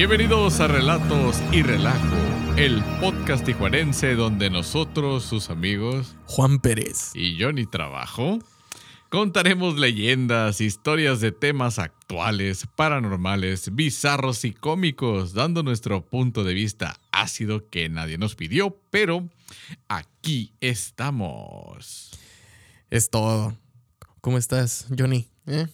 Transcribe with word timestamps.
Bienvenidos 0.00 0.60
a 0.60 0.66
Relatos 0.66 1.42
y 1.52 1.60
Relajo, 1.60 2.16
el 2.56 2.82
podcast 3.02 3.44
tijuanense 3.44 4.14
donde 4.14 4.48
nosotros, 4.48 5.24
sus 5.24 5.50
amigos 5.50 6.16
Juan 6.24 6.58
Pérez. 6.58 7.10
y 7.14 7.38
Johnny 7.38 7.66
Trabajo, 7.66 8.38
contaremos 9.10 9.78
leyendas, 9.78 10.62
historias 10.62 11.20
de 11.20 11.32
temas 11.32 11.78
actuales, 11.78 12.66
paranormales, 12.76 13.74
bizarros 13.74 14.46
y 14.46 14.54
cómicos, 14.54 15.34
dando 15.34 15.62
nuestro 15.62 16.02
punto 16.06 16.44
de 16.44 16.54
vista 16.54 16.98
ácido 17.12 17.68
que 17.68 17.90
nadie 17.90 18.16
nos 18.16 18.36
pidió, 18.36 18.80
pero 18.88 19.28
aquí 19.86 20.54
estamos. 20.62 22.12
Es 22.88 23.10
todo. 23.10 23.54
¿Cómo 24.22 24.38
estás, 24.38 24.86
Johnny? 24.98 25.28
¿Eh? 25.46 25.66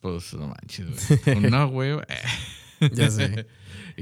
Pues 0.00 0.34
no 0.34 0.48
manches. 0.48 1.08
Una 1.38 1.64
hueva. 1.64 2.06
Ya 2.92 3.10
sé. 3.10 3.46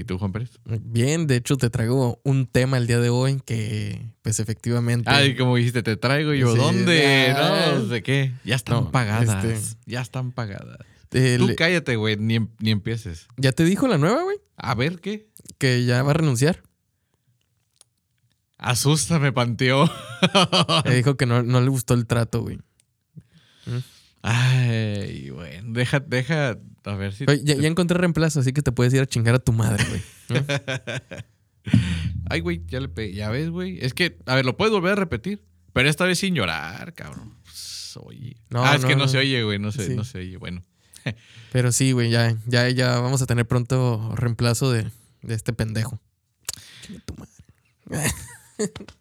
¿Y 0.01 0.05
tú, 0.05 0.17
Juan 0.19 0.33
Pérez? 0.33 0.51
Bien, 0.65 1.27
de 1.27 1.37
hecho 1.37 1.57
te 1.59 1.69
traigo 1.69 2.21
un 2.25 2.47
tema 2.47 2.79
el 2.79 2.87
día 2.87 2.99
de 3.01 3.11
hoy 3.11 3.41
que, 3.45 4.01
pues 4.23 4.41
efectivamente... 4.41 5.11
Ay, 5.11 5.37
como 5.37 5.57
dijiste, 5.57 5.83
te 5.83 5.97
traigo 5.99 6.33
yo. 6.33 6.53
Sí. 6.53 6.59
¿Dónde? 6.59 7.35
No, 7.37 7.85
¿de 7.87 8.03
qué? 8.03 8.33
Ya 8.45 8.57
están 8.57 8.77
No, 8.85 8.91
pagadas. 8.91 9.45
este- 9.45 9.77
Ya 9.85 10.01
están 10.01 10.33
pagadas. 10.33 10.79
eh, 11.13 11.37
Tú 11.39 11.49
le- 11.49 11.55
cállate, 11.57 11.97
güey, 11.97 12.17
ni, 12.17 12.39
ni 12.61 12.71
empieces. 12.71 13.27
¿Ya 13.37 13.53
te 13.53 13.65
dijo 13.65 13.87
la 13.89 13.99
nueva, 13.99 14.23
güey? 14.23 14.39
A 14.57 14.75
ver 14.75 15.01
qué. 15.01 15.29
Que 15.59 15.85
ya 15.85 16.03
va 16.03 16.13
a 16.13 16.15
renunciar. 16.15 16.63
Asústame, 18.57 19.33
panteó. 19.33 19.91
Le 20.85 20.95
dijo 20.95 21.17
que 21.19 21.27
no, 21.27 21.43
no 21.43 21.61
le 21.61 21.69
gustó 21.69 21.93
el 21.95 22.07
trato, 22.07 22.41
güey. 22.43 22.59
Ay, 24.23 25.31
bueno, 25.31 25.73
deja, 25.73 26.01
deja, 26.01 26.59
a 26.85 26.95
ver 26.95 27.13
si. 27.13 27.25
Oye, 27.29 27.41
Ya, 27.45 27.55
ya 27.55 27.69
encontré 27.69 27.97
reemplazo, 27.99 28.41
así 28.41 28.53
que 28.53 28.63
te 28.63 28.73
puedes 28.73 28.93
ir 28.95 29.01
a 29.01 29.07
chingar 29.07 29.35
a 29.35 29.39
tu 29.39 29.53
madre, 29.53 29.85
güey. 29.89 30.03
Ay, 32.31 32.41
güey, 32.41 32.63
ya 32.67 32.81
le 32.81 32.89
pegué. 32.89 33.15
Ya 33.15 33.29
ves, 33.31 33.51
güey. 33.51 33.79
Es 33.85 33.93
que, 33.95 34.19
a 34.27 34.35
ver, 34.35 34.45
lo 34.45 34.57
puedes 34.57 34.73
volver 34.73 34.93
a 34.93 34.97
repetir. 34.97 35.45
Pero 35.73 35.89
esta 35.89 36.05
vez 36.05 36.19
sin 36.19 36.35
llorar, 36.35 36.95
cabrón. 36.95 37.35
Pues, 37.43 37.97
oye. 38.03 38.37
No, 38.51 38.65
ah, 38.65 38.75
es 38.77 38.83
no, 38.83 38.89
que 38.89 38.97
no, 38.97 39.09
se 39.09 39.19
oye, 39.19 39.43
güey. 39.43 39.59
No 39.59 39.73
se, 39.73 39.87
Sí. 39.87 39.95
no 39.95 40.05
se 40.05 40.19
oye. 40.19 40.37
Bueno. 40.37 40.65
Pero 41.53 41.73
sí, 41.73 41.93
güey, 41.93 42.11
ya, 42.11 42.37
ya, 42.47 42.69
ya 42.69 42.99
vamos 43.01 43.23
a 43.23 43.27
tener 43.27 43.47
pronto 43.47 44.13
reemplazo 44.17 44.71
de, 44.71 44.91
de 45.23 45.35
este 45.35 45.53
pendejo. 45.53 46.01
Chinga 46.83 47.01
tu 47.01 47.15
madre. 47.15 48.11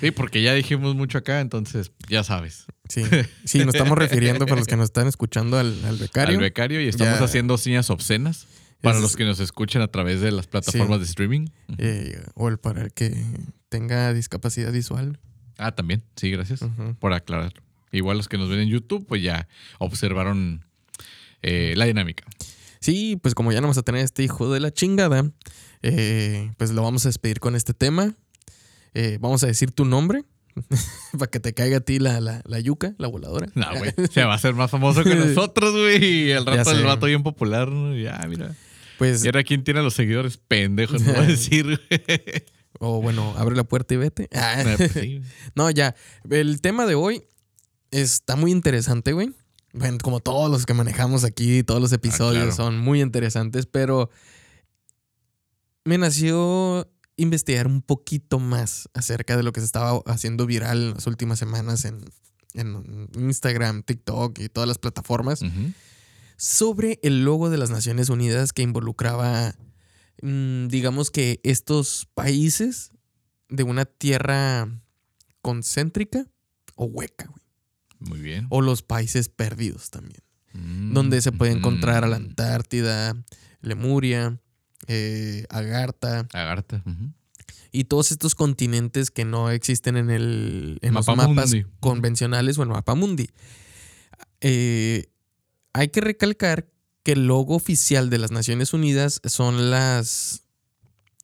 Sí, 0.00 0.12
porque 0.12 0.40
ya 0.42 0.54
dijimos 0.54 0.94
mucho 0.94 1.18
acá, 1.18 1.40
entonces 1.40 1.92
ya 2.08 2.24
sabes. 2.24 2.64
Sí, 2.88 3.02
sí, 3.44 3.58
nos 3.64 3.74
estamos 3.74 3.96
refiriendo 3.98 4.46
para 4.46 4.58
los 4.58 4.66
que 4.66 4.76
nos 4.76 4.86
están 4.86 5.06
escuchando 5.06 5.58
al, 5.58 5.84
al 5.84 5.96
becario. 5.96 6.36
al 6.36 6.42
becario 6.42 6.80
y 6.80 6.88
estamos 6.88 7.18
Ya. 7.18 7.24
haciendo 7.24 7.58
señas 7.58 7.90
obscenas 7.90 8.46
para 8.80 8.96
Es- 8.96 9.02
los 9.02 9.16
que 9.16 9.24
nos 9.24 9.40
escuchan 9.40 9.82
a 9.82 9.88
través 9.88 10.20
de 10.20 10.30
las 10.32 10.46
plataformas 10.46 11.00
de 11.00 11.04
streaming. 11.06 11.46
eh, 11.78 12.20
o 12.34 12.48
el 12.48 12.58
para 12.58 12.82
el 12.82 12.92
que 12.92 13.14
tenga 13.68 14.12
discapacidad 14.14 14.72
visual. 14.72 15.18
Ah, 15.58 15.72
también, 15.74 16.02
sí, 16.16 16.30
gracias 16.30 16.60
por 17.00 17.12
aclarar. 17.12 17.52
Igual 17.90 18.16
los 18.16 18.28
que 18.28 18.38
nos 18.38 18.48
ven 18.48 18.60
en 18.60 18.68
YouTube, 18.68 19.06
pues 19.06 19.22
ya 19.22 19.48
observaron 19.78 20.64
eh, 21.42 21.74
la 21.76 21.84
dinámica. 21.86 22.24
Sí, 22.80 23.18
pues 23.20 23.34
como 23.34 23.50
ya 23.52 23.60
no 23.60 23.66
vamos 23.66 23.78
a 23.78 23.82
tener 23.82 24.04
este 24.04 24.22
hijo 24.22 24.52
de 24.52 24.60
la 24.60 24.70
chingada, 24.72 25.30
eh, 25.82 26.52
pues 26.58 26.70
lo 26.70 26.82
vamos 26.82 27.04
a 27.06 27.08
despedir 27.08 27.40
con 27.40 27.56
este 27.56 27.74
tema. 27.74 28.14
Eh, 28.94 29.18
vamos 29.20 29.42
a 29.42 29.46
decir 29.48 29.72
tu 29.72 29.84
nombre 29.84 30.24
para 31.18 31.30
que 31.30 31.40
te 31.40 31.54
caiga 31.54 31.78
a 31.78 31.80
ti 31.80 31.98
la, 31.98 32.20
la, 32.20 32.42
la 32.44 32.60
yuca, 32.60 32.94
la 32.98 33.08
voladora. 33.08 33.48
No, 33.54 33.66
güey, 33.78 33.92
se 34.10 34.24
va 34.24 34.32
a 34.32 34.36
hacer 34.36 34.54
más 34.54 34.70
famoso 34.70 35.04
que 35.04 35.14
nosotros, 35.14 35.72
güey. 35.72 36.28
Y 36.28 36.32
al 36.32 36.46
rato 36.46 36.70
el 36.72 36.84
vato 36.84 37.06
bien 37.06 37.22
popular, 37.22 37.70
¿no? 37.70 37.96
Ya, 37.96 38.18
mira. 38.28 38.54
Pues, 38.98 39.24
Y 39.24 39.28
ahora 39.28 39.44
quién 39.44 39.62
tiene 39.64 39.80
a 39.80 39.82
los 39.82 39.94
seguidores 39.94 40.36
pendejos, 40.38 41.02
no 41.02 41.12
voy 41.12 41.24
a 41.24 41.26
decir, 41.28 41.64
güey. 41.66 42.02
o 42.80 43.00
bueno, 43.00 43.34
abre 43.36 43.54
la 43.56 43.64
puerta 43.64 43.94
y 43.94 43.96
vete. 43.96 44.28
Ah, 44.34 44.62
Nah, 44.64 44.76
pues. 44.76 44.92
No, 45.54 45.70
ya. 45.70 45.94
El 46.28 46.60
tema 46.60 46.84
de 46.86 46.94
hoy 46.96 47.22
está 47.90 48.34
muy 48.36 48.50
interesante, 48.50 49.12
güey. 49.12 49.30
Bueno, 49.72 49.98
como 50.02 50.18
todos 50.20 50.50
los 50.50 50.66
que 50.66 50.74
manejamos 50.74 51.24
aquí, 51.24 51.62
todos 51.62 51.80
los 51.80 51.92
episodios 51.92 52.42
claro. 52.54 52.56
son 52.56 52.78
muy 52.78 53.00
interesantes, 53.02 53.66
pero 53.66 54.10
me 55.84 55.98
nació 55.98 56.88
investigar 57.18 57.66
un 57.66 57.82
poquito 57.82 58.38
más 58.38 58.88
acerca 58.94 59.36
de 59.36 59.42
lo 59.42 59.52
que 59.52 59.60
se 59.60 59.66
estaba 59.66 60.00
haciendo 60.06 60.46
viral 60.46 60.82
en 60.82 60.94
las 60.94 61.06
últimas 61.06 61.38
semanas 61.38 61.84
en, 61.84 62.02
en 62.54 63.08
Instagram, 63.14 63.82
TikTok 63.82 64.38
y 64.38 64.48
todas 64.48 64.66
las 64.66 64.78
plataformas 64.78 65.40
sobre 66.36 66.98
el 67.02 67.24
logo 67.24 67.50
de 67.50 67.58
las 67.58 67.70
Naciones 67.70 68.08
Unidas 68.08 68.52
que 68.52 68.62
involucraba, 68.62 69.54
mm, 70.22 70.68
digamos 70.68 71.10
que 71.10 71.40
estos 71.42 72.08
países 72.14 72.92
de 73.48 73.64
una 73.64 73.84
tierra 73.84 74.68
concéntrica 75.42 76.26
o 76.76 76.84
hueca, 76.86 77.26
güey. 77.26 77.42
Muy 77.98 78.20
bien. 78.20 78.46
O 78.50 78.62
los 78.62 78.82
países 78.82 79.28
perdidos 79.28 79.90
también, 79.90 80.22
Mm, 80.58 80.92
donde 80.94 81.20
se 81.20 81.32
puede 81.32 81.52
encontrar 81.52 82.04
a 82.04 82.08
la 82.08 82.18
mm. 82.18 82.22
Antártida, 82.22 83.16
Lemuria, 83.60 84.40
eh, 84.88 85.44
Agartha 85.50 86.26
Agartha. 86.32 86.82
ujú. 86.86 87.12
y 87.70 87.84
todos 87.84 88.10
estos 88.10 88.34
continentes 88.34 89.10
que 89.10 89.24
no 89.24 89.50
existen 89.50 89.96
en, 89.96 90.10
el, 90.10 90.78
en 90.82 90.94
los 90.94 91.06
mapas 91.06 91.54
convencionales 91.80 92.58
o 92.58 92.62
en 92.62 92.70
Mapamundi. 92.70 93.28
Eh, 94.40 95.06
hay 95.72 95.88
que 95.88 96.00
recalcar 96.00 96.68
que 97.02 97.12
el 97.12 97.26
logo 97.26 97.54
oficial 97.54 98.10
de 98.10 98.18
las 98.18 98.30
Naciones 98.30 98.72
Unidas 98.72 99.20
son 99.24 99.70
las, 99.70 100.44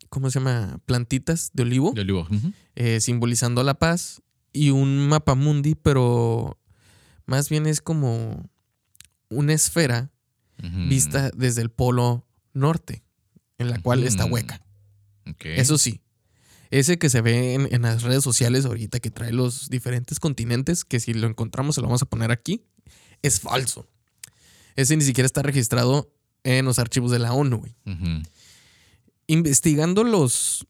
¿cómo 0.09 0.31
se 0.31 0.39
llama? 0.39 0.79
Plantitas 0.87 1.51
de 1.53 1.63
olivo, 1.63 1.93
De 1.93 2.03
olivo. 2.03 2.27
eh, 2.75 3.01
simbolizando 3.01 3.63
la 3.63 3.75
paz, 3.75 4.23
y 4.53 4.71
un 4.71 5.09
Mapamundi, 5.09 5.75
pero 5.75 6.59
más 7.27 7.49
bien 7.49 7.67
es 7.67 7.81
como 7.81 8.49
una 9.29 9.53
esfera 9.53 10.11
vista 10.89 11.31
desde 11.37 11.61
el 11.63 11.71
polo 11.71 12.25
norte, 12.53 13.03
en 13.59 13.70
la 13.70 13.78
cual 13.81 14.04
está 14.04 14.25
Ujú. 14.25 14.34
hueca. 14.34 14.60
Eso 15.41 15.78
sí, 15.78 16.00
ese 16.70 16.98
que 16.98 17.09
se 17.09 17.20
ve 17.20 17.54
en, 17.54 17.69
en 17.72 17.82
las 17.82 18.03
redes 18.03 18.22
sociales 18.25 18.65
ahorita 18.66 19.00
que 19.00 19.10
trae 19.10 19.32
los 19.32 19.70
diferentes 19.70 20.20
continentes, 20.20 20.84
que 20.84 21.00
si 21.00 21.15
lo 21.15 21.26
encontramos 21.26 21.75
se 21.76 21.81
lo 21.81 21.87
vamos 21.87 22.03
a 22.03 22.06
poner 22.06 22.31
aquí, 22.31 22.62
es 23.22 23.41
falso. 23.41 23.88
Ese 24.76 24.97
ni 24.97 25.04
siquiera 25.04 25.25
está 25.26 25.42
registrado 25.42 26.12
en 26.42 26.65
los 26.65 26.78
archivos 26.78 27.10
de 27.10 27.19
la 27.20 27.32
ONU. 27.32 27.59
güey. 27.59 27.75
Investigando 29.26 30.04
los, 30.04 30.66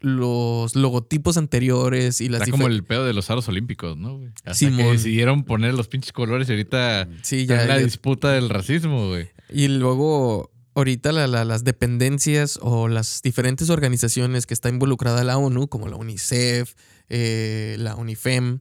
los 0.00 0.76
logotipos 0.76 1.38
anteriores 1.38 2.20
y 2.20 2.28
las 2.28 2.42
Está 2.42 2.50
como 2.50 2.66
el 2.66 2.84
pedo 2.84 3.06
de 3.06 3.14
los 3.14 3.30
aros 3.30 3.48
olímpicos, 3.48 3.96
¿no, 3.96 4.18
güey? 4.18 4.30
Hasta 4.44 4.68
que 4.70 4.82
decidieron 4.84 5.44
poner 5.44 5.72
los 5.72 5.88
pinches 5.88 6.12
colores 6.12 6.48
y 6.48 6.52
ahorita 6.52 7.08
Sí, 7.22 7.46
ya, 7.46 7.64
la 7.64 7.78
ya- 7.78 7.84
disputa 7.84 8.32
del 8.32 8.50
racismo, 8.50 9.08
güey. 9.08 9.30
Y 9.50 9.68
luego, 9.68 10.50
ahorita 10.78 11.12
la- 11.12 11.26
la- 11.26 11.44
las 11.44 11.64
dependencias 11.64 12.58
o 12.62 12.88
las 12.88 13.20
diferentes 13.22 13.68
organizaciones 13.70 14.46
que 14.46 14.54
está 14.54 14.68
involucrada 14.68 15.24
la 15.24 15.36
ONU, 15.36 15.68
como 15.68 15.88
la 15.88 15.96
UNICEF, 15.96 16.74
eh, 17.08 17.76
la 17.78 17.94
UNIFEM, 17.96 18.60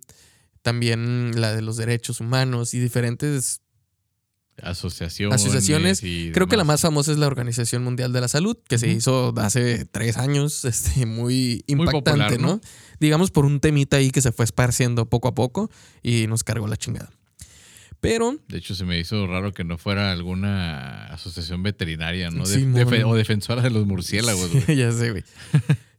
también 0.62 1.40
la 1.40 1.54
de 1.56 1.62
los 1.62 1.78
derechos 1.78 2.20
humanos 2.20 2.74
y 2.74 2.80
diferentes 2.80 3.62
Asociaciones. 4.62 5.40
asociaciones. 5.40 6.02
y 6.04 6.32
Creo 6.32 6.48
que 6.48 6.58
la 6.58 6.64
más 6.64 6.82
famosa 6.82 7.12
es 7.12 7.20
la 7.20 7.28
Organización 7.28 7.84
Mundial 7.84 8.12
de 8.12 8.22
la 8.22 8.28
Salud, 8.28 8.58
que 8.68 8.80
se 8.80 8.88
hizo 8.90 9.32
hace 9.38 9.86
tres 9.86 10.18
años, 10.18 10.66
este, 10.66 11.06
muy 11.06 11.64
impactante, 11.68 12.12
popular, 12.12 12.40
¿no? 12.42 12.48
¿no? 12.56 12.62
Digamos 13.00 13.30
por 13.30 13.46
un 13.46 13.60
temita 13.60 13.98
ahí 13.98 14.10
que 14.10 14.22
se 14.22 14.32
fue 14.32 14.46
esparciendo 14.46 15.08
poco 15.08 15.28
a 15.28 15.36
poco 15.36 15.70
y 16.02 16.26
nos 16.28 16.44
cargó 16.44 16.68
la 16.68 16.76
chingada. 16.78 17.12
Pero 18.00 18.38
De 18.48 18.58
hecho, 18.60 18.76
se 18.76 18.86
me 18.86 19.00
hizo 19.00 19.26
raro 19.28 19.54
que 19.54 19.64
no 19.64 19.78
fuera 19.78 20.12
alguna 20.12 21.08
asociación 21.08 21.64
veterinaria, 21.64 22.30
¿no? 22.30 22.46
De- 22.46 23.04
o 23.04 23.16
defensora 23.16 23.62
de 23.62 23.70
los 23.72 23.86
murciélagos, 23.88 24.52
güey. 24.52 24.76
ya 24.78 24.92
sé, 24.92 25.12
güey. 25.12 25.24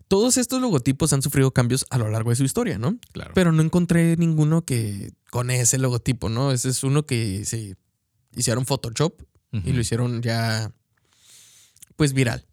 Todos 0.07 0.37
estos 0.39 0.61
logotipos 0.61 1.13
han 1.13 1.23
sufrido 1.23 1.51
cambios 1.51 1.85
a 1.91 1.99
lo 1.99 2.09
largo 2.09 2.31
de 2.31 2.37
su 2.37 2.45
historia, 2.45 2.79
¿no? 2.79 2.99
Claro. 3.13 3.33
Pero 3.35 3.53
no 3.53 3.63
encontré 3.63 4.17
ninguno 4.17 4.65
que 4.65 5.11
con 5.31 5.51
ese 5.51 5.77
logotipo, 5.79 6.29
¿no? 6.29 6.53
Ese 6.53 6.71
es 6.71 6.83
uno 6.83 7.05
que 7.05 7.45
se 7.45 7.77
hicieron 8.35 8.65
Photoshop 8.65 9.21
y 9.53 9.73
lo 9.73 9.81
hicieron 9.81 10.23
ya, 10.23 10.73
pues 11.97 12.13
viral. 12.13 12.47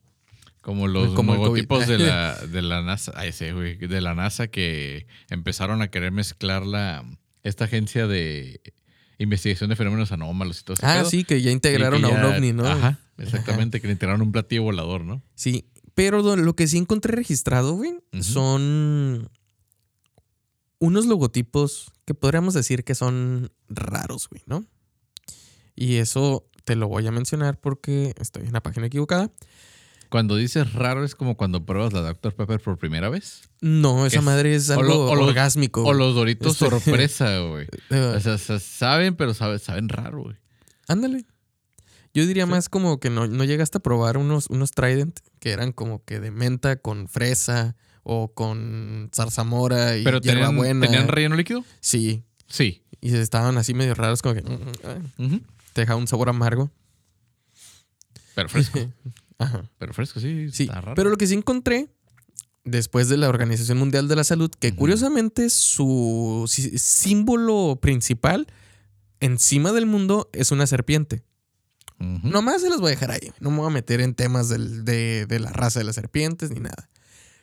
Como 0.61 0.87
los 0.87 1.13
Como 1.13 1.35
logotipos 1.35 1.87
de 1.87 1.99
la, 1.99 2.35
de 2.51 2.61
la 2.63 2.81
NASA, 2.81 3.11
ay, 3.15 3.31
sí, 3.31 3.51
güey, 3.51 3.77
de 3.77 4.01
la 4.01 4.15
NASA 4.15 4.47
que 4.47 5.05
empezaron 5.29 5.81
a 5.83 5.89
querer 5.89 6.11
mezclar 6.11 6.65
la, 6.65 7.05
esta 7.43 7.65
agencia 7.65 8.07
de 8.07 8.59
investigación 9.17 9.69
de 9.69 9.75
fenómenos 9.75 10.11
anómalos 10.11 10.59
y 10.61 10.63
todo 10.63 10.73
eso. 10.75 10.85
Ah, 10.85 11.03
sí, 11.05 11.23
que 11.23 11.41
ya 11.41 11.51
integraron 11.51 12.03
a 12.05 12.09
un 12.09 12.23
ovni, 12.35 12.51
¿no? 12.53 12.65
Ajá, 12.65 12.99
exactamente, 13.17 13.79
que 13.81 13.87
le 13.87 13.93
integraron 13.93 14.21
un 14.21 14.31
platillo 14.31 14.63
volador, 14.63 15.03
¿no? 15.05 15.21
Sí, 15.35 15.65
pero 15.93 16.21
lo- 16.35 16.55
que 16.55 16.67
sí 16.67 16.77
encontré 16.77 17.15
registrado, 17.15 17.73
güey, 17.73 17.95
son 18.21 19.29
unos 20.79 21.05
logotipos 21.05 21.91
que 22.05 22.13
podríamos 22.13 22.53
decir 22.53 22.83
que 22.83 22.95
son 22.95 23.51
raros, 23.69 24.27
güey, 24.29 24.43
¿no? 24.45 24.65
Y 25.75 25.95
eso 25.95 26.47
te 26.63 26.75
lo 26.75 26.87
voy 26.87 27.07
a 27.07 27.11
mencionar 27.11 27.59
porque 27.59 28.13
estoy 28.19 28.45
en 28.45 28.53
la 28.53 28.61
página 28.61 28.87
equivocada. 28.87 29.31
Cuando 30.15 30.37
dices 30.37 30.71
raro 30.71 31.03
es 31.03 31.13
como 31.13 31.35
cuando 31.35 31.65
pruebas 31.65 31.91
la 31.91 31.99
Dr. 31.99 32.33
Pepper 32.33 32.61
por 32.61 32.77
primera 32.77 33.09
vez. 33.09 33.49
No, 33.59 34.05
esa 34.05 34.19
es- 34.19 34.23
madre 34.23 34.55
es 34.55 34.69
o 34.69 34.79
algo 34.79 34.83
lo- 34.93 35.05
o 35.11 35.15
los- 35.15 35.27
orgásmico. 35.27 35.83
O 35.83 35.91
los 35.91 36.15
doritos 36.15 36.53
Este- 36.53 36.69
sorpresa, 36.69 37.37
güey. 37.49 37.67
Eh, 37.89 38.13
O 38.15 38.19
sea, 38.21 38.37
sa- 38.37 38.61
saben, 38.61 39.17
pero 39.17 39.33
saben, 39.33 39.59
saben 39.59 39.89
raro, 39.89 40.23
güey. 40.23 40.37
ándale. 40.87 41.25
Yo 42.13 42.25
diría 42.25 42.45
más 42.45 42.69
como 42.69 43.01
que 43.01 43.09
no, 43.09 43.27
no 43.27 43.43
llegaste 43.43 43.79
a 43.79 43.81
probar 43.81 44.15
unos, 44.17 44.47
unos 44.49 44.71
Trident 44.71 45.19
que 45.41 45.51
eran 45.51 45.73
como 45.73 46.05
que 46.05 46.21
de 46.21 46.31
menta 46.31 46.77
con 46.77 47.09
fresa 47.09 47.75
o 48.03 48.33
con 48.33 49.09
zarzamora 49.13 49.97
y 49.97 50.05
Pero 50.05 50.21
tenían, 50.21 50.37
hierbabuena. 50.37 50.85
¿tenían 50.85 51.09
relleno 51.09 51.35
líquido? 51.35 51.65
Sí. 51.81 52.23
Sí. 52.47 52.83
Y 53.01 53.13
estaban 53.17 53.57
así 53.57 53.73
medio 53.73 53.93
raros, 53.95 54.21
como 54.21 54.35
que 54.35 54.43
mm, 54.43 54.53
mm, 54.53 54.71
ah, 54.85 54.95
Ujú. 55.17 55.41
te 55.73 55.81
dejaba 55.81 55.99
un 55.99 56.07
sabor 56.07 56.29
amargo. 56.29 56.71
Pero 58.33 58.47
fresco. 58.47 58.79
Ajá. 59.37 59.69
pero 59.77 59.93
fresco, 59.93 60.19
sí. 60.19 60.49
Sí. 60.51 60.63
Está 60.63 60.81
raro. 60.81 60.95
Pero 60.95 61.09
lo 61.09 61.17
que 61.17 61.27
sí 61.27 61.33
encontré 61.33 61.89
después 62.63 63.09
de 63.09 63.17
la 63.17 63.29
Organización 63.29 63.77
Mundial 63.77 64.07
de 64.07 64.15
la 64.15 64.23
Salud, 64.23 64.49
que 64.59 64.75
curiosamente 64.75 65.49
su 65.49 66.45
sí- 66.47 66.77
símbolo 66.79 67.77
principal 67.81 68.47
encima 69.19 69.71
del 69.71 69.85
mundo 69.85 70.29
es 70.33 70.51
una 70.51 70.65
serpiente. 70.67 71.23
Nomás 71.97 72.61
se 72.61 72.69
los 72.69 72.81
voy 72.81 72.87
a 72.87 72.95
dejar 72.95 73.11
ahí. 73.11 73.31
No 73.39 73.51
me 73.51 73.57
voy 73.59 73.67
a 73.67 73.69
meter 73.69 74.01
en 74.01 74.15
temas 74.15 74.49
del- 74.49 74.83
de, 74.83 75.25
de 75.27 75.39
la 75.39 75.51
raza 75.51 75.79
de 75.79 75.85
las 75.85 75.95
serpientes 75.95 76.49
ni 76.51 76.59
nada. 76.59 76.89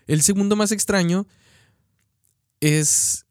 El 0.06 0.20
segundo 0.22 0.56
más 0.56 0.72
extraño 0.72 1.26
es 2.60 3.26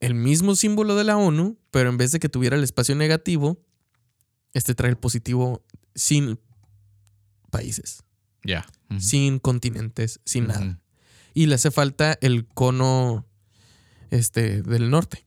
el 0.00 0.14
mismo 0.14 0.56
símbolo 0.56 0.96
de 0.96 1.04
la 1.04 1.16
ONU, 1.16 1.58
pero 1.70 1.88
en 1.90 1.96
vez 1.96 2.12
de 2.12 2.20
que 2.20 2.28
tuviera 2.28 2.56
el 2.56 2.64
espacio 2.64 2.94
negativo, 2.94 3.58
este 4.52 4.74
trae 4.74 4.90
el 4.90 4.96
positivo 4.96 5.62
sin 5.94 6.38
países, 7.54 8.02
Ya. 8.44 8.66
Sin 8.98 9.38
continentes, 9.38 10.20
sin 10.24 10.46
nada. 10.48 10.78
Y 11.32 11.46
le 11.46 11.54
hace 11.56 11.70
falta 11.70 12.16
el 12.20 12.46
cono 12.46 13.26
este, 14.10 14.62
del 14.62 14.90
norte. 14.90 15.24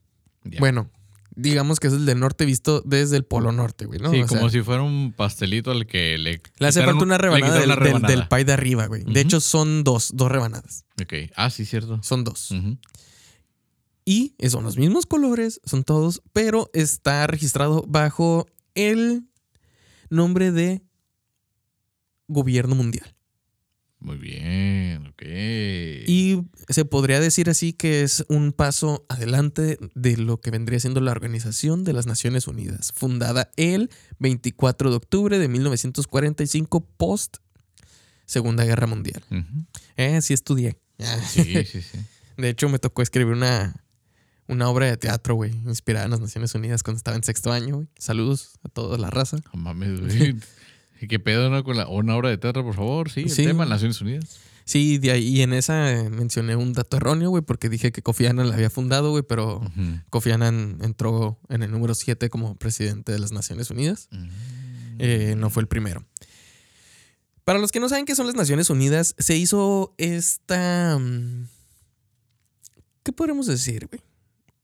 Bueno, 0.58 0.90
digamos 1.34 1.78
que 1.80 1.88
es 1.88 1.92
el 1.92 2.06
del 2.06 2.18
norte 2.20 2.44
visto 2.46 2.80
desde 2.84 3.16
el 3.16 3.24
polo 3.24 3.52
norte, 3.52 3.84
güey, 3.86 4.00
¿no? 4.00 4.10
sí, 4.10 4.22
O 4.22 4.28
sea, 4.28 4.38
como 4.38 4.50
si 4.50 4.62
fuera 4.62 4.82
un 4.82 5.12
pastelito 5.16 5.70
al 5.70 5.86
que 5.86 6.16
le. 6.18 6.40
Le 6.58 6.66
hace 6.66 6.80
falta 6.80 6.96
un- 6.96 7.02
una 7.08 7.18
rebanada 7.18 7.58
del, 7.60 7.68
del- 7.68 7.76
rebanada. 7.76 8.14
del 8.14 8.26
pie 8.28 8.44
de 8.44 8.52
arriba, 8.52 8.86
güey. 8.86 9.04
De 9.04 9.20
hecho, 9.20 9.40
son 9.40 9.84
dos, 9.84 10.12
dos 10.14 10.30
rebanadas. 10.32 10.84
Ok. 11.02 11.12
Ah, 11.36 11.50
sí, 11.50 11.64
cierto. 11.66 12.00
Son 12.02 12.24
dos. 12.24 12.54
Y 14.04 14.34
son 14.48 14.64
los 14.64 14.78
mismos 14.78 15.04
colores, 15.04 15.60
son 15.64 15.84
todos, 15.84 16.22
pero 16.32 16.70
está 16.72 17.26
registrado 17.26 17.84
bajo 17.86 18.46
el 18.74 19.28
nombre 20.08 20.50
de 20.52 20.82
Gobierno 22.28 22.74
Mundial. 22.74 23.14
Muy 24.00 24.16
bien, 24.16 25.08
ok. 25.08 25.22
Y 26.06 26.44
se 26.68 26.84
podría 26.84 27.18
decir 27.18 27.50
así 27.50 27.72
que 27.72 28.02
es 28.02 28.24
un 28.28 28.52
paso 28.52 29.04
adelante 29.08 29.76
de 29.94 30.16
lo 30.16 30.40
que 30.40 30.52
vendría 30.52 30.78
siendo 30.78 31.00
la 31.00 31.10
Organización 31.10 31.82
de 31.82 31.92
las 31.92 32.06
Naciones 32.06 32.46
Unidas, 32.46 32.92
fundada 32.94 33.50
el 33.56 33.90
24 34.20 34.90
de 34.90 34.96
octubre 34.96 35.38
de 35.38 35.48
1945 35.48 36.86
post 36.96 37.38
Segunda 38.24 38.64
Guerra 38.64 38.86
Mundial. 38.86 39.24
Eh, 39.96 40.20
sí 40.22 40.32
estudié. 40.32 40.78
Sí, 41.26 41.64
sí, 41.64 41.82
sí. 41.82 41.98
De 42.36 42.50
hecho, 42.50 42.68
me 42.68 42.78
tocó 42.78 43.02
escribir 43.02 43.32
una, 43.32 43.84
una 44.46 44.68
obra 44.68 44.86
de 44.86 44.96
teatro, 44.96 45.34
güey, 45.34 45.50
inspirada 45.64 46.04
en 46.04 46.12
las 46.12 46.20
Naciones 46.20 46.54
Unidas 46.54 46.84
cuando 46.84 46.98
estaba 46.98 47.16
en 47.16 47.24
sexto 47.24 47.50
año, 47.50 47.76
güey. 47.76 47.88
Saludos 47.98 48.60
a 48.62 48.68
toda 48.68 48.96
la 48.96 49.10
raza. 49.10 49.38
No 49.52 49.60
mames, 49.60 50.00
güey. 50.00 50.36
¿Qué 51.06 51.18
pedo 51.18 51.50
no? 51.50 51.62
con 51.64 51.76
la, 51.76 51.86
una 51.88 52.16
obra 52.16 52.30
de 52.30 52.38
teatro, 52.38 52.64
por 52.64 52.74
favor? 52.74 53.10
Sí, 53.10 53.20
el 53.22 53.30
Sí. 53.30 53.44
tema 53.44 53.64
Naciones 53.66 54.00
Unidas. 54.00 54.38
Sí, 54.64 54.98
de 54.98 55.12
ahí, 55.12 55.26
y 55.28 55.40
en 55.42 55.52
esa 55.54 55.90
eh, 55.92 56.10
mencioné 56.10 56.54
un 56.56 56.72
dato 56.74 56.96
erróneo, 56.98 57.30
güey, 57.30 57.42
porque 57.42 57.68
dije 57.70 57.90
que 57.90 58.02
Kofi 58.02 58.26
Annan 58.26 58.48
la 58.50 58.54
había 58.56 58.68
fundado, 58.68 59.10
güey, 59.10 59.22
pero 59.26 59.58
Ujú. 59.60 60.00
Kofi 60.10 60.30
Annan 60.32 60.78
entró 60.82 61.38
en 61.48 61.62
el 61.62 61.70
número 61.70 61.94
7 61.94 62.28
como 62.28 62.54
presidente 62.56 63.12
de 63.12 63.18
las 63.18 63.32
Naciones 63.32 63.70
Unidas. 63.70 64.08
Ujú. 64.12 64.26
Eh, 64.98 65.34
no 65.38 65.48
fue 65.48 65.62
el 65.62 65.68
primero. 65.68 66.04
Para 67.44 67.58
los 67.60 67.72
que 67.72 67.80
no 67.80 67.88
saben 67.88 68.04
qué 68.04 68.14
son 68.14 68.26
las 68.26 68.34
Naciones 68.34 68.68
Unidas, 68.68 69.14
se 69.18 69.36
hizo 69.36 69.94
esta... 69.96 70.98
mm, 70.98 71.46
¿Qué 73.04 73.12
podemos 73.12 73.46
decir, 73.46 73.88
güey? 73.90 74.02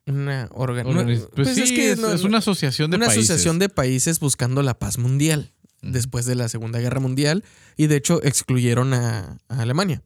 Una 0.07 0.49
organ- 0.51 0.85
Organiz- 0.87 1.21
no- 1.21 1.29
Pues, 1.31 1.55
sí, 1.55 1.81
es, 1.81 1.99
no- 1.99 2.13
es 2.13 2.25
una 2.25 2.39
asociación 2.39 2.91
de 2.91 2.99
una 2.99 3.07
países. 3.07 3.25
asociación 3.31 3.59
de 3.59 3.71
países 3.71 4.21
buscando 4.21 4.63
la 4.63 4.79
paz 4.79 4.99
mundial 4.99 5.53
Después 5.85 6.25
de 6.27 6.35
la 6.35 6.49
Segunda 6.49 6.79
Guerra 6.81 7.01
Mundial 7.01 7.45
y 7.77 7.87
de 7.89 7.97
hecho 7.97 8.23
excluyeron 8.23 8.95
a, 8.95 9.39
a 9.49 9.61
Alemania. 9.61 10.03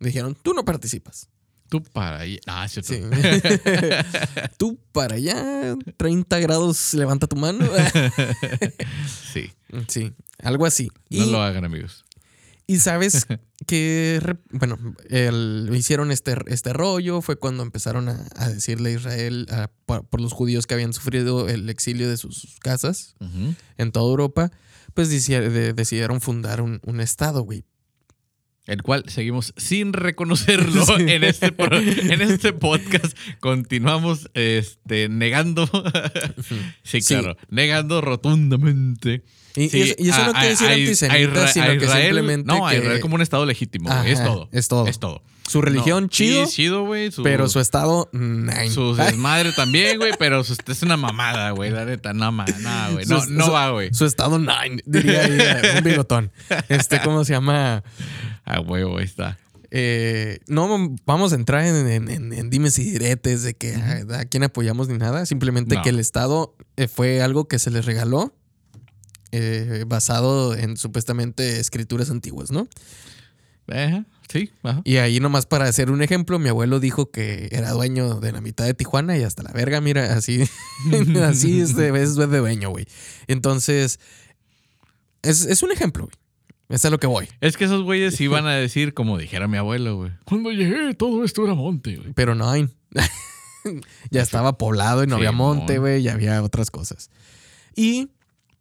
Dijeron, 0.00 0.36
tú 0.40 0.52
no 0.54 0.64
participas. 0.64 1.28
Tú 1.68 1.82
para 1.82 2.20
ahí. 2.20 2.38
Ah, 2.46 2.68
sí, 2.68 2.80
Sí. 2.82 3.00
tú 4.58 4.78
para 4.92 5.14
allá, 5.16 5.76
30 5.96 6.38
grados, 6.40 6.92
levanta 6.94 7.26
tu 7.26 7.36
mano. 7.36 7.64
sí. 9.32 9.50
sí, 9.88 10.12
algo 10.38 10.66
así. 10.66 10.90
No 11.10 11.24
y, 11.24 11.30
lo 11.30 11.40
hagan, 11.42 11.64
amigos. 11.64 12.04
y 12.66 12.78
sabes 12.78 13.26
que, 13.66 14.20
bueno, 14.50 14.78
el- 15.08 15.70
hicieron 15.74 16.10
este, 16.12 16.36
este 16.46 16.72
rollo, 16.72 17.22
fue 17.22 17.36
cuando 17.36 17.62
empezaron 17.62 18.08
a, 18.08 18.26
a 18.36 18.48
decirle 18.50 18.90
a 18.90 18.92
Israel 18.92 19.46
a- 19.50 19.70
por, 19.86 20.04
por 20.06 20.20
los 20.20 20.32
judíos 20.32 20.66
que 20.66 20.74
habían 20.74 20.92
sufrido 20.92 21.48
el 21.48 21.68
exilio 21.70 22.08
de 22.08 22.16
sus 22.16 22.58
casas 22.60 23.14
en 23.78 23.92
toda 23.92 24.10
Europa, 24.10 24.50
pues 24.94 25.10
decidieron 25.10 26.20
fundar 26.20 26.60
un, 26.60 26.80
un 26.84 27.00
estado, 27.00 27.42
güey. 27.42 27.64
El 28.64 28.82
cual 28.82 29.02
seguimos 29.08 29.54
sin 29.56 29.92
reconocerlo 29.92 30.86
Sí. 30.86 30.92
en, 30.98 31.24
este, 31.24 31.50
pro- 31.50 31.76
en 31.78 32.20
este 32.22 32.52
podcast. 32.52 33.16
Continuamos 33.40 34.30
este, 34.34 35.08
negando. 35.08 35.66
sí, 36.84 37.00
Sí. 37.00 37.14
claro. 37.14 37.36
Negando 37.48 38.00
rotundamente. 38.00 39.24
Y, 39.54 39.68
Sí, 39.68 39.78
y 39.78 39.82
eso, 39.82 39.94
y 39.98 40.08
eso 40.08 40.22
a- 40.22 40.26
no 40.26 40.32
quiere 40.32 40.48
decir 40.48 40.68
a- 40.68 40.72
antisemita, 40.72 41.14
a 41.14 41.18
Isra- 41.20 41.52
sino 41.52 41.66
que 41.66 41.84
Israel- 41.84 42.04
simplemente 42.04 42.46
No, 42.46 42.68
que 42.68 42.76
Israel 42.78 43.00
como 43.00 43.14
un 43.16 43.20
estado 43.22 43.44
legítimo. 43.46 43.88
güey. 43.90 44.12
es 44.12 44.20
Ajá, 44.20 44.28
todo. 44.28 44.48
es 44.52 44.68
todo. 44.68 44.86
Es 44.86 44.98
todo. 44.98 45.22
su 45.46 45.60
religión 45.60 46.04
No, 46.04 46.08
chido, 46.08 46.46
Sí, 46.46 46.52
chido, 46.54 46.84
güey. 46.86 47.10
su- 47.12 47.22
pero 47.22 47.48
su 47.48 47.60
estado, 47.60 48.08
nine. 48.12 48.70
Su 48.70 48.94
desmadre 48.94 49.52
también, 49.52 49.98
güey, 49.98 50.12
pero 50.18 50.42
su- 50.44 50.56
es 50.66 50.82
una 50.82 50.96
mamada, 50.96 51.50
güey, 51.50 51.70
la 51.70 51.84
neta, 51.84 52.14
no, 52.14 52.30
no, 52.32 52.44
güey, 52.92 53.04
no, 53.06 53.26
no 53.26 53.44
su- 53.46 53.50
va, 53.52 53.70
güey. 53.70 53.92
Su 53.92 54.06
estado 54.06 54.38
nine, 54.38 54.80
diría 54.86 55.24
ahí, 55.24 55.38
un 55.78 55.84
bigotón. 55.84 56.32
Este, 56.68 57.00
¿cómo 57.02 57.24
se 57.24 57.32
llama? 57.34 57.82
A 58.44 58.60
huevo, 58.60 58.98
ahí 58.98 59.04
está. 59.04 59.36
Eh, 59.70 60.38
no 60.48 60.68
vamos 61.06 61.32
a 61.32 61.34
entrar 61.36 61.64
en, 61.66 61.86
en- 61.88 62.08
en- 62.10 62.32
en 62.32 62.50
dimes 62.50 62.78
y 62.78 62.84
diretes 62.90 63.42
de 63.42 63.54
que 63.54 63.74
a, 63.74 64.20
a 64.20 64.24
quién 64.26 64.44
apoyamos 64.44 64.88
ni 64.88 64.96
nada. 64.98 65.26
Simplemente 65.26 65.74
No. 65.76 65.82
que 65.82 65.88
el 65.90 65.98
Estado 65.98 66.54
eh, 66.76 66.88
fue 66.88 67.20
algo 67.22 67.48
que 67.48 67.58
se 67.58 67.70
les 67.70 67.84
regaló 67.84 68.34
eh, 69.32 69.84
basado 69.86 70.54
en 70.54 70.76
supuestamente 70.76 71.58
escrituras 71.58 72.10
antiguas, 72.10 72.50
¿no? 72.50 72.68
Ajá, 73.68 74.04
sí, 74.28 74.50
ajá. 74.62 74.82
Y 74.84 74.96
ahí 74.96 75.20
nomás 75.20 75.46
para 75.46 75.66
hacer 75.66 75.90
un 75.90 76.02
ejemplo, 76.02 76.38
mi 76.38 76.48
abuelo 76.48 76.80
dijo 76.80 77.10
que 77.10 77.48
era 77.52 77.70
dueño 77.70 78.20
de 78.20 78.32
la 78.32 78.40
mitad 78.40 78.64
de 78.64 78.74
Tijuana 78.74 79.16
y 79.16 79.22
hasta 79.22 79.42
la 79.42 79.52
verga, 79.52 79.80
mira, 79.80 80.14
así, 80.14 80.44
así 81.22 81.60
este, 81.60 81.88
es 82.00 82.16
de 82.16 82.26
dueño, 82.26 82.70
güey. 82.70 82.86
Entonces, 83.26 84.00
es, 85.22 85.46
es 85.46 85.62
un 85.62 85.72
ejemplo, 85.72 86.04
güey. 86.04 86.16
Es 86.68 86.84
a 86.86 86.90
lo 86.90 86.98
que 86.98 87.06
voy. 87.06 87.28
Es 87.42 87.58
que 87.58 87.64
esos 87.64 87.82
güeyes 87.82 88.18
iban 88.20 88.46
a 88.46 88.54
decir, 88.54 88.94
como 88.94 89.18
dijera 89.18 89.46
mi 89.46 89.58
abuelo, 89.58 89.96
güey. 89.96 90.12
Cuando 90.24 90.50
llegué, 90.50 90.94
todo 90.94 91.22
esto 91.24 91.44
era 91.44 91.54
monte, 91.54 91.96
güey. 91.96 92.12
Pero 92.14 92.34
no 92.34 92.48
hay. 92.50 92.68
ya 94.10 94.22
estaba 94.22 94.56
poblado 94.58 95.04
y 95.04 95.06
no 95.06 95.16
había 95.16 95.32
monte, 95.32 95.78
güey, 95.78 96.02
y 96.02 96.08
había 96.08 96.42
otras 96.42 96.70
cosas. 96.70 97.10
Y 97.76 98.08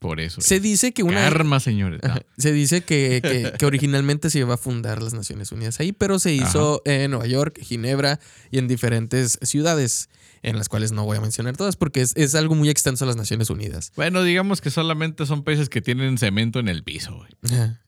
Por 0.02 0.20
eso. 0.20 0.42
se 0.42 0.60
dice 0.60 0.94
que 0.94 1.04
una. 1.04 1.22
Karma, 1.22 1.60
señores. 1.60 2.02
Ah. 2.04 2.20
Se 2.36 2.52
dice 2.52 2.82
que, 2.82 3.20
que- 3.22 3.54
que 3.56 3.66
originalmente 3.68 4.32
se 4.32 4.40
iba 4.40 4.56
a 4.56 4.58
fundar 4.58 5.00
las 5.00 5.14
Naciones 5.14 5.52
Unidas 5.52 5.80
ahí, 5.80 5.92
pero 5.92 6.18
se 6.18 6.34
hizo 6.34 6.82
en 6.86 7.12
Nueva 7.12 7.28
York, 7.28 7.60
Ginebra 7.62 8.20
y 8.50 8.58
en 8.58 8.68
diferentes 8.68 9.38
ciudades, 9.44 10.10
en 10.42 10.58
las 10.58 10.70
cuales 10.70 10.92
no 10.92 11.06
voy 11.06 11.18
a 11.18 11.22
mencionar 11.22 11.56
todas 11.56 11.76
porque 11.76 12.02
es, 12.02 12.14
es 12.16 12.34
algo 12.34 12.56
muy 12.56 12.72
extenso 12.72 13.06
las 13.06 13.16
Naciones 13.16 13.52
Unidas. 13.52 13.94
Bueno, 13.96 14.24
digamos 14.24 14.60
que 14.60 14.72
solamente 14.72 15.28
son 15.28 15.44
países 15.44 15.70
que 15.70 15.82
tienen 15.84 16.18
cemento 16.18 16.60
en 16.60 16.68
el 16.68 16.84
piso, 16.84 17.16
güey. 17.18 17.30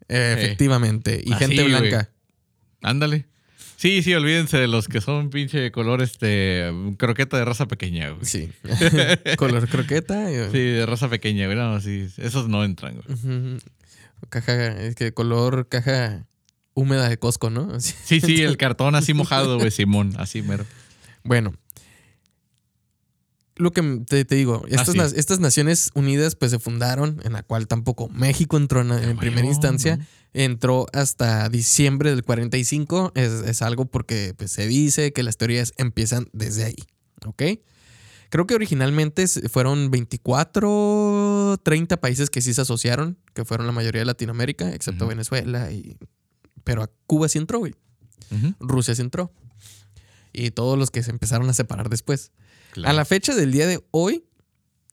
Eh, 0.08 0.36
efectivamente. 0.38 1.20
Y 1.25 1.34
Así, 1.34 1.46
gente 1.46 1.63
blanca. 1.63 2.12
Ándale. 2.84 3.25
Sí, 3.83 4.01
sí, 4.01 4.13
olvídense 4.13 4.57
de 4.57 4.69
los 4.69 4.87
que 4.87 5.01
son 5.01 5.29
pinche 5.29 5.69
color 5.73 6.01
este 6.01 6.71
croqueta 6.97 7.35
de 7.35 7.43
raza 7.43 7.67
pequeña, 7.67 8.11
güey. 8.11 8.23
Sí. 8.23 8.49
Color 9.37 9.67
croqueta. 9.67 10.25
Sí, 10.53 10.57
de 10.57 10.85
raza 10.85 11.09
pequeña, 11.09 11.47
güey. 11.47 11.57
No, 11.57 11.81
sí, 11.81 12.07
esos 12.15 12.47
no 12.47 12.63
entran, 12.63 12.95
güey. 12.95 13.59
Caja, 14.29 14.81
es 14.81 14.95
que 14.95 15.13
color 15.13 15.67
caja 15.67 16.25
húmeda 16.73 17.09
de 17.09 17.19
Costco, 17.19 17.49
¿no? 17.49 17.77
Sí, 17.81 18.21
sí, 18.21 18.41
el 18.41 18.55
cartón 18.55 18.95
así 18.95 19.13
mojado, 19.13 19.57
güey, 19.57 19.69
Simón, 19.69 20.13
así 20.17 20.41
mero. 20.41 20.65
Bueno. 21.25 21.53
Lo 23.55 23.72
que 23.72 24.01
te, 24.07 24.25
te 24.25 24.36
digo, 24.36 24.63
estas, 24.67 24.91
sí. 24.91 24.98
na- 24.98 25.05
estas 25.05 25.39
Naciones 25.39 25.91
Unidas 25.93 26.36
pues 26.36 26.51
se 26.51 26.60
fundaron, 26.60 27.19
en 27.24 27.33
la 27.33 27.43
cual 27.43 27.67
tampoco 27.67 28.10
México 28.10 28.57
entró 28.57 28.81
en, 28.81 28.91
en 28.91 29.17
primera 29.17 29.48
instancia, 29.48 29.98
¿no? 29.98 30.05
entró 30.33 30.88
hasta 30.93 31.48
diciembre 31.50 32.10
del 32.10 32.24
45, 32.24 33.12
es, 33.15 33.31
es 33.31 33.62
algo 33.62 33.86
porque 33.86 34.33
pues, 34.36 34.51
se 34.51 34.67
dice 34.67 35.13
que 35.13 35.22
las 35.24 35.38
teorías 35.38 35.74
empiezan 35.77 36.27
desde 36.33 36.63
ahí, 36.65 36.75
¿ok? 37.25 37.43
Creo 38.29 38.48
que 38.48 38.55
originalmente 38.55 39.27
fueron 39.27 39.91
24, 39.91 41.60
30 41.63 41.98
países 42.01 42.29
que 42.29 42.41
sí 42.41 42.53
se 42.53 42.62
asociaron, 42.62 43.17
que 43.33 43.45
fueron 43.45 43.67
la 43.67 43.74
mayoría 43.74 44.01
de 44.01 44.05
Latinoamérica, 44.05 44.74
excepto. 44.74 45.07
Venezuela, 45.07 45.72
y, 45.72 45.98
pero 46.63 46.83
a 46.83 46.89
Cuba 47.05 47.27
sí 47.29 47.38
entró, 47.38 47.60
güey. 47.60 47.75
Rusia 48.60 48.95
sí 48.95 49.01
entró. 49.03 49.31
Y 50.31 50.50
todos 50.50 50.79
los 50.79 50.89
que 50.89 51.03
se 51.03 51.12
empezaron 51.12 51.48
a 51.50 51.53
separar 51.53 51.89
después. 51.89 52.31
Claro. 52.73 52.89
A 52.89 52.93
la 52.93 53.05
fecha 53.05 53.35
del 53.35 53.51
día 53.51 53.67
de 53.67 53.83
hoy, 53.91 54.25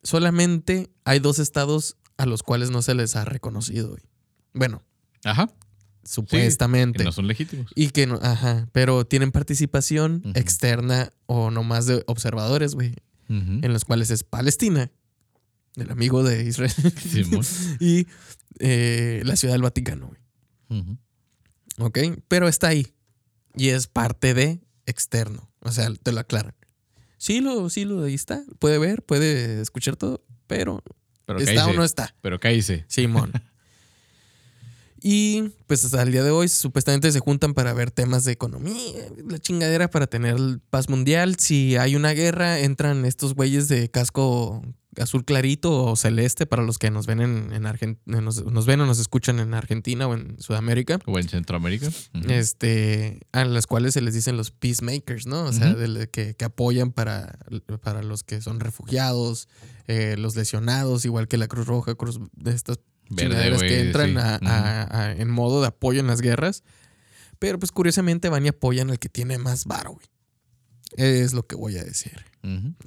solamente 0.03 0.91
hay 1.05 1.19
dos 1.19 1.39
estados 1.39 1.97
a 2.17 2.27
los 2.27 2.43
cuales 2.43 2.71
no 2.71 2.83
se 2.83 2.95
les 2.95 3.17
ha 3.17 3.25
reconocido. 3.25 3.97
Bueno, 4.53 4.83
Ajá. 5.25 5.51
supuestamente. 6.05 6.99
Que 6.99 7.05
no 7.05 7.13
son 7.13 7.27
legítimos. 7.27 7.73
Y 7.75 7.91
que 7.91 8.07
no, 8.07 8.19
ajá, 8.23 8.69
pero 8.73 9.07
tienen 9.07 9.33
participación 9.33 10.23
externa 10.35 11.13
o 11.27 11.51
nomás 11.51 11.87
de 11.87 12.05
observadores, 12.07 12.75
güey, 12.75 12.95
en 13.29 13.73
los 13.73 13.85
cuales 13.85 14.11
es 14.11 14.25
Palestina, 14.25 14.91
el 15.77 15.91
amigo 15.91 16.23
de 16.23 16.45
Israel, 16.45 16.73
Simón. 16.97 17.45
y 17.81 18.07
eh, 18.59 19.23
la 19.25 19.37
Ciudad 19.37 19.55
del 19.55 19.63
Vaticano, 19.63 20.09
güey. 20.69 20.99
¿Ok? 21.79 21.99
Pero 22.29 22.49
está 22.49 22.69
ahí. 22.69 22.93
Y 23.55 23.69
es 23.69 23.87
parte 23.87 24.35
de 24.35 24.61
externo. 24.87 25.51
O 25.61 25.73
sea, 25.73 25.89
te 25.95 26.13
lo 26.13 26.21
aclaran. 26.21 26.55
Sí, 27.21 27.43
lo, 27.43 27.69
sí, 27.69 27.85
lo 27.85 28.03
ahí 28.03 28.15
está. 28.15 28.43
Puede 28.59 28.79
ver, 28.79 29.03
puede 29.03 29.61
escuchar 29.61 29.95
todo, 29.95 30.25
pero, 30.47 30.83
Pero 31.27 31.39
está 31.39 31.53
cállese. 31.55 31.71
o 31.71 31.75
no 31.75 31.85
está. 31.85 32.15
Pero 32.23 32.41
cállese. 32.41 32.87
Simón. 32.89 33.31
y 35.03 35.43
pues 35.67 35.85
hasta 35.85 36.01
el 36.03 36.13
día 36.13 36.25
de 36.25 36.31
hoy 36.31 36.49
supuestamente 36.49 37.13
se 37.13 37.21
juntan 37.21 37.53
para 37.53 37.75
ver 37.75 37.91
temas 37.91 38.25
de 38.25 38.33
economía, 38.33 39.05
la 39.29 39.39
chingadera 39.39 39.91
para 39.91 40.07
tener 40.07 40.39
paz 40.71 40.89
mundial. 40.89 41.37
Si 41.39 41.77
hay 41.77 41.95
una 41.95 42.13
guerra, 42.13 42.61
entran 42.61 43.05
estos 43.05 43.35
güeyes 43.35 43.69
de 43.69 43.91
casco 43.91 44.63
azul 44.99 45.25
clarito 45.25 45.85
o 45.85 45.95
celeste 45.97 46.47
para 46.47 46.63
los 46.63 46.79
que 46.79 46.91
nos 46.91 47.07
ven 47.07 47.21
en, 47.21 47.53
en 47.53 47.99
nos, 48.07 48.45
nos 48.45 48.67
ven 48.67 48.81
o 48.81 48.87
nos 48.87 48.99
escuchan 48.99 49.39
en 49.39 49.55
Argentina 49.55 50.07
o 50.09 50.15
en 50.15 50.41
Sudamérica. 50.41 50.99
O 51.07 51.19
en 51.19 51.29
Centroamérica. 51.29 51.89
Este, 52.29 53.21
a 53.33 53.45
las 53.45 53.67
cuales 53.67 53.95
se 53.95 54.01
les 54.01 54.15
dicen 54.15 54.37
los 54.37 54.51
peacemakers, 54.51 55.27
¿no? 55.27 55.45
O 55.45 55.53
sea, 55.53 55.75
del- 55.75 56.09
que, 56.11 56.35
que 56.35 56.45
apoyan 56.45 56.93
para, 56.93 57.39
para 57.83 58.03
los 58.03 58.25
que 58.25 58.41
son 58.41 58.61
refugiados, 58.61 59.49
eh, 59.87 60.17
los 60.19 60.35
lesionados, 60.37 61.05
igual 61.05 61.29
que 61.29 61.37
la 61.37 61.49
Cruz 61.49 61.67
Roja, 61.67 61.95
Cruz 61.95 62.19
de 62.37 62.53
estas 62.53 62.81
Verde, 63.11 63.35
que 63.69 63.81
entran 63.81 64.11
sí. 64.11 64.17
a- 64.17 64.39
a- 64.43 65.03
a- 65.07 65.13
en 65.13 65.31
modo 65.31 65.61
de 65.61 65.67
apoyo 65.69 66.01
en 66.01 66.07
las 66.07 66.21
guerras. 66.21 66.63
Pero 67.39 67.59
pues 67.59 67.73
curiosamente 67.73 68.29
van 68.29 68.45
y 68.45 68.49
apoyan 68.49 68.91
al 68.91 68.99
que 68.99 69.09
tiene 69.09 69.39
más 69.39 69.65
varo, 69.65 69.93
güey. 69.93 70.07
Es 70.97 71.33
lo 71.33 71.47
que 71.47 71.57
voy 71.57 71.77
a 71.79 71.85
decir. 71.85 72.25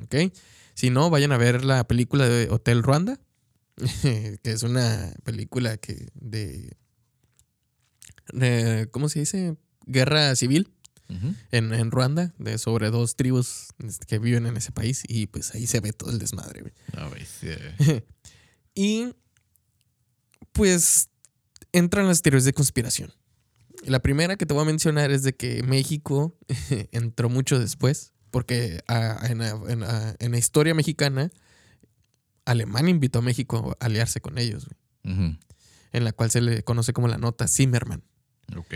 ¿ok? 0.04 0.34
Si 0.74 0.90
no, 0.90 1.10
vayan 1.10 1.32
a 1.32 1.38
ver 1.38 1.64
la 1.64 1.88
película 1.88 2.28
de 2.28 2.50
Hotel 2.50 2.84
Ruanda, 2.84 3.20
que 4.02 4.40
es 4.44 4.64
una 4.64 5.14
película 5.24 5.78
que 5.78 6.08
de, 6.16 6.76
de- 8.34 8.88
¿cómo 8.92 9.10
se 9.10 9.20
dice? 9.20 9.58
Guerra 9.86 10.36
civil 10.36 10.72
en, 11.52 11.74
en 11.74 11.92
Ruanda, 11.92 12.34
de 12.40 12.58
sobre 12.58 12.90
dos 12.90 13.16
tribus 13.16 13.68
este, 13.86 14.06
que 14.08 14.18
viven 14.18 14.48
en 14.48 14.58
ese 14.58 14.72
país 14.72 15.04
y 15.08 15.28
pues 15.28 15.54
ahí 15.54 15.68
se 15.68 15.80
ve 15.80 15.94
todo 15.94 16.10
el 16.10 16.18
desmadre, 16.18 16.62
güey. 16.62 16.74
Sí, 17.40 17.48
eh. 17.50 18.04
Y 18.76 19.14
pues 20.54 21.10
entran 21.72 22.08
las 22.08 22.22
teorías 22.24 22.46
de 22.46 22.54
conspiración. 22.54 23.14
La 23.86 24.00
primera 24.02 24.38
que 24.38 24.46
te 24.48 24.54
voy 24.54 24.64
a 24.64 24.66
mencionar 24.66 25.12
es 25.12 25.22
de 25.24 25.36
que 25.36 25.62
México 25.64 26.36
entró 26.92 27.30
mucho 27.30 27.60
después, 27.60 28.13
porque 28.34 28.84
en, 29.30 29.38
la- 29.38 29.62
en 29.70 29.80
la- 29.82 30.16
en 30.18 30.32
la 30.32 30.38
historia 30.40 30.74
mexicana, 30.74 31.30
Alemania 32.46 32.90
invitó 32.90 33.20
a 33.20 33.22
México 33.22 33.78
a 33.80 33.86
aliarse 33.86 34.22
con 34.22 34.38
ellos, 34.40 34.66
güey, 34.66 35.38
en 35.94 36.04
la 36.04 36.12
cual 36.14 36.32
se 36.32 36.42
le 36.42 36.64
conoce 36.64 36.92
como 36.94 37.08
la 37.08 37.20
nota 37.20 37.48
Zimmerman. 37.48 38.04
Ok. 38.58 38.74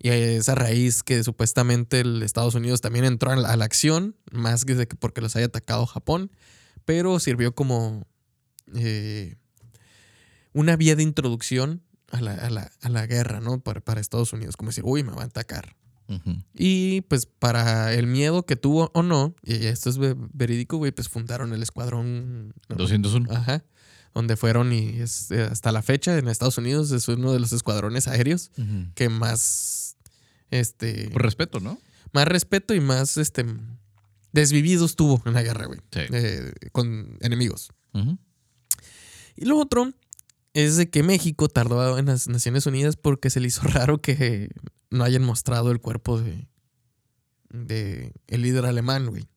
Y 0.00 0.10
es 0.10 0.48
a 0.50 0.54
raíz 0.54 1.02
que 1.02 1.24
supuestamente 1.24 2.00
el 2.00 2.22
Estados 2.22 2.54
Unidos 2.54 2.80
también 2.82 3.04
entró 3.06 3.32
a 3.32 3.36
la, 3.36 3.64
acción, 3.64 4.14
más 4.30 4.64
que 4.64 4.86
porque 4.86 5.20
los 5.22 5.34
haya 5.36 5.46
atacado 5.46 5.86
Japón, 5.86 6.30
pero 6.84 7.18
sirvió 7.18 7.54
como 7.54 8.06
eh, 8.74 9.36
una 10.52 10.76
vía 10.76 10.94
de 10.96 11.02
introducción 11.02 11.82
a 12.10 12.20
la, 12.20 12.34
a 12.34 12.50
la- 12.50 12.70
a 12.82 12.88
la 12.90 13.06
guerra, 13.06 13.40
¿no? 13.40 13.60
Para, 13.60 13.80
para 13.80 14.00
Estados 14.00 14.32
Unidos, 14.32 14.56
como 14.56 14.68
decir, 14.70 14.84
uy, 14.86 15.02
me 15.02 15.12
va 15.12 15.22
a 15.22 15.26
atacar. 15.26 15.74
Y 16.54 17.02
pues 17.02 17.26
para 17.26 17.92
el 17.92 18.06
miedo 18.06 18.46
que 18.46 18.56
tuvo 18.56 18.90
o 18.94 19.02
no, 19.02 19.34
y 19.42 19.66
esto 19.66 19.90
es 19.90 19.98
ve- 19.98 20.16
verídico, 20.32 20.78
güey, 20.78 20.90
pues 20.92 21.08
fundaron 21.08 21.52
el 21.52 21.62
escuadrón. 21.62 22.54
¿no? 22.68 22.76
201. 22.76 23.30
Ajá. 23.30 23.64
Donde 24.14 24.36
fueron 24.36 24.72
y 24.72 25.00
es, 25.00 25.30
eh, 25.30 25.42
hasta 25.42 25.70
la 25.70 25.82
fecha 25.82 26.16
en 26.16 26.28
Estados 26.28 26.56
Unidos 26.58 26.90
es 26.92 27.06
uno 27.08 27.32
de 27.32 27.40
los 27.40 27.52
escuadrones 27.52 28.08
aéreos 28.08 28.50
que 28.94 29.08
más 29.10 29.96
este 30.50 31.10
Por 31.10 31.22
respeto, 31.22 31.60
¿no? 31.60 31.78
más 32.12 32.26
respeto 32.26 32.74
y 32.74 32.80
más 32.80 33.18
este 33.18 33.44
desvividos 34.32 34.96
tuvo 34.96 35.22
en 35.26 35.34
la 35.34 35.42
guerra, 35.42 35.66
güey, 35.66 35.80
Sí. 35.92 36.00
eh, 36.10 36.52
con 36.72 37.18
enemigos. 37.20 37.70
Y 39.36 39.44
lo 39.44 39.58
otro 39.58 39.92
es 40.54 40.76
de 40.76 40.88
que 40.90 41.02
México 41.02 41.48
tardó 41.48 41.98
en 41.98 42.06
las 42.06 42.28
Naciones 42.28 42.66
Unidas 42.66 42.96
porque 42.96 43.30
se 43.30 43.40
le 43.40 43.48
hizo 43.48 43.60
raro 43.68 44.00
que 44.00 44.50
no 44.90 45.04
hayan 45.04 45.22
mostrado 45.24 45.70
el 45.70 45.80
cuerpo 45.80 46.20
de, 46.20 46.48
de 47.50 48.12
el 48.26 48.42
líder 48.42 48.64
alemán, 48.66 49.06
güey. 49.06 49.28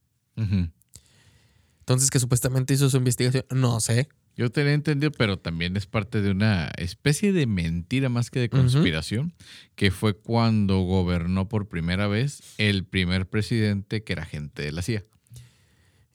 Entonces 1.79 2.09
que 2.09 2.19
supuestamente 2.19 2.73
hizo 2.73 2.89
su 2.89 2.97
investigación, 2.97 3.45
no 3.51 3.79
sé. 3.79 4.07
Yo 4.37 4.49
tenía 4.49 4.73
entendido, 4.73 5.11
pero 5.11 5.37
también 5.37 5.75
es 5.75 5.85
parte 5.87 6.21
de 6.21 6.31
una 6.31 6.71
especie 6.77 7.33
de 7.33 7.45
mentira 7.47 8.07
más 8.07 8.31
que 8.31 8.39
de 8.39 8.49
conspiración, 8.49 9.33
que 9.75 9.91
fue 9.91 10.13
cuando 10.17 10.79
gobernó 10.79 11.49
por 11.49 11.67
primera 11.67 12.07
vez 12.07 12.41
el 12.57 12.85
primer 12.85 13.27
presidente 13.29 14.03
que 14.03 14.13
era 14.13 14.23
agente 14.23 14.63
de 14.63 14.71
la 14.71 14.81
CIA. 14.81 15.03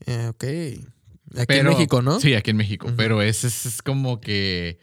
Eh, 0.07 0.29
ok. 0.29 0.45
Aquí 1.37 1.45
Pero- 1.47 1.71
en 1.71 1.77
México, 1.77 2.01
¿no? 2.03 2.19
Sí, 2.21 2.35
aquí 2.35 2.51
en 2.53 2.57
México. 2.57 2.91
Pero 2.97 3.21
ese 3.21 3.49
es, 3.49 3.67
es 3.67 3.83
como 3.83 4.21
que. 4.21 4.79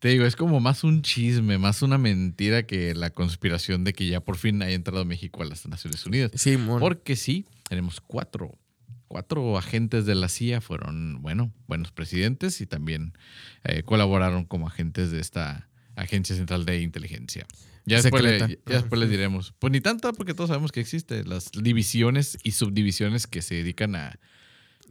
Te 0.00 0.08
digo, 0.08 0.24
es 0.24 0.34
como 0.34 0.60
más 0.60 0.82
un 0.82 1.02
chisme, 1.02 1.58
más 1.58 1.82
una 1.82 1.98
mentira 1.98 2.64
que 2.66 2.94
la 2.94 3.10
conspiración 3.10 3.84
de 3.84 3.92
que 3.92 4.06
ya 4.06 4.20
por 4.20 4.36
fin 4.38 4.62
haya 4.62 4.74
entrado 4.74 5.04
México 5.04 5.42
a 5.42 5.44
las 5.46 5.66
Naciones 5.68 6.04
Unidas. 6.06 6.30
Sí, 6.34 6.56
mon. 6.56 6.80
Porque 6.80 7.16
sí, 7.16 7.46
tenemos 7.68 8.00
cuatro. 8.00 8.58
Cuatro 9.08 9.58
agentes 9.58 10.06
de 10.06 10.14
la 10.14 10.28
CIA 10.28 10.60
fueron, 10.60 11.20
bueno, 11.20 11.52
buenos 11.66 11.90
presidentes 11.90 12.60
y 12.60 12.66
también 12.66 13.12
eh, 13.64 13.82
colaboraron 13.82 14.44
como 14.44 14.68
agentes 14.68 15.10
de 15.10 15.20
esta 15.20 15.68
Agencia 15.96 16.34
Central 16.36 16.64
de 16.64 16.80
Inteligencia. 16.80 17.44
Ya 17.84 18.00
después, 18.00 18.22
le- 18.22 18.38
ya 18.38 18.46
después 18.76 19.00
les 19.00 19.10
diremos. 19.10 19.52
Pues 19.58 19.72
ni 19.72 19.80
tanta, 19.80 20.12
porque 20.12 20.32
todos 20.32 20.48
sabemos 20.48 20.70
que 20.70 20.80
existe. 20.80 21.24
Las 21.24 21.50
divisiones 21.52 22.38
y 22.44 22.52
subdivisiones 22.52 23.26
que 23.26 23.42
se 23.42 23.56
dedican 23.56 23.96
a, 23.96 24.18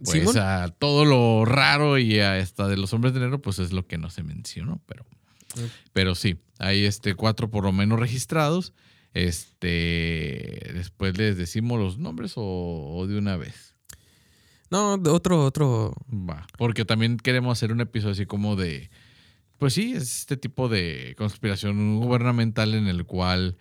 pues, 0.04 0.36
a 0.36 0.68
todo 0.68 1.04
lo 1.04 1.44
raro 1.44 1.98
y 1.98 2.20
a 2.20 2.34
hasta 2.36 2.68
de 2.68 2.76
los 2.76 2.92
hombres 2.92 3.14
de 3.14 3.20
negro, 3.20 3.40
pues 3.40 3.58
es 3.58 3.72
lo 3.72 3.86
que 3.86 3.98
no 3.98 4.10
se 4.10 4.22
mencionó. 4.22 4.80
Pero, 4.86 5.04
Mm. 5.56 5.60
pero 5.92 6.14
sí, 6.14 6.38
hay 6.60 6.84
este 6.84 7.14
cuatro 7.16 7.50
por 7.50 7.64
lo 7.64 7.72
menos 7.72 7.98
registrados. 7.98 8.72
Este, 9.12 10.70
después 10.74 11.18
les 11.18 11.36
decimos 11.36 11.78
los 11.80 11.98
nombres 11.98 12.34
o, 12.36 12.42
o 12.96 13.06
de 13.06 13.18
una 13.18 13.36
vez. 13.36 13.74
No, 14.70 14.96
de 14.98 15.10
otro, 15.10 15.44
otro. 15.44 15.94
Va, 16.08 16.46
porque 16.56 16.84
también 16.84 17.16
queremos 17.16 17.58
hacer 17.58 17.72
un 17.72 17.80
episodio 17.80 18.12
así 18.12 18.26
como 18.26 18.54
de, 18.54 18.90
pues 19.58 19.74
sí, 19.74 19.92
es 19.92 20.20
este 20.20 20.36
tipo 20.36 20.68
de 20.68 21.14
conspiración 21.18 21.98
gubernamental 21.98 22.74
en 22.74 22.86
el 22.86 23.04
cual 23.04 23.56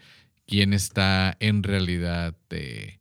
quién 0.46 0.74
está 0.74 1.36
en 1.39 1.63
realidad, 1.63 2.36
eh, 2.51 2.99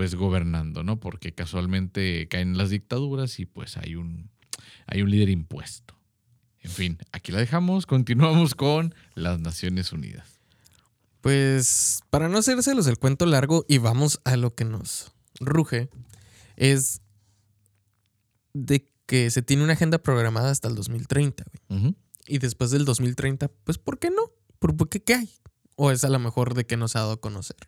pues 0.00 0.14
gobernando, 0.14 0.82
¿no? 0.82 0.98
Porque 0.98 1.34
casualmente 1.34 2.26
caen 2.28 2.56
las 2.56 2.70
dictaduras 2.70 3.38
y 3.38 3.44
pues 3.44 3.76
hay 3.76 3.96
un, 3.96 4.30
hay 4.86 5.02
un 5.02 5.10
líder 5.10 5.28
impuesto. 5.28 5.94
En 6.60 6.70
fin, 6.70 6.98
aquí 7.12 7.32
la 7.32 7.38
dejamos, 7.38 7.84
continuamos 7.84 8.54
con 8.54 8.94
las 9.14 9.40
Naciones 9.40 9.92
Unidas. 9.92 10.40
Pues 11.20 12.00
para 12.08 12.30
no 12.30 12.38
hacérselos 12.38 12.86
el 12.86 12.96
cuento 12.96 13.26
largo 13.26 13.66
y 13.68 13.76
vamos 13.76 14.22
a 14.24 14.38
lo 14.38 14.54
que 14.54 14.64
nos 14.64 15.12
ruge, 15.38 15.90
es 16.56 17.02
de 18.54 18.90
que 19.04 19.30
se 19.30 19.42
tiene 19.42 19.64
una 19.64 19.74
agenda 19.74 19.98
programada 19.98 20.50
hasta 20.50 20.68
el 20.68 20.76
2030, 20.76 21.44
güey. 21.68 21.94
Y 22.26 22.38
después 22.38 22.70
del 22.70 22.86
2030, 22.86 23.50
pues 23.64 23.76
¿por 23.76 23.98
qué 23.98 24.08
no? 24.08 24.32
¿Por, 24.60 24.78
por 24.78 24.88
qué 24.88 25.02
qué 25.02 25.12
hay? 25.12 25.30
O 25.76 25.90
es 25.90 26.04
a 26.04 26.08
lo 26.08 26.18
mejor 26.18 26.54
de 26.54 26.64
que 26.64 26.78
nos 26.78 26.96
ha 26.96 27.00
dado 27.00 27.12
a 27.12 27.20
conocer. 27.20 27.58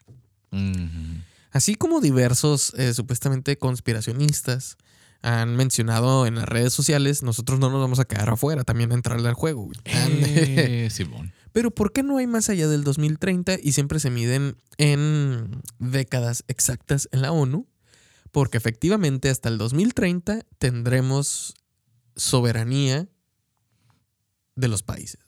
Así 1.52 1.74
como 1.74 2.00
diversos 2.00 2.74
eh, 2.76 2.94
supuestamente 2.94 3.56
conspiracionistas 3.58 4.78
han 5.20 5.54
mencionado 5.54 6.26
en 6.26 6.34
las 6.34 6.48
redes 6.48 6.72
sociales, 6.72 7.22
nosotros 7.22 7.60
no 7.60 7.70
nos 7.70 7.80
vamos 7.80 8.00
a 8.00 8.06
quedar 8.06 8.28
afuera, 8.30 8.64
también 8.64 8.90
a 8.90 8.94
entrarle 8.94 9.28
al 9.28 9.34
juego. 9.34 9.70
Eh, 9.84 10.88
Simón. 10.90 11.32
Pero 11.52 11.70
¿por 11.70 11.92
qué 11.92 12.02
no 12.02 12.16
hay 12.16 12.26
más 12.26 12.48
allá 12.48 12.66
del 12.66 12.82
2030 12.82 13.58
y 13.62 13.72
siempre 13.72 14.00
se 14.00 14.10
miden 14.10 14.56
en 14.78 15.62
décadas 15.78 16.44
exactas 16.48 17.08
en 17.12 17.22
la 17.22 17.30
ONU? 17.30 17.68
Porque 18.32 18.56
efectivamente 18.56 19.28
hasta 19.28 19.50
el 19.50 19.58
2030 19.58 20.40
tendremos 20.58 21.54
soberanía 22.16 23.06
de 24.56 24.68
los 24.68 24.82
países. 24.82 25.20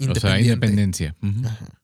O 0.00 0.14
sea, 0.14 0.40
independencia. 0.40 1.14
Ajá. 1.22 1.79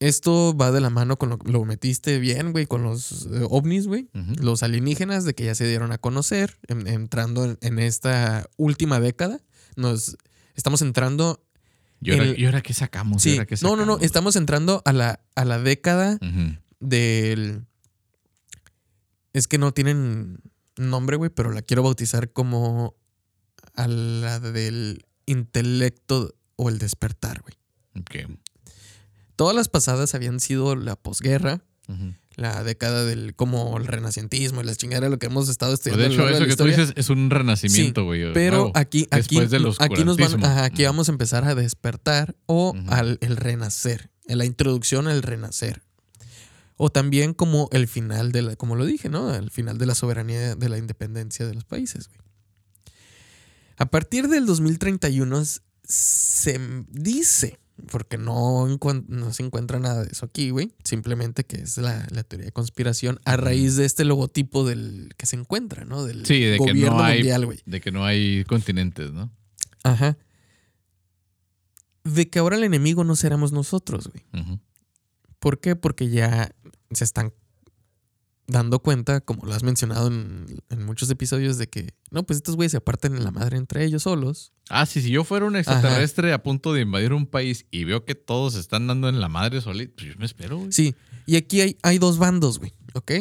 Esto 0.00 0.56
va 0.56 0.70
de 0.72 0.80
la 0.80 0.90
mano 0.90 1.16
con 1.16 1.30
lo 1.30 1.38
lo 1.44 1.64
metiste 1.64 2.18
bien, 2.18 2.52
güey, 2.52 2.66
con 2.66 2.82
los 2.82 3.26
eh, 3.26 3.46
ovnis, 3.48 3.86
güey. 3.86 4.08
Los 4.40 4.62
alienígenas 4.62 5.24
de 5.24 5.34
que 5.34 5.44
ya 5.44 5.54
se 5.54 5.66
dieron 5.66 5.92
a 5.92 5.98
conocer, 5.98 6.58
en- 6.66 6.86
entrando 6.88 7.44
en, 7.44 7.58
en 7.60 7.78
esta 7.78 8.48
última 8.56 9.00
década. 9.00 9.40
Nos 9.76 10.16
estamos 10.56 10.82
entrando. 10.82 11.42
¿Y 12.00 12.10
ahora, 12.12 12.26
y 12.36 12.44
ahora 12.44 12.60
qué 12.60 12.74
sacamos? 12.74 13.24
¿Y 13.24 13.30
Sí, 13.30 13.36
ahora 13.36 13.46
qué 13.46 13.56
no, 13.62 13.76
no, 13.76 13.86
no. 13.86 13.98
Estamos 13.98 14.36
entrando 14.36 14.82
a 14.84 14.92
la, 14.92 15.20
a 15.36 15.44
la 15.44 15.58
década 15.58 16.18
del. 16.80 17.64
Es 19.32 19.48
que 19.48 19.58
no 19.58 19.72
tienen 19.72 20.38
nombre, 20.76 21.16
güey, 21.16 21.30
pero 21.30 21.50
la 21.52 21.62
quiero 21.62 21.82
bautizar 21.82 22.30
como 22.32 22.94
a 23.74 23.88
la 23.88 24.38
del 24.40 25.04
intelecto 25.26 26.34
o 26.56 26.68
el 26.68 26.78
despertar, 26.78 27.42
güey. 27.42 27.54
Ok. 28.00 28.36
Todas 29.36 29.54
las 29.56 29.68
pasadas 29.68 30.14
habían 30.14 30.40
sido 30.40 30.76
la 30.76 30.96
posguerra, 30.96 31.62
la 32.36 32.64
década 32.64 33.04
del 33.04 33.34
como 33.34 33.76
el 33.78 33.86
renacientismo 33.86 34.60
y 34.60 34.64
las 34.64 34.78
chingaderas, 34.78 35.10
lo 35.10 35.18
que 35.18 35.26
hemos 35.26 35.48
estado 35.48 35.72
Pues 35.72 35.86
estudiando. 35.86 36.08
de 36.08 36.14
hecho, 36.14 36.26
de 36.26 36.32
eso 36.32 36.46
que 36.46 36.56
tú 36.56 36.64
dices 36.64 36.92
es 36.96 37.10
un 37.10 37.30
renacimiento, 37.30 38.04
güey. 38.04 38.32
Pero 38.32 38.56
nuevo. 38.56 38.72
aquí, 38.74 39.06
aquí, 39.10 39.38
aquí 39.78 40.04
nos 40.04 40.16
van, 40.16 40.44
ajá, 40.44 40.64
aquí 40.64 40.84
vamos 40.84 41.08
a 41.08 41.12
empezar 41.12 41.44
a 41.44 41.54
despertar 41.54 42.34
o 42.46 42.74
al 42.88 43.18
el 43.20 43.36
renacer, 43.36 44.10
en 44.26 44.38
la 44.38 44.44
introducción 44.46 45.06
al 45.08 45.22
renacer. 45.22 45.82
O 46.76 46.90
también 46.90 47.34
como 47.34 47.68
el 47.70 47.86
final 47.86 48.32
de 48.32 48.42
la, 48.42 48.56
como 48.56 48.74
lo 48.74 48.84
dije, 48.84 49.08
¿no? 49.08 49.32
El 49.32 49.50
final 49.52 49.78
de 49.78 49.86
la 49.86 49.94
soberanía 49.94 50.56
de 50.56 50.68
la 50.68 50.76
independencia 50.78 51.46
de 51.46 51.54
los 51.54 51.64
países, 51.64 52.08
güey. 52.08 52.18
A 53.76 53.86
partir 53.86 54.26
del 54.28 54.44
2031 54.46 55.40
s- 55.40 55.60
se 55.84 56.58
dice, 56.88 57.58
porque 57.90 58.18
no, 58.18 58.66
no 59.08 59.32
se 59.32 59.42
encuentra 59.42 59.78
nada 59.80 60.04
de 60.04 60.10
eso 60.12 60.26
aquí, 60.26 60.50
güey. 60.50 60.72
Simplemente 60.84 61.44
que 61.44 61.56
es 61.56 61.76
la, 61.78 62.06
la 62.10 62.22
teoría 62.22 62.46
de 62.46 62.52
conspiración 62.52 63.18
a 63.24 63.36
raíz 63.36 63.76
de 63.76 63.84
este 63.84 64.04
logotipo 64.04 64.64
del 64.64 65.10
que 65.16 65.26
se 65.26 65.36
encuentra, 65.36 65.84
¿no? 65.84 66.04
Del 66.04 66.24
Sí, 66.24 66.40
de 66.40 66.58
que 66.58 66.72
no 66.74 67.02
hay- 67.02 67.18
mundial, 67.18 67.46
güey. 67.46 67.60
De 67.66 67.80
que 67.80 67.90
no 67.90 68.04
hay 68.04 68.44
continentes, 68.44 69.12
¿no? 69.12 69.30
Ajá. 69.82 70.16
De 72.04 72.30
que 72.30 72.38
ahora 72.38 72.56
el 72.56 72.64
enemigo 72.64 73.02
no 73.04 73.16
seremos 73.16 73.52
nosotros, 73.52 74.08
güey. 74.08 74.24
¿Por 75.38 75.60
qué? 75.60 75.74
Porque 75.76 76.08
ya 76.08 76.54
se 76.92 77.04
están 77.04 77.34
dando 78.46 78.78
cuenta, 78.80 79.20
como 79.20 79.44
lo 79.46 79.52
has 79.54 79.62
mencionado 79.62 80.06
en, 80.08 80.46
en 80.70 80.84
muchos 80.84 81.10
episodios, 81.10 81.58
de 81.58 81.68
que 81.68 81.94
no, 82.10 82.22
pues 82.24 82.38
estos 82.38 82.56
güeyes 82.56 82.70
se 82.72 82.76
apartan 82.78 83.16
en 83.16 83.24
la 83.24 83.30
madre 83.30 83.56
entre 83.58 83.84
ellos 83.84 84.04
solos. 84.04 84.52
Ah, 84.70 84.86
sí, 84.86 85.02
si 85.02 85.10
yo 85.10 85.24
fuera 85.24 85.44
un 85.44 85.56
extraterrestre 85.56 86.32
a 86.32 86.42
punto 86.42 86.72
de 86.72 86.80
invadir 86.82 87.12
un 87.12 87.26
país 87.26 87.66
y 87.70 87.84
veo 87.84 88.04
que 88.04 88.14
todos 88.14 88.54
están 88.54 88.86
dando 88.86 89.08
en 89.08 89.20
la 89.20 89.28
madre 89.28 89.60
solitos, 89.60 89.94
pues 89.96 90.08
yo 90.12 90.18
me 90.18 90.24
espero, 90.24 90.58
güey. 90.58 90.72
Sí, 90.72 90.94
y 91.26 91.36
aquí 91.36 91.60
hay, 91.60 91.76
hay 91.82 91.98
dos 91.98 92.18
bandos, 92.18 92.58
güey, 92.58 92.72
¿ok? 92.94 93.12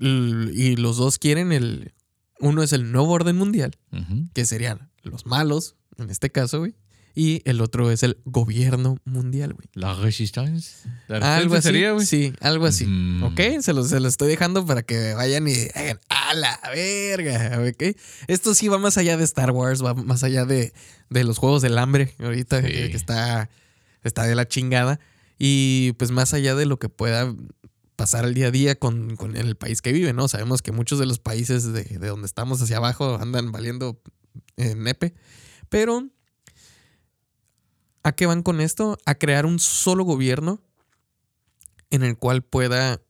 Y 0.00 0.76
los 0.76 0.96
dos 0.96 1.18
quieren 1.18 1.52
el. 1.52 1.92
Uno 2.38 2.62
es 2.62 2.72
el 2.72 2.92
nuevo 2.92 3.12
orden 3.12 3.36
mundial, 3.36 3.76
que 4.34 4.44
serían 4.44 4.90
los 5.02 5.26
malos, 5.26 5.76
en 5.98 6.10
este 6.10 6.30
caso, 6.30 6.58
güey. 6.60 6.74
Y 7.18 7.40
el 7.46 7.62
otro 7.62 7.90
es 7.90 8.02
el 8.02 8.18
gobierno 8.26 8.98
mundial, 9.06 9.54
güey. 9.54 9.66
La 9.72 9.94
resistance. 9.94 10.86
La 11.08 11.36
Algo 11.38 11.54
resistencia 11.54 11.58
así. 11.58 11.62
sería, 11.66 11.92
güey. 11.92 12.06
sí, 12.06 12.32
algo 12.40 12.66
así. 12.66 12.86
Mm. 12.86 13.22
¿Ok? 13.22 13.40
Se 13.62 13.72
lo, 13.72 13.84
se 13.84 14.00
lo 14.00 14.06
estoy 14.08 14.28
dejando 14.28 14.66
para 14.66 14.82
que 14.82 15.14
vayan 15.14 15.48
y 15.48 15.54
hagan 15.74 15.98
a 16.10 16.34
la 16.34 16.60
verga. 16.74 17.58
¿Ok? 17.66 17.96
Esto 18.28 18.54
sí 18.54 18.68
va 18.68 18.76
más 18.76 18.98
allá 18.98 19.16
de 19.16 19.24
Star 19.24 19.50
Wars, 19.50 19.82
va 19.82 19.94
más 19.94 20.24
allá 20.24 20.44
de, 20.44 20.74
de 21.08 21.24
los 21.24 21.38
juegos 21.38 21.62
del 21.62 21.78
hambre. 21.78 22.14
Ahorita 22.18 22.60
Sí. 22.60 22.66
que 22.68 22.92
está, 22.96 23.48
está 24.04 24.24
de 24.24 24.34
la 24.34 24.46
chingada. 24.46 25.00
Y 25.38 25.92
pues 25.92 26.10
más 26.10 26.34
allá 26.34 26.54
de 26.54 26.66
lo 26.66 26.78
que 26.78 26.90
pueda 26.90 27.34
pasar 27.96 28.26
el 28.26 28.34
día 28.34 28.48
a 28.48 28.50
día 28.50 28.74
con, 28.78 29.16
con 29.16 29.36
el 29.36 29.56
país 29.56 29.80
que 29.80 29.90
vive, 29.92 30.12
¿no? 30.12 30.28
Sabemos 30.28 30.60
que 30.60 30.70
muchos 30.70 30.98
de 30.98 31.06
los 31.06 31.18
países 31.18 31.72
de, 31.72 31.82
de 31.84 32.08
donde 32.08 32.26
estamos 32.26 32.60
hacia 32.60 32.76
abajo 32.76 33.16
andan 33.18 33.52
valiendo 33.52 33.98
eh, 34.58 34.74
nepe. 34.76 35.14
Pero, 35.70 36.06
¿a 38.06 38.12
qué 38.12 38.26
van 38.26 38.42
con 38.42 38.60
esto? 38.60 38.98
A 39.04 39.16
crear 39.16 39.46
un 39.46 39.58
solo 39.58 40.04
gobierno 40.04 40.60
en 41.90 42.02
el 42.04 42.16
cual 42.16 42.42
pueda 42.42 43.00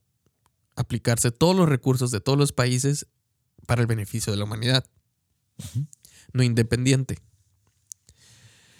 aplicarse 0.74 1.30
todos 1.30 1.54
los 1.54 1.68
recursos 1.68 2.11
de 2.11 2.20
todos 2.20 2.38
los 2.38 2.52
países 2.52 3.06
para 3.66 3.80
el 3.82 3.87
beneficio 3.87 4.32
de 4.32 4.38
la 4.38 4.44
humanidad. 4.44 4.87
No 6.32 6.42
independiente. 6.42 7.18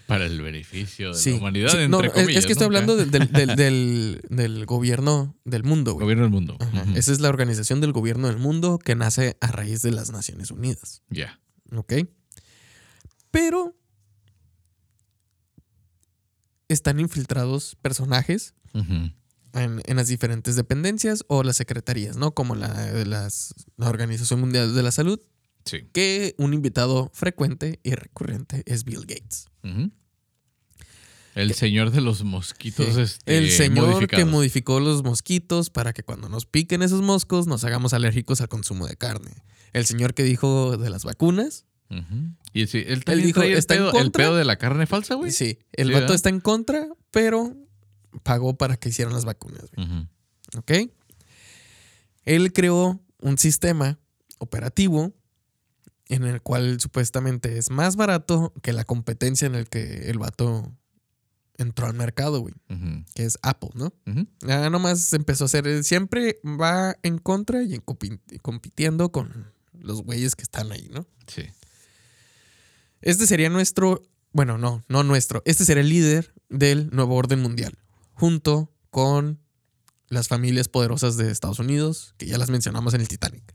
Para 0.07 0.27
el 0.27 0.41
beneficio 0.41 1.09
de 1.13 1.19
Sí. 1.19 1.31
la 1.33 1.37
humanidad, 1.39 1.71
Sí, 1.71 1.77
entre 1.79 1.89
no, 1.89 2.01
es- 2.05 2.13
comillas. 2.13 2.37
es, 2.37 2.47
que 2.47 2.53
estoy 2.53 2.67
hablando 2.67 2.97
del, 2.97 3.11
del- 3.11 3.57
del- 3.57 4.21
del 4.31 4.65
gobierno 4.67 5.35
del 5.45 5.65
mundo, 5.65 5.95
güey. 5.95 6.05
Gobierno 6.05 6.23
del 6.25 6.33
mundo. 6.33 6.57
Ajá. 6.61 6.85
Esa 6.95 7.11
es 7.13 7.21
la 7.21 7.29
organización 7.29 7.81
del 7.81 7.93
gobierno 7.93 8.29
del 8.29 8.39
mundo 8.39 8.79
que 8.79 8.95
nace 8.95 9.37
a 9.41 9.49
raíz 9.49 9.83
de 9.83 9.91
las 9.91 10.13
Naciones 10.13 10.51
Unidas. 10.53 11.03
Ya. 11.11 11.41
¿Ok? 11.75 11.93
Pero 13.33 13.75
están 16.69 17.01
infiltrados 17.01 17.77
personajes 17.83 18.55
en, 18.75 19.83
en 19.85 19.97
las 19.97 20.09
diferentes 20.09 20.57
dependencias 20.57 21.25
o 21.29 21.43
las 21.43 21.57
secretarías, 21.57 22.17
¿no? 22.17 22.33
Como 22.35 22.55
la 22.55 22.73
de 22.93 23.07
las, 23.07 23.55
la 23.77 23.89
Organización 23.89 24.41
Mundial 24.41 24.75
de 24.75 24.83
la 24.83 24.91
Salud, 24.91 25.21
Sí. 25.65 25.81
que 25.93 26.37
un 26.39 26.55
invitado 26.55 27.11
frecuente 27.13 27.81
y 27.83 27.97
recurrente 27.97 28.63
es 28.67 28.85
Bill 28.85 29.01
Gates. 29.01 29.49
El 31.35 31.53
señor 31.55 31.91
de 31.91 32.01
los 32.01 32.23
mosquitos. 32.25 32.95
Sí. 32.95 33.01
este, 33.01 33.37
el 33.37 33.51
señor 33.51 34.07
que 34.09 34.25
modificó 34.25 34.81
los 34.81 35.03
mosquitos 35.03 35.69
para 35.71 35.93
que 35.93 36.03
cuando 36.03 36.29
nos 36.29 36.47
piquen 36.47 36.83
esos 36.83 37.03
moscos 37.03 37.47
nos 37.47 37.65
hagamos 37.65 37.93
alérgicos 37.93 38.41
al 38.41 38.49
consumo 38.49 38.87
de 38.87 38.97
carne. 38.97 39.33
El 39.75 39.85
señor 39.85 40.15
que 40.15 40.23
dijo 40.23 40.79
de 40.79 40.89
las 40.89 41.05
vacunas. 41.05 41.66
Y 42.53 42.67
sí, 42.67 42.83
él 42.87 43.05
también 43.05 43.27
dijo, 43.29 43.43
el 43.43 43.53
¿está 43.55 43.75
en 43.75 43.81
pedo, 43.81 43.91
el 43.91 44.03
contra? 44.03 44.25
pedo 44.25 44.37
de 44.37 44.45
la 44.45 44.57
carne 44.57 44.87
falsa, 44.87 45.15
güey. 45.15 45.31
Sí, 45.33 45.59
el 45.73 45.89
Sí, 45.89 45.93
vato 45.93 46.03
¿verdad? 46.05 46.15
está 46.17 46.29
en 46.31 46.41
contra, 46.41 46.89
pero 47.11 47.55
pagó 48.23 48.57
para 48.57 48.77
que 48.77 48.89
hicieran 48.89 49.13
las 49.15 49.25
vacunas. 49.25 49.65
güey. 49.77 50.09
¿Ok? 50.57 50.73
Él 52.25 52.53
creó 52.53 53.01
un 53.21 53.39
sistema 53.39 53.99
operativo 54.39 55.13
en 56.09 56.25
el 56.25 56.41
cual 56.43 56.81
supuestamente 56.81 57.59
es 57.59 57.71
más 57.71 57.97
barato 57.97 58.53
que 58.63 58.73
la 58.73 58.85
competencia 58.85 59.47
en 59.47 59.55
el 59.55 59.69
que 59.69 60.09
el 60.11 60.19
vato 60.19 60.73
entró 61.59 61.87
al 61.87 61.95
mercado, 61.95 62.41
güey, 62.41 62.55
que 63.15 63.25
es 63.25 63.39
Apple, 63.43 63.71
¿no? 63.75 63.93
Ujú. 64.07 64.27
Ya 64.47 64.69
nomás 64.71 65.13
empezó 65.15 65.45
a 65.45 65.47
hacer, 65.47 65.83
siempre 65.85 66.39
va 66.45 66.97
en 67.03 67.19
contra 67.19 67.63
y 67.63 67.75
en 67.75 67.83
compi- 67.85 68.21
compitiendo 68.43 69.11
con 69.11 69.53
los 69.73 70.03
güeyes 70.03 70.37
que 70.37 70.43
están 70.43 70.71
ahí, 70.71 70.89
¿no? 70.93 71.07
Sí. 71.27 71.45
Este 73.03 73.27
sería 73.27 73.49
nuestro, 73.51 74.03
bueno, 74.33 74.59
no, 74.59 74.83
no 74.89 75.03
nuestro, 75.03 75.43
este 75.45 75.65
sería 75.65 75.83
el 75.83 75.89
líder 75.89 76.35
del 76.49 76.91
nuevo 76.91 77.15
orden 77.17 77.41
mundial, 77.41 77.79
junto 78.15 78.73
con 78.91 79.41
las 80.09 80.29
familias 80.29 80.69
poderosas 80.69 81.17
de 81.17 81.31
Estados 81.31 81.59
Unidos, 81.59 82.15
que 82.19 82.27
ya 82.27 82.39
las 82.39 82.51
mencionamos 82.51 82.95
en 82.95 83.01
el 83.01 83.09
Titanic. 83.09 83.55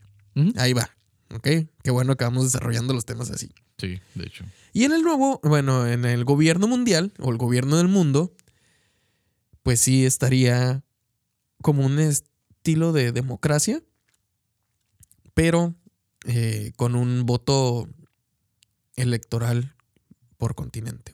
Ahí 0.58 0.74
va, 0.74 0.90
¿ok? 1.34 1.48
Qué 1.84 1.92
bueno 1.92 2.16
que 2.16 2.24
vamos 2.24 2.46
desarrollando 2.46 2.94
los 2.94 3.06
temas 3.06 3.30
así. 3.32 3.50
Sí, 3.78 4.00
de 4.16 4.26
hecho. 4.26 4.46
Y 4.74 4.84
en 4.84 4.92
el 4.92 5.02
nuevo, 5.02 5.40
bueno, 5.44 5.88
en 5.88 6.06
el 6.06 6.24
gobierno 6.24 6.68
mundial 6.68 7.14
o 7.20 7.32
el 7.32 7.38
gobierno 7.38 7.78
del 7.78 7.88
mundo, 7.88 8.34
pues 9.64 9.82
sí 9.82 10.06
estaría 10.06 10.84
como 11.62 11.86
un 11.86 12.00
estilo 12.00 12.94
de 12.94 13.12
democracia, 13.12 13.82
pero 15.34 15.76
eh, 16.26 16.72
con 16.76 16.96
un 16.96 17.26
voto 17.26 17.88
electoral 19.02 19.74
por 20.38 20.56
continente, 20.56 21.14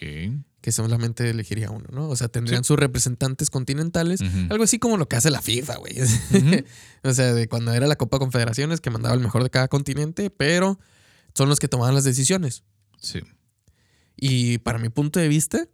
güey, 0.00 0.42
que 0.60 0.70
solamente 0.72 1.28
elegiría 1.28 1.70
uno, 1.70 1.86
¿no? 1.92 2.08
O 2.08 2.16
sea, 2.16 2.28
tendrían 2.28 2.62
Sí. 2.64 2.68
sus 2.68 2.78
representantes 2.78 3.50
continentales, 3.50 4.20
algo 4.50 4.64
así 4.64 4.78
como 4.78 4.96
lo 4.96 5.08
que 5.08 5.16
hace 5.16 5.30
la 5.30 5.42
FIFA, 5.42 5.76
güey. 5.76 5.94
O 7.04 7.12
sea, 7.12 7.34
de 7.34 7.48
cuando 7.48 7.72
era 7.72 7.86
la 7.88 7.96
Copa 7.96 8.18
Confederaciones 8.20 8.80
que 8.80 8.90
mandaba 8.90 9.14
el 9.14 9.20
mejor 9.20 9.42
de 9.42 9.50
cada 9.50 9.66
continente, 9.68 10.30
pero 10.30 10.78
son 11.34 11.48
los 11.48 11.58
que 11.58 11.66
tomaban 11.68 11.94
las 11.94 12.04
decisiones. 12.04 12.62
Sí. 13.00 13.20
Y 14.16 14.58
para 14.58 14.78
mi 14.78 14.88
punto 14.88 15.18
de 15.18 15.26
vista, 15.28 15.66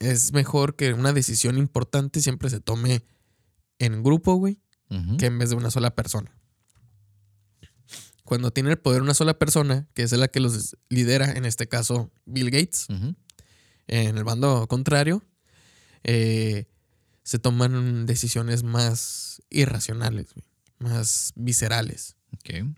es 0.00 0.32
mejor 0.34 0.76
que 0.76 0.92
una 0.92 1.14
decisión 1.14 1.56
importante 1.56 2.20
siempre 2.20 2.50
se 2.50 2.60
tome 2.60 3.02
en 3.78 4.02
grupo, 4.02 4.34
güey, 4.34 4.58
que 5.18 5.26
en 5.26 5.38
vez 5.38 5.48
de 5.50 5.56
una 5.56 5.70
sola 5.70 5.94
persona. 5.94 6.36
Cuando 8.26 8.50
tiene 8.50 8.70
el 8.70 8.78
poder 8.78 9.02
una 9.02 9.14
sola 9.14 9.38
persona, 9.38 9.88
que 9.94 10.02
es 10.02 10.12
la 10.12 10.28
que 10.28 10.40
los 10.40 10.76
lidera, 10.88 11.32
en 11.32 11.44
este 11.44 11.68
caso 11.68 12.10
Bill 12.26 12.50
Gates, 12.50 12.88
en 13.86 14.18
el 14.18 14.24
bando 14.24 14.66
contrario, 14.66 15.24
eh, 16.02 16.66
se 17.22 17.38
toman 17.38 18.04
decisiones 18.04 18.64
más 18.64 19.42
irracionales, 19.48 20.34
güey, 20.34 20.44
más 20.78 21.32
viscerales. 21.36 22.16
Ok. 22.34 22.74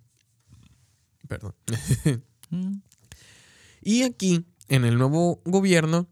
Perdón. 1.27 1.55
Mm. 2.51 2.81
Y 3.83 4.05
aquí, 4.05 4.47
en 4.69 4.87
el 4.87 4.97
nuevo 4.97 5.43
gobierno, 5.45 6.09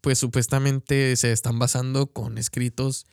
pues 0.00 0.16
supuestamente 0.16 1.16
se 1.16 1.32
están 1.32 1.58
basando 1.58 2.12
con 2.12 2.38
escritos 2.38 3.04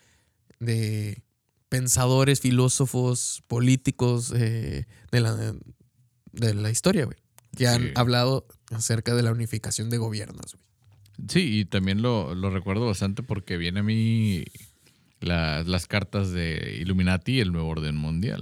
de 0.60 1.24
pensadores, 1.70 2.42
filósofos, 2.42 3.44
políticos 3.48 4.34
eh, 4.36 4.86
de, 5.12 5.20
la, 5.22 5.36
de 6.32 6.54
la 6.54 6.70
historia, 6.72 7.06
güey. 7.06 7.18
Que 7.56 7.68
han 7.68 7.82
Sí. 7.82 7.92
hablado 7.96 8.48
acerca 8.72 9.16
de 9.16 9.24
la 9.24 9.32
unificación 9.32 9.90
de 9.90 9.98
gobiernos, 9.98 10.54
güey. 10.56 10.66
Sí, 11.28 11.60
y 11.60 11.66
también 11.66 12.02
lo, 12.02 12.34
lo 12.36 12.50
recuerdo 12.50 12.86
bastante 12.86 13.24
porque 13.24 13.58
viene 13.58 13.82
a 13.82 13.84
mí 13.84 14.46
la- 15.20 15.64
las 15.64 15.86
cartas 15.88 16.32
de 16.32 16.78
Illuminati, 16.80 17.40
el 17.42 17.52
nuevo 17.52 17.68
orden 17.70 17.96
mundial, 17.98 18.42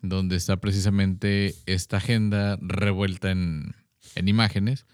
donde 0.00 0.36
está 0.36 0.56
precisamente 0.58 1.54
esta 1.66 1.98
agenda 1.98 2.58
revuelta 2.62 3.30
en, 3.30 3.74
en 4.14 4.28
imágenes, 4.28 4.86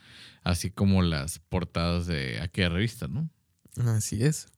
así 0.43 0.71
como 0.71 1.03
las 1.03 1.39
portadas 1.39 2.07
de 2.07 2.41
aquella 2.41 2.69
revista, 2.71 3.07
¿no? 3.09 3.29
Así 3.77 4.23
es. 4.25 4.49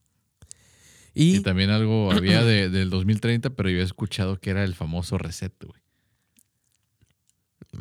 Y, 1.14 1.36
Y, 1.36 1.40
también 1.40 1.70
algo 1.70 2.10
había 2.12 2.42
de- 2.44 2.68
del 2.70 2.88
2030, 2.90 3.50
pero 3.50 3.68
yo 3.70 3.78
he 3.78 3.82
escuchado 3.82 4.38
que 4.40 4.50
era 4.50 4.64
el 4.64 4.74
famoso 4.74 5.18
reset, 5.18 5.52
güey. 5.64 5.80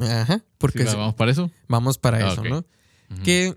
ajá, 0.09 0.43
porque 0.57 0.85
Sí, 0.85 0.95
¿Vamos 0.95 1.15
para 1.15 1.31
eso? 1.31 1.51
vamos 1.67 1.97
para 1.97 2.17
Ah, 2.29 2.33
eso. 2.33 2.43
¿no? 2.43 2.65
Que, 3.23 3.55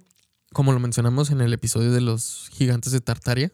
como 0.52 0.72
lo 0.72 0.80
mencionamos 0.80 1.30
en 1.30 1.40
el 1.40 1.52
episodio 1.52 1.92
de 1.92 2.00
los 2.00 2.48
gigantes 2.52 2.92
de 2.92 3.00
Tartaria, 3.00 3.52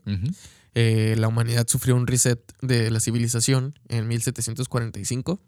eh, 0.74 1.14
la 1.18 1.28
humanidad 1.28 1.66
sufrió 1.68 1.94
un 1.96 2.06
reset 2.06 2.40
de 2.62 2.90
la 2.90 3.00
civilización 3.00 3.78
en 3.88 4.08
1745, 4.08 5.42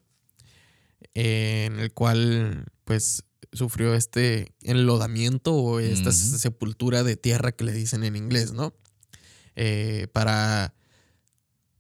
eh, 1.15 1.65
en 1.67 1.79
el 1.79 1.93
cual 1.93 2.67
pues 2.85 3.25
sufrió 3.53 3.95
este 3.95 4.55
enlodamiento 4.63 5.55
o 5.55 5.79
esta 5.81 6.13
sepultura 6.13 7.03
de 7.03 7.17
tierra 7.17 7.53
que 7.53 7.65
le 7.65 7.73
dicen 7.73 8.03
en 8.05 8.17
inglés, 8.17 8.53
¿no? 8.53 8.75
Eh, 9.57 10.07
para 10.13 10.75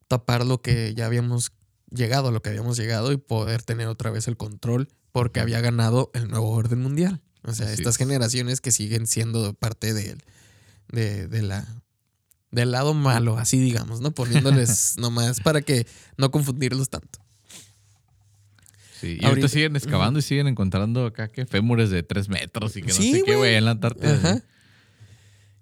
tapar 0.08 0.44
lo 0.44 0.60
que 0.60 0.94
ya 0.94 1.06
habíamos 1.06 1.52
llegado, 1.90 2.28
a 2.28 2.32
lo 2.32 2.42
que 2.42 2.50
habíamos 2.50 2.76
llegado 2.76 3.12
y 3.12 3.16
poder 3.16 3.62
tener 3.62 3.86
otra 3.88 4.10
vez 4.10 4.28
el 4.28 4.36
control 4.36 4.88
porque 5.12 5.40
había 5.40 5.60
ganado 5.60 6.10
el 6.14 6.28
nuevo 6.28 6.50
orden 6.50 6.80
mundial. 6.80 7.20
O 7.44 7.52
sea, 7.52 7.66
Así 7.66 7.74
estas 7.80 7.94
es. 7.94 7.98
generaciones 7.98 8.60
que 8.60 8.72
siguen 8.72 9.06
siendo 9.06 9.52
parte 9.54 9.92
de, 9.94 10.16
de, 10.90 11.26
de 11.28 11.42
la, 11.42 11.66
del 12.50 12.70
lado 12.70 12.94
malo, 12.94 13.36
así 13.38 13.58
digamos, 13.58 14.00
¿no? 14.00 14.12
Poniéndoles 14.12 14.96
nomás 14.98 15.40
para 15.40 15.60
que 15.62 15.86
no 16.16 16.30
confundirlos 16.30 16.88
tanto. 16.88 17.18
Sí, 19.00 19.08
y 19.08 19.10
Ahorita- 19.12 19.28
ahorita 19.28 19.48
siguen 19.48 19.76
excavando 19.76 20.18
y 20.20 20.22
siguen 20.22 20.46
encontrando 20.46 21.06
acá 21.06 21.28
que 21.28 21.44
fémures 21.46 21.90
de 21.90 22.02
tres 22.04 22.28
metros 22.28 22.76
y 22.76 22.82
que 22.82 22.88
no 22.88 22.94
Sí, 22.94 23.12
sé 23.12 23.16
qué, 23.24 23.34
güey. 23.34 23.36
güey, 23.38 23.54
en 23.56 23.64
la 23.64 23.72
Antártida. 23.72 24.14
Ajá. 24.14 24.42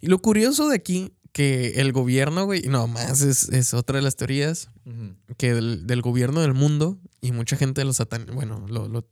Y 0.03 0.09
lo 0.09 0.19
curioso 0.21 0.69
de 0.69 0.77
aquí, 0.77 1.13
que 1.33 1.81
el 1.81 1.93
gobierno, 1.93 2.45
güey, 2.45 2.63
no 2.63 2.87
más 2.89 3.23
es, 3.23 3.49
es 3.51 3.73
otra 3.75 3.97
de 3.97 4.03
las 4.03 4.17
teorías, 4.17 4.71
que 5.37 5.55
del, 5.55 5.87
del 5.87 6.03
gobierno 6.03 6.41
del 6.41 6.55
mundo, 6.55 6.99
y 7.21 7.33
mucha 7.33 7.57
gente 7.57 7.85
lo 7.85 7.93
satan, 7.93 8.27
bueno, 8.35 8.65
lo, 8.69 8.89
lo, 8.89 9.07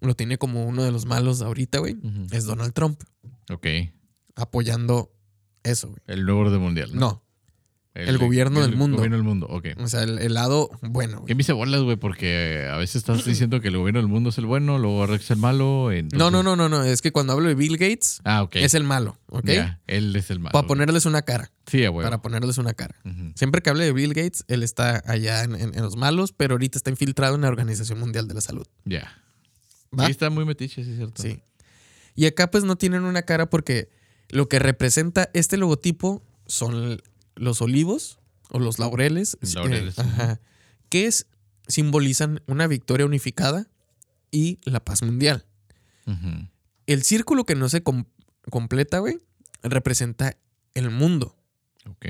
lo 0.00 0.14
tiene 0.14 0.38
como 0.38 0.64
uno 0.66 0.82
de 0.82 0.92
los 0.92 1.04
malos 1.06 1.42
ahorita, 1.42 1.78
güey, 1.78 1.96
es 2.32 2.44
Donald 2.44 2.72
Trump, 2.72 3.02
Ok. 3.50 3.66
apoyando 4.34 5.12
eso, 5.62 5.88
güey. 5.88 6.00
El 6.06 6.24
nuevo 6.24 6.40
orden 6.40 6.60
mundial. 6.60 6.90
¿no? 6.94 7.00
No, 7.00 7.22
el 7.96 8.18
gobierno 8.18 8.60
del 8.60 8.76
mundo. 8.76 8.96
El 8.96 9.08
gobierno 9.08 9.16
del 9.16 9.24
mundo, 9.24 9.46
ok. 9.48 9.66
o 9.78 9.88
sea, 9.88 10.02
el, 10.02 10.18
el 10.18 10.34
lado 10.34 10.70
bueno. 10.82 11.16
güey. 11.18 11.26
¿Qué 11.26 11.34
me 11.34 11.40
hice 11.42 11.52
bolas, 11.52 11.80
güey? 11.82 11.96
Porque 11.96 12.68
a 12.70 12.76
veces 12.76 12.96
estás 12.96 13.24
diciendo 13.24 13.60
que 13.60 13.68
el 13.68 13.76
gobierno 13.78 14.00
del 14.00 14.08
mundo 14.08 14.30
es 14.30 14.38
el 14.38 14.46
bueno, 14.46 14.78
luego 14.78 15.06
Rex 15.06 15.24
es 15.24 15.30
el 15.32 15.38
malo. 15.38 15.90
entonces- 15.92 16.18
No, 16.18 16.30
no, 16.30 16.42
no, 16.42 16.56
no, 16.56 16.68
no, 16.68 16.84
es 16.84 17.02
que 17.02 17.12
cuando 17.12 17.32
hablo 17.32 17.48
de 17.48 17.54
Bill 17.54 17.76
Gates, 17.76 18.20
Ah, 18.24 18.42
ok. 18.42 18.56
es 18.56 18.74
el 18.74 18.84
malo, 18.84 19.18
¿ok? 19.28 19.46
Ya, 19.46 19.80
él 19.86 20.14
es 20.16 20.30
el 20.30 20.38
malo. 20.40 20.52
Para 20.52 20.66
ponerles 20.66 21.06
una 21.06 21.22
cara, 21.22 21.50
Sí, 21.66 21.78
huevo. 21.82 22.02
para 22.02 22.22
ponerles 22.22 22.58
una 22.58 22.74
cara. 22.74 22.94
Siempre 23.34 23.62
que 23.62 23.70
hable 23.70 23.84
de 23.84 23.92
Bill 23.92 24.14
Gates, 24.14 24.44
él 24.48 24.62
está 24.62 25.02
allá 25.06 25.42
en, 25.44 25.54
en- 25.54 25.74
en 25.74 25.82
los 25.82 25.96
malos, 25.96 26.32
pero 26.32 26.54
ahorita 26.54 26.78
está 26.78 26.90
infiltrado 26.90 27.34
en 27.34 27.40
la 27.42 27.48
Organización 27.48 27.98
Mundial 27.98 28.28
de 28.28 28.34
la 28.34 28.40
Salud. 28.40 28.66
Ya. 28.84 29.22
Sí, 29.98 30.10
está 30.10 30.28
muy 30.30 30.44
metiche, 30.44 30.84
sí, 30.84 30.90
es 30.90 30.96
cierto. 30.96 31.22
Sí. 31.22 31.40
Y 32.14 32.26
acá 32.26 32.50
pues 32.50 32.64
no 32.64 32.76
tienen 32.76 33.04
una 33.04 33.22
cara 33.22 33.48
porque 33.48 33.88
lo 34.28 34.48
que 34.48 34.58
representa 34.58 35.30
este 35.34 35.56
logotipo 35.56 36.22
son 36.46 37.00
los 37.36 37.62
olivos 37.62 38.18
o 38.50 38.58
los 38.58 38.78
laureles. 38.78 39.38
eh, 39.40 39.46
Laureles, 39.54 39.98
ajá, 39.98 40.40
que 40.88 41.06
es, 41.06 41.26
simbolizan 41.68 42.42
una 42.46 42.66
victoria 42.66 43.06
unificada 43.06 43.68
y 44.30 44.58
la 44.64 44.84
paz 44.84 45.02
mundial. 45.02 45.46
El 46.86 47.02
círculo 47.02 47.44
que 47.44 47.54
no 47.56 47.68
se 47.68 47.82
com- 47.82 48.04
completa, 48.50 48.98
güey, 49.00 49.18
representa 49.62 50.36
el 50.74 50.90
mundo. 50.90 51.36
Ok. 51.88 52.06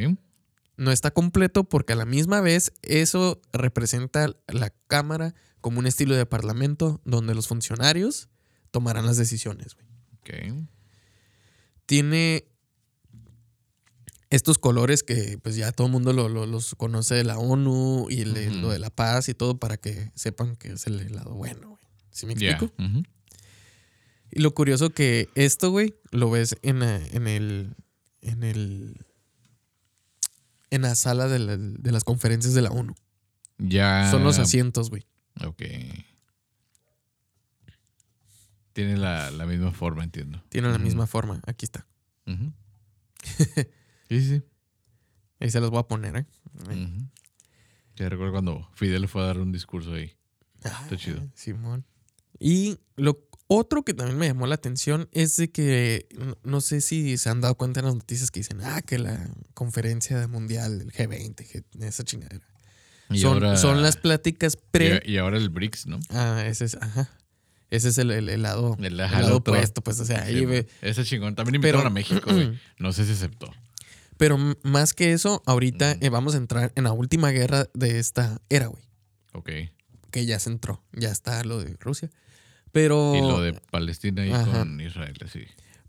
no 0.79 0.91
está 0.93 1.11
completo 1.11 1.65
porque 1.65 1.95
a 1.95 1.97
la 1.97 2.05
misma 2.07 2.41
vez 2.43 2.73
eso 2.83 3.41
representa 3.53 4.35
la 4.47 4.71
Cámara 4.89 5.35
como 5.62 5.79
un 5.79 5.87
estilo 5.87 6.15
de 6.15 6.27
parlamento 6.27 7.01
donde 7.07 7.35
los 7.35 7.47
funcionarios 7.49 8.29
tomarán 8.71 9.07
las 9.07 9.17
decisiones. 9.17 9.75
güey. 9.75 9.87
Ok. 10.53 10.67
Tiene 11.87 12.49
estos 14.37 14.59
colores 14.59 15.03
que 15.03 15.38
pues 15.42 15.57
ya 15.57 15.72
todo 15.72 15.87
el 15.88 15.92
mundo 15.92 16.12
lo- 16.12 16.29
lo- 16.29 16.46
los 16.46 16.75
conoce 16.75 17.14
de 17.14 17.25
la 17.25 17.38
ONU 17.38 18.07
y 18.11 18.20
el- 18.22 18.61
lo 18.62 18.70
de 18.70 18.79
la 18.79 18.90
paz 18.90 19.29
y 19.29 19.35
todo 19.35 19.59
para 19.59 19.77
que 19.77 20.11
sepan 20.14 20.57
que 20.57 20.72
es 20.72 20.87
el 20.87 21.12
lado 21.14 21.35
bueno. 21.35 21.68
güey. 21.70 21.81
¿Sí 22.11 22.27
me 22.27 22.33
explico? 22.33 22.72
Y 24.31 24.40
lo 24.40 24.55
curioso 24.55 24.90
que 24.90 25.29
esto, 25.35 25.70
güey, 25.70 25.94
lo 26.11 26.31
ves 26.31 26.57
en, 26.62 26.83
en 26.83 27.27
el. 27.27 27.75
en 28.22 28.42
el. 28.42 29.05
en 30.70 30.83
la 30.83 30.94
sala 30.94 31.29
de, 31.29 31.38
la- 31.38 31.57
de 31.57 31.92
las 31.92 32.05
conferencias 32.05 32.53
de 32.55 32.62
la 32.62 32.70
ONU. 32.70 32.94
Ya. 33.59 34.11
Son 34.11 34.22
los 34.25 34.38
asientos, 34.38 34.90
güey. 34.90 35.07
Ok. 35.44 35.62
Tiene 38.72 38.96
la, 38.99 39.31
la 39.31 39.46
misma 39.46 39.72
forma, 39.72 40.05
entiendo. 40.05 40.42
Tienen 40.51 40.72
la 40.72 40.79
misma 40.79 41.07
forma. 41.07 41.40
Aquí 41.46 41.64
está. 41.64 41.87
Sí, 44.09 44.21
sí. 44.21 44.42
Ahí 45.40 45.51
se 45.51 45.61
los 45.61 45.71
voy 45.71 45.81
a 45.81 45.83
poner, 45.85 46.16
¿eh? 46.16 46.27
Ahí. 46.69 46.85
Ujú. 46.85 47.09
Ya 47.97 48.09
recuerdo 48.09 48.33
cuando 48.33 48.69
Fidel 48.75 49.09
fue 49.09 49.23
a 49.23 49.27
dar 49.27 49.38
un 49.38 49.53
discurso 49.53 49.92
ahí. 49.95 50.12
Está 50.62 50.97
chido. 50.97 51.23
Simón. 51.35 51.85
Y 52.38 52.79
lo 52.97 53.19
otro 53.49 53.85
que 53.85 53.95
también 53.95 54.19
me 54.19 54.27
llamó 54.27 54.47
la 54.47 54.57
atención 54.57 55.09
es 55.12 55.37
de 55.37 55.51
que 55.51 56.07
no, 56.19 56.37
no 56.42 56.61
sé 56.61 56.81
si 56.81 57.16
se 57.19 57.31
han 57.31 57.40
dado 57.40 57.55
cuenta 57.57 57.81
en 57.81 57.87
las 57.87 57.95
noticias 57.95 58.31
que 58.31 58.40
dicen, 58.40 58.61
ah, 58.62 58.83
que 58.83 58.99
la 58.99 59.31
conferencia 59.55 60.27
mundial 60.29 60.79
del 60.79 60.92
G20, 60.92 61.37
G- 61.37 61.64
esa 61.85 62.05
chingadera. 62.05 62.45
Y 63.09 63.19
Son, 63.21 63.35
ahora- 63.35 63.57
son 63.57 63.83
las 63.83 63.97
pláticas 63.97 64.57
pre. 64.57 65.01
Y, 65.07 65.16
ahora 65.19 65.37
el 65.38 65.49
BRICS, 65.49 65.87
¿no? 65.87 66.01
Ah, 66.11 66.42
ese 66.47 66.64
es, 66.64 66.75
ajá. 66.81 67.09
Ese 67.71 67.88
es 67.90 67.99
el, 67.99 68.11
el- 68.11 68.29
el 68.29 68.42
lado, 68.42 68.77
El, 68.79 68.85
el 68.87 68.92
el 68.92 68.97
lado 68.99 69.37
opuesto, 69.37 69.81
pues, 69.83 70.01
o 70.01 70.05
sea, 70.05 70.25
ahí 70.25 70.40
Sí, 70.40 70.45
ve. 70.45 70.66
Ese 70.83 71.05
chingón. 71.05 71.35
También 71.37 71.55
invitaron 71.57 71.81
Pero- 71.83 71.88
a 71.88 71.92
México, 71.95 72.31
güey. 72.33 72.59
No 72.79 72.92
sé 72.92 73.05
si 73.07 73.12
aceptó. 73.12 73.51
Pero 74.18 74.38
más 74.62 74.94
que 74.94 75.12
eso, 75.12 75.42
ahorita 75.46 75.96
eh, 76.00 76.09
vamos 76.09 76.35
a 76.35 76.38
entrar 76.38 76.72
en 76.74 76.85
la 76.85 76.92
última 76.92 77.31
guerra 77.31 77.66
de 77.74 77.98
esta 77.98 78.40
era, 78.48 78.66
güey. 78.66 78.83
Ok. 79.35 79.50
Que 80.11 80.24
ya 80.26 80.38
se 80.38 80.48
entró. 80.50 80.83
Ya 80.92 81.11
está 81.11 81.44
lo 81.44 81.59
de 81.62 81.76
Rusia. 81.81 82.11
Pero. 82.72 83.14
Y 83.14 83.20
lo 83.20 83.40
de 83.40 83.52
Palestina 83.70 84.26
y 84.26 84.33
Ajá. 84.33 84.59
con 84.61 84.81
Israel, 84.81 85.16
sí. 85.31 85.40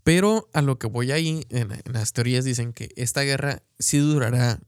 Pero 0.04 0.48
a 0.54 0.62
lo 0.62 0.78
que 0.78 0.86
voy 0.86 1.12
ahí, 1.12 1.44
en, 1.50 1.72
en 1.72 1.92
las 1.92 2.12
teorías 2.12 2.44
dicen 2.44 2.72
que 2.72 2.90
esta 2.96 3.22
guerra 3.22 3.62
sí 3.78 3.98
durará 3.98 4.58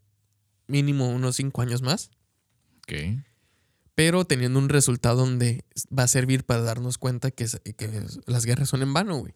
mínimo 0.67 1.09
unos 1.09 1.37
cinco 1.37 1.63
años 1.63 1.83
más, 1.83 2.11
Ok. 2.83 2.93
pero 3.95 4.25
teniendo 4.25 4.59
un 4.59 4.69
resultado 4.69 5.17
donde 5.19 5.65
va 5.97 6.03
a 6.05 6.09
servir 6.09 6.45
para 6.45 6.61
darnos 6.63 6.97
cuenta 6.99 7.31
que, 7.31 7.47
que 7.77 8.03
las 8.27 8.45
guerras 8.45 8.69
son 8.69 8.83
en 8.83 8.93
vano, 8.93 9.17
güey. 9.19 9.33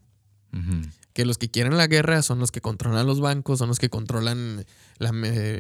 Que 1.12 1.24
los 1.24 1.38
que 1.38 1.50
quieren 1.50 1.76
la 1.76 1.86
guerra 1.86 2.22
son 2.22 2.38
los 2.40 2.50
que 2.50 2.60
controlan 2.60 3.06
los 3.06 3.20
bancos, 3.20 3.58
son 3.60 3.68
los 3.68 3.78
que 3.78 3.88
controlan 3.90 4.64
la 4.98 5.12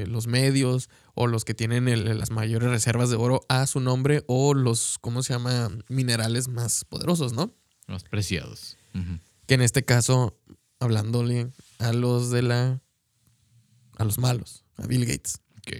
los 0.06 0.26
medios 0.26 0.88
o 1.14 1.26
los 1.26 1.44
que 1.44 1.54
tienen 1.54 1.86
el- 1.88 2.18
las 2.18 2.30
mayores 2.30 2.68
reservas 2.70 3.08
de 3.10 3.16
oro 3.16 3.44
a 3.48 3.66
su 3.66 3.80
nombre 3.80 4.24
o 4.26 4.54
los, 4.54 4.98
¿cómo 5.00 5.22
se 5.22 5.32
llama? 5.32 5.70
Minerales 5.88 6.48
más 6.48 6.84
poderosos, 6.84 7.32
¿no? 7.32 7.52
Más 7.86 8.02
preciados. 8.04 8.76
Que 9.46 9.54
en 9.54 9.62
este 9.62 9.84
caso, 9.84 10.36
hablándole 10.80 11.50
a 11.78 11.92
los 11.92 12.30
de 12.30 12.42
la. 12.42 12.80
a 13.96 14.04
los 14.04 14.18
malos, 14.18 14.64
a 14.76 14.86
Bill 14.88 15.06
Gates. 15.06 15.40
Ok. 15.58 15.72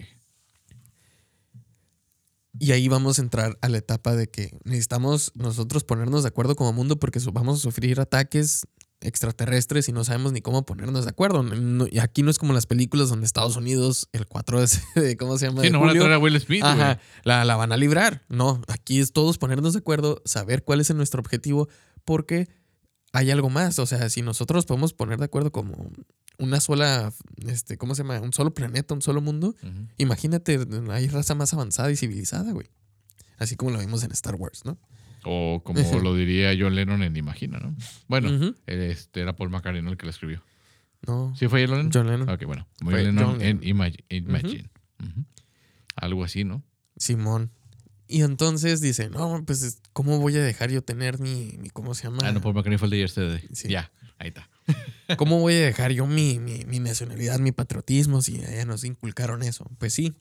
Y 2.61 2.71
ahí 2.73 2.87
vamos 2.89 3.19
a 3.19 3.23
entrar 3.23 3.59
a 3.63 3.69
la 3.69 3.79
etapa 3.79 4.15
de 4.15 4.29
que 4.29 4.57
necesitamos 4.65 5.33
nosotros 5.35 5.83
ponernos 5.83 6.23
de 6.23 6.29
acuerdo 6.29 6.55
como 6.55 6.73
mundo 6.73 6.99
porque 7.01 7.19
vamos 7.33 7.59
a 7.59 7.63
sufrir 7.63 8.01
ataques 8.01 8.67
extraterrestres 9.05 9.89
y 9.89 9.93
no 9.93 10.03
sabemos 10.05 10.33
ni 10.33 10.41
cómo 10.41 10.65
ponernos 10.67 11.05
de 11.05 11.11
acuerdo. 11.11 11.43
No- 11.43 11.87
y 11.91 11.99
aquí 11.99 12.23
no 12.23 12.31
es 12.31 12.39
como 12.39 12.53
las 12.53 12.67
películas 12.67 13.09
donde 13.09 13.27
Estados 13.27 13.57
Unidos, 13.57 14.09
el 14.13 14.27
4 14.27 14.61
de, 14.97 15.17
¿cómo 15.17 15.39
se 15.39 15.47
llama? 15.47 15.61
Sí, 15.61 15.69
de 15.69 15.73
no 15.73 15.81
van 15.81 15.89
a 15.89 15.93
julio, 15.93 16.03
traer 16.05 16.15
a 16.15 16.19
Will 16.19 16.41
Smith. 16.41 16.65
Ajá, 16.65 16.99
la, 17.25 17.45
la 17.45 17.57
van 17.57 17.73
a 17.73 17.77
librar. 17.77 18.25
No, 18.29 18.61
aquí 18.69 18.99
es 19.01 19.13
todos 19.13 19.39
ponernos 19.39 19.73
de 19.75 19.79
acuerdo, 19.81 20.21
saber 20.25 20.65
cuál 20.65 20.81
es 20.81 20.93
nuestro 20.95 21.21
objetivo, 21.21 21.69
porque 22.05 22.49
hay 23.13 23.31
algo 23.31 23.51
más. 23.51 23.79
O 23.79 23.87
sea, 23.87 24.09
si 24.09 24.23
nosotros 24.23 24.67
podemos 24.67 24.93
poner 24.93 25.19
de 25.19 25.27
acuerdo 25.27 25.53
como 25.53 25.91
una 26.39 26.61
sola, 26.61 27.13
este, 27.47 27.79
¿cómo 27.79 27.95
se 27.95 28.03
llama? 28.03 28.21
Un 28.21 28.33
solo 28.33 28.53
planeta, 28.53 28.93
un 28.95 29.03
solo 29.03 29.21
mundo. 29.21 29.55
Imagínate, 29.99 30.59
hay 30.91 31.07
raza 31.09 31.35
más 31.35 31.53
avanzada 31.55 31.91
y 31.93 31.97
civilizada, 31.97 32.51
güey. 32.53 32.69
Así 33.39 33.57
como 33.57 33.71
lo 33.71 33.79
vimos 33.79 34.03
en 34.05 34.11
Star 34.13 34.35
Wars, 34.37 34.65
¿no? 34.65 34.79
O 35.25 35.63
como 35.65 35.81
lo 36.01 36.15
diría 36.15 36.53
John 36.59 36.75
Lennon 36.75 37.03
en 37.03 37.17
Imagina, 37.17 37.59
¿no? 37.59 37.75
Bueno, 38.09 38.55
este 38.67 39.21
era 39.21 39.35
Paul 39.37 39.51
McCartney 39.51 39.87
el 39.87 39.97
que 39.97 40.07
lo 40.07 40.11
escribió. 40.11 40.43
No. 41.07 41.35
¿Sí 41.37 41.49
fue 41.49 41.67
John 41.67 41.77
Lennon? 41.77 41.91
John 41.93 42.07
Lennon. 42.07 42.29
Ok, 42.31 42.45
bueno. 42.45 42.67
Muy 42.81 42.95
Lennon 42.95 43.25
John 43.25 43.43
en 43.43 43.61
Imagine. 43.63 44.71
Algo 45.97 46.25
así, 46.25 46.45
¿no? 46.45 46.63
Simón. 46.97 47.51
Y 48.07 48.23
entonces 48.23 48.81
dice, 48.81 49.09
no, 49.11 49.43
pues, 49.47 49.63
es- 49.63 49.81
¿cómo 49.93 50.19
voy 50.19 50.37
a 50.37 50.43
dejar 50.43 50.71
yo 50.71 50.83
tener 50.83 51.19
mi, 51.21 51.57
mi 51.59 51.71
¿cómo 51.71 51.95
se 51.95 52.05
llama? 52.05 52.19
Ah, 52.23 52.33
no, 52.33 52.41
Paul 52.41 52.55
McCartney 52.55 52.79
fue 52.79 52.87
el 52.87 52.91
de 52.93 52.99
Yesterday. 52.99 53.49
Sí. 53.53 53.69
Ya, 53.69 53.91
ahí 54.19 54.29
está. 54.29 54.49
¿Cómo 55.17 55.41
voy 55.41 55.55
a 55.55 55.61
dejar 55.67 55.93
yo 55.93 56.07
mi, 56.07 56.39
mi, 56.39 56.65
mi 56.67 56.81
nacionalidad, 56.81 57.39
mi 57.39 57.53
patriotismo 57.53 58.21
si 58.23 58.39
ya 58.41 58.65
nos 58.67 58.85
inculcaron 58.85 59.43
eso? 59.43 59.71
Pues 59.79 59.95
sí, 59.95 60.15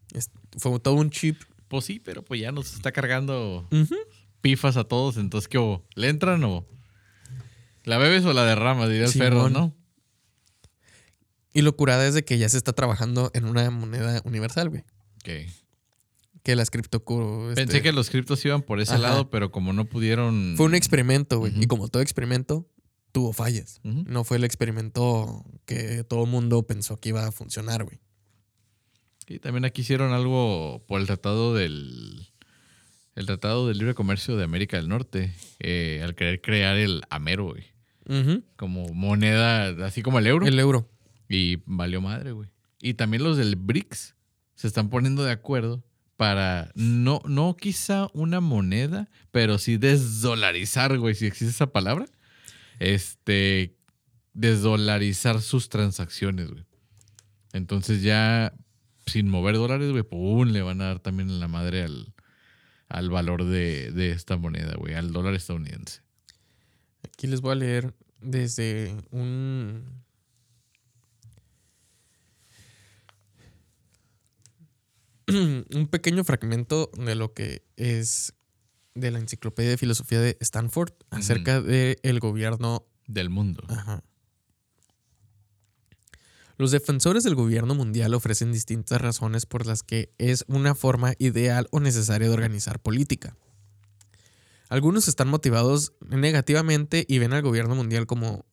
fue 0.57 0.79
todo 0.79 0.95
un 0.95 1.09
chip. 1.09 1.41
Pues 1.67 1.85
sí, 1.85 1.99
pero 1.99 2.23
pues 2.23 2.39
ya 2.39 2.51
nos 2.51 2.73
está 2.73 2.91
cargando 2.91 3.67
Ujú. 3.71 3.95
Pifas 4.43 4.75
a 4.77 4.83
todos. 4.83 5.17
Entonces, 5.17 5.47
¿qué 5.47 5.57
hubo? 5.57 5.87
¿Le 5.95 6.09
entran 6.09 6.43
o 6.43 6.67
la 7.85 7.97
bebes 7.97 8.25
o 8.25 8.33
la 8.33 8.43
derramas? 8.45 8.89
Diría 8.89 9.05
el 9.05 9.13
perro. 9.13 9.49
¿no? 9.49 9.73
Y 11.53 11.61
lo 11.61 11.75
curada 11.75 12.05
es 12.05 12.13
de 12.13 12.25
que 12.25 12.37
ya 12.37 12.49
se 12.49 12.57
está 12.57 12.73
trabajando 12.73 13.31
en 13.33 13.45
una 13.45 13.69
moneda 13.71 14.21
universal, 14.25 14.69
güey. 14.69 14.83
Ok. 15.17 15.49
Que 16.43 16.55
las. 16.57 16.69
Pensé 16.69 17.61
este, 17.61 17.81
que 17.81 17.93
los 17.93 18.09
criptos 18.09 18.43
iban 18.43 18.63
por 18.63 18.81
ese 18.81 18.93
Ajá. 18.93 19.01
lado, 19.01 19.29
pero 19.29 19.51
como 19.51 19.71
no 19.71 19.85
pudieron. 19.85 20.55
Fue 20.57 20.65
un 20.65 20.75
experimento, 20.75 21.39
güey. 21.39 21.53
Y 21.55 21.67
como 21.67 21.87
todo 21.87 22.03
experimento, 22.03 22.67
tuvo 23.13 23.31
fallas. 23.31 23.79
No 23.83 24.25
fue 24.25 24.37
el 24.37 24.43
experimento 24.43 25.45
que 25.65 26.03
todo 26.03 26.25
mundo 26.25 26.63
pensó 26.63 26.99
que 26.99 27.09
iba 27.09 27.25
a 27.25 27.31
funcionar, 27.31 27.85
güey. 27.85 28.01
Y 29.27 29.39
también 29.39 29.63
aquí 29.63 29.83
hicieron 29.83 30.11
algo 30.11 30.83
por 30.85 30.99
el 30.99 31.07
tratado 31.07 31.53
del. 31.53 32.32
El 33.15 33.25
Tratado 33.27 33.67
del 33.67 33.77
Libre 33.77 33.93
Comercio 33.93 34.35
de 34.37 34.43
América 34.43 34.77
del 34.77 34.89
Norte. 34.89 35.33
eh, 35.59 36.01
al 36.03 36.15
querer 36.15 36.41
crear 36.41 36.77
el 36.77 37.03
Amero, 37.09 37.45
güey. 37.45 37.63
Como 38.57 38.87
moneda, 38.93 39.85
así 39.85 40.01
como 40.01 40.19
el 40.19 40.27
euro. 40.27 40.45
El 40.45 40.59
euro. 40.59 40.89
Y 41.29 41.59
valió 41.65 42.01
madre, 42.01 42.31
güey. 42.31 42.49
Y 42.81 42.95
también 42.95 43.23
los 43.23 43.37
del 43.37 43.55
BRICS 43.55 44.15
se 44.55 44.67
están 44.67 44.89
poniendo 44.89 45.23
de 45.23 45.31
acuerdo 45.31 45.83
para 46.17 46.71
no, 46.75 47.21
no 47.25 47.55
quizá 47.55 48.07
una 48.13 48.39
moneda, 48.41 49.09
pero 49.31 49.57
sí 49.57 49.77
desdolarizar, 49.77 50.97
güey, 50.97 51.15
si 51.15 51.25
existe 51.25 51.51
esa 51.51 51.67
palabra. 51.71 52.05
Este, 52.79 53.77
desdolarizar 54.33 55.41
sus 55.41 55.69
transacciones, 55.69 56.49
güey. 56.49 56.65
Entonces 57.53 58.01
ya 58.01 58.53
sin 59.05 59.29
mover 59.29 59.55
dólares, 59.55 59.91
güey, 59.91 60.03
pum, 60.03 60.49
le 60.49 60.61
van 60.61 60.81
a 60.81 60.85
dar 60.85 60.99
también 60.99 61.39
la 61.39 61.47
madre 61.47 61.83
al, 61.83 62.13
al 62.93 63.09
valor 63.09 63.43
de, 63.45 63.91
de 63.91 64.11
esta 64.11 64.37
moneda, 64.37 64.75
güey, 64.77 64.93
al 64.93 65.11
dólar 65.11 65.33
estadounidense. 65.33 66.01
Aquí 67.03 67.25
les 67.25 67.41
voy 67.41 67.53
a 67.53 67.55
leer 67.55 67.95
desde 68.21 68.95
un... 69.09 70.03
un 75.27 75.87
pequeño 75.89 76.23
fragmento 76.23 76.91
de 76.95 77.15
lo 77.15 77.33
que 77.33 77.65
es 77.77 78.35
de 78.93 79.09
la 79.09 79.17
enciclopedia 79.17 79.71
de 79.71 79.77
filosofía 79.77 80.21
de 80.21 80.37
Stanford 80.39 80.93
acerca 81.09 81.61
del 81.61 82.19
gobierno 82.19 82.85
Del 83.07 83.31
mundo. 83.31 83.63
Ajá. 83.69 84.03
Los 86.57 86.71
defensores 86.71 87.23
del 87.23 87.35
gobierno 87.35 87.73
mundial 87.73 88.13
ofrecen 88.13 88.51
distintas 88.51 89.01
razones 89.01 89.45
por 89.45 89.65
las 89.65 89.81
que 89.81 90.13
es 90.17 90.45
una 90.47 90.75
forma 90.75 91.13
ideal 91.17 91.67
o 91.71 91.79
necesaria 91.79 92.27
de 92.27 92.33
organizar 92.33 92.79
política. 92.79 93.35
Algunos 94.69 95.07
están 95.07 95.27
motivados 95.27 95.93
negativamente 96.01 97.05
y 97.07 97.19
ven 97.19 97.33
al 97.33 97.41
gobierno 97.41 97.75
mundial 97.75 98.05
como 98.05 98.45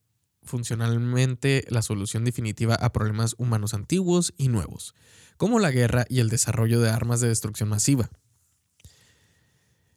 funcionalmente 0.43 1.65
la 1.69 1.83
solución 1.83 2.25
definitiva 2.25 2.75
a 2.75 2.93
problemas 2.93 3.35
humanos 3.39 3.75
antiguos 3.75 4.33
y 4.37 4.49
nuevos, 4.49 4.95
como 5.37 5.59
la 5.59 5.71
guerra 5.71 6.07
y 6.09 6.21
el 6.21 6.29
desarrollo 6.29 6.81
de 6.81 6.91
armas 6.91 7.21
de 7.21 7.29
destrucción 7.29 7.69
masiva. 7.69 8.11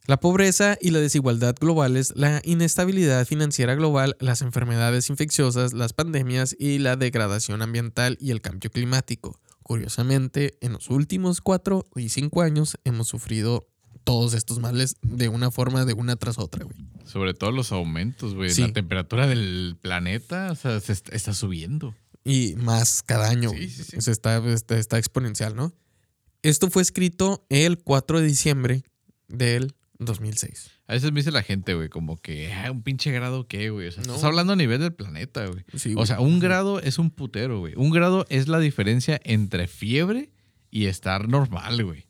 La 0.06 0.20
pobreza 0.20 0.78
y 0.82 0.90
la 0.92 1.00
desigualdad 1.00 1.56
globales, 1.60 2.12
la 2.18 2.42
inestabilidad 2.44 3.26
financiera 3.26 3.74
global, 3.76 4.18
las 4.20 4.42
enfermedades 4.42 5.10
infecciosas, 5.10 5.72
las 5.74 5.94
pandemias 5.94 6.56
y 6.60 6.80
la 6.80 6.98
degradación 6.98 7.62
ambiental 7.62 8.18
y 8.20 8.32
el 8.32 8.42
cambio 8.42 8.70
climático. 8.70 9.40
Curiosamente, 9.64 10.58
en 10.60 10.74
los 10.74 10.90
últimos 10.90 11.40
cuatro 11.40 11.86
y 11.96 12.10
cinco 12.10 12.42
años 12.42 12.78
hemos 12.84 13.08
sufrido 13.08 13.66
todos 14.04 14.34
estos 14.34 14.60
males 14.60 14.98
de 15.02 15.30
una 15.30 15.52
forma, 15.52 15.86
de 15.86 15.94
una 15.94 16.18
tras 16.18 16.38
otra, 16.38 16.66
güey. 16.66 16.76
Sobre 17.06 17.34
todo 17.34 17.52
los 17.52 17.72
aumentos, 17.72 18.36
güey. 18.36 18.50
Sí. 18.50 18.62
La 18.62 18.74
temperatura 18.74 19.26
del 19.26 19.78
planeta 19.82 20.52
o 20.52 20.56
sea, 20.56 20.82
se 20.82 20.92
est- 20.92 21.14
está 21.14 21.34
subiendo. 21.34 21.96
Y 22.26 22.56
más 22.58 23.04
cada 23.04 23.30
año. 23.30 23.52
Sí, 23.52 23.70
sí, 23.70 24.02
sea, 24.02 24.12
está, 24.12 24.38
está, 24.52 24.78
está 24.78 24.98
exponencial, 24.98 25.56
¿no? 25.56 25.74
Esto 26.42 26.70
fue 26.70 26.82
escrito 26.82 27.46
el 27.50 27.78
4 27.78 28.20
de 28.20 28.28
diciembre 28.28 28.84
del 29.30 29.74
2006. 30.06 30.72
A 30.88 30.94
veces 30.94 31.12
me 31.12 31.20
dice 31.20 31.32
la 31.32 31.44
gente, 31.44 31.74
güey, 31.74 31.90
como 31.90 32.18
que, 32.18 32.52
ah, 32.54 32.72
un 32.72 32.84
pinche 32.84 33.12
grado, 33.12 33.48
¿qué, 33.48 33.70
güey? 33.70 33.88
O 33.88 33.92
sea, 33.92 34.04
No. 34.04 34.14
estás 34.14 34.26
hablando 34.26 34.54
a 34.54 34.56
nivel 34.56 34.80
del 34.80 34.94
planeta, 34.94 35.46
güey. 35.48 35.64
Sí, 35.76 35.94
O 35.98 36.06
sea, 36.06 36.20
un 36.20 36.40
grado 36.40 36.80
es 36.82 36.98
un 37.00 37.10
putero, 37.12 37.60
güey. 37.60 37.74
Un 37.76 37.90
grado 37.92 38.26
es 38.30 38.48
la 38.48 38.60
diferencia 38.60 39.20
entre 39.24 39.68
fiebre 39.68 40.32
y 40.72 40.86
estar 40.86 41.28
normal, 41.30 41.84
güey. 41.84 42.06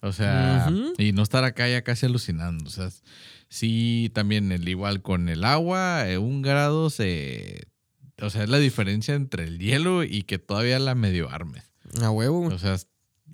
O 0.00 0.12
sea, 0.12 0.70
y 0.96 1.12
no 1.12 1.22
estar 1.22 1.42
acá 1.44 1.68
ya 1.68 1.82
casi 1.82 2.06
alucinando. 2.06 2.66
O 2.66 2.70
sea, 2.70 2.88
sí, 3.48 4.10
también 4.14 4.52
el 4.52 4.68
igual 4.68 5.02
con 5.02 5.28
el 5.28 5.44
agua, 5.44 6.08
eh, 6.08 6.18
un 6.18 6.42
grado 6.42 6.90
se... 6.90 7.66
O 8.20 8.30
sea, 8.30 8.42
es 8.44 8.48
la 8.48 8.58
diferencia 8.58 9.14
entre 9.14 9.44
el 9.44 9.58
hielo 9.58 10.02
y 10.04 10.22
que 10.22 10.38
todavía 10.38 10.78
la 10.78 10.94
medio 10.94 11.30
armes. 11.30 11.64
A 12.02 12.10
huevo, 12.10 12.40
güey. 12.42 12.54
O 12.54 12.58
sea, 12.58 12.76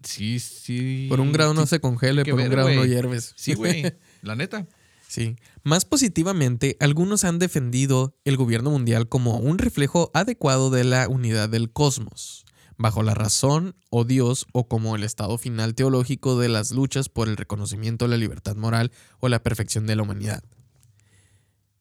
sí, 0.04 0.38
sí. 0.38 1.06
Por 1.08 1.20
un 1.20 1.32
grado 1.32 1.54
no 1.54 1.66
se 1.66 1.80
congele, 1.80 2.24
por 2.24 2.40
un 2.40 2.48
grado 2.48 2.70
no 2.70 2.84
hierves. 2.84 3.32
Sí, 3.36 3.54
güey. 3.54 3.94
La 4.22 4.36
neta. 4.36 4.66
Sí. 5.08 5.36
Más 5.62 5.84
positivamente, 5.84 6.76
algunos 6.80 7.24
han 7.24 7.38
defendido 7.38 8.16
el 8.24 8.36
gobierno 8.36 8.70
mundial 8.70 9.08
como 9.08 9.38
un 9.38 9.58
reflejo 9.58 10.10
adecuado 10.14 10.70
de 10.70 10.84
la 10.84 11.08
unidad 11.08 11.48
del 11.48 11.70
cosmos, 11.70 12.44
bajo 12.76 13.02
la 13.02 13.14
razón 13.14 13.76
o 13.90 14.04
Dios 14.04 14.46
o 14.52 14.66
como 14.66 14.96
el 14.96 15.04
estado 15.04 15.38
final 15.38 15.74
teológico 15.74 16.38
de 16.38 16.48
las 16.48 16.72
luchas 16.72 17.08
por 17.08 17.28
el 17.28 17.36
reconocimiento 17.36 18.06
de 18.06 18.10
la 18.10 18.16
libertad 18.16 18.56
moral 18.56 18.90
o 19.20 19.28
la 19.28 19.42
perfección 19.42 19.86
de 19.86 19.96
la 19.96 20.02
humanidad. 20.02 20.42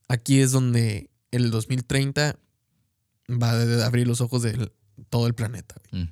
Aquí 0.08 0.40
es 0.40 0.52
donde 0.52 1.10
el 1.30 1.50
2030 1.50 2.38
va 3.30 3.50
a 3.50 3.86
abrir 3.86 4.06
los 4.06 4.20
ojos 4.20 4.42
de 4.42 4.70
todo 5.08 5.26
el 5.26 5.34
planeta. 5.34 5.74
Mm, 5.90 6.04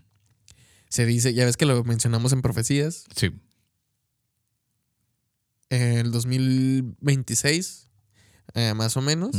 Se 0.93 1.07
dice, 1.07 1.33
ya 1.33 1.47
ves 1.47 1.57
que 1.57 1.65
lo 1.65 1.83
mencionamos 1.85 2.35
en 2.35 2.43
profecías, 2.43 3.07
Sí. 3.17 3.31
el 5.71 6.11
2026, 6.13 7.89
eh, 8.55 8.75
más 8.75 8.97
o 8.99 9.01
menos, 9.01 9.31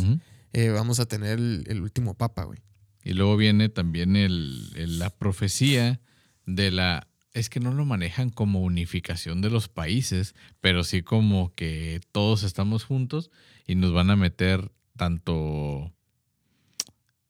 eh, 0.54 0.70
vamos 0.70 1.00
a 1.00 1.06
tener 1.06 1.38
el, 1.38 1.64
el 1.68 1.82
último 1.84 2.16
papa, 2.16 2.46
güey. 2.46 2.58
Y 3.04 3.14
luego 3.14 3.38
viene 3.38 3.70
también 3.70 4.16
el, 4.16 4.72
el- 4.76 4.98
la 4.98 5.12
profecía 5.12 6.02
de 6.48 6.72
la... 6.72 7.08
Es 7.34 7.50
que 7.52 7.60
no 7.60 7.72
lo 7.72 7.86
manejan 7.86 8.32
como 8.32 8.62
unificación 8.62 9.42
de 9.42 9.52
los 9.52 9.68
países, 9.70 10.34
pero 10.60 10.84
sí 10.84 11.04
como 11.04 11.54
que 11.54 12.02
todos 12.12 12.42
estamos 12.42 12.84
juntos 12.84 13.30
y 13.68 13.76
nos 13.76 13.94
van 13.94 14.10
a 14.10 14.16
meter 14.16 14.72
tanto 14.98 15.94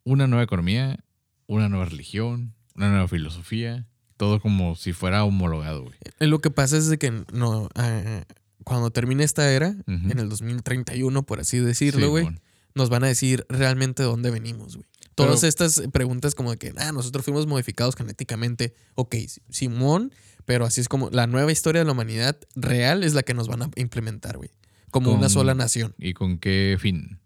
una 0.06 0.28
nueva 0.28 0.44
economía, 0.44 1.04
una 1.48 1.68
nueva 1.68 1.86
religión, 1.86 2.54
una 2.76 2.90
nueva 2.90 3.08
filosofía, 3.10 3.86
todo 4.24 4.40
como 4.40 4.76
si 4.76 4.94
fuera 4.94 5.24
homologado, 5.26 5.84
güey. 5.84 5.96
Eh, 6.20 6.28
Lo 6.28 6.40
que 6.40 6.50
pasa 6.50 6.78
es 6.78 6.88
de 6.88 6.98
que 6.98 7.12
no, 7.34 7.70
eh, 7.76 8.24
cuando 8.64 8.90
termine 8.92 9.24
esta 9.24 9.52
era, 9.52 9.70
Ujú. 9.88 10.12
en 10.12 10.20
el 10.20 10.30
2031, 10.30 11.24
por 11.24 11.40
así 11.42 11.60
decirlo, 11.60 12.06
Sí, 12.06 12.10
güey, 12.10 12.30
nos 12.76 12.90
van 12.90 13.04
a 13.04 13.08
decir 13.08 13.46
realmente 13.50 14.04
de 14.04 14.10
dónde 14.10 14.32
venimos, 14.32 14.78
güey. 14.78 14.88
Todas 15.16 15.42
Pero- 15.42 15.48
estas 15.50 15.84
preguntas 15.92 16.34
como 16.36 16.52
de 16.52 16.58
que, 16.58 16.74
ah, 16.78 16.92
nosotros 16.92 17.24
fuimos 17.26 17.46
modificados 17.48 17.96
genéticamente. 17.96 18.74
Ok, 18.96 19.16
Simón, 19.50 20.12
Pero 20.46 20.66
así 20.66 20.82
es 20.82 20.90
como 20.90 21.10
la 21.10 21.26
nueva 21.26 21.54
historia 21.54 21.80
de 21.82 21.86
la 21.86 21.94
humanidad 21.94 22.38
real 22.56 23.04
es 23.06 23.14
la 23.14 23.24
que 23.24 23.34
nos 23.34 23.48
van 23.48 23.62
a 23.62 23.70
implementar, 23.78 24.36
güey. 24.36 24.50
Como 24.92 25.12
una 25.14 25.30
sola 25.30 25.54
nación. 25.56 25.96
¿Y 25.98 26.14
con 26.14 26.38
qué 26.38 26.76
fin? 26.80 27.18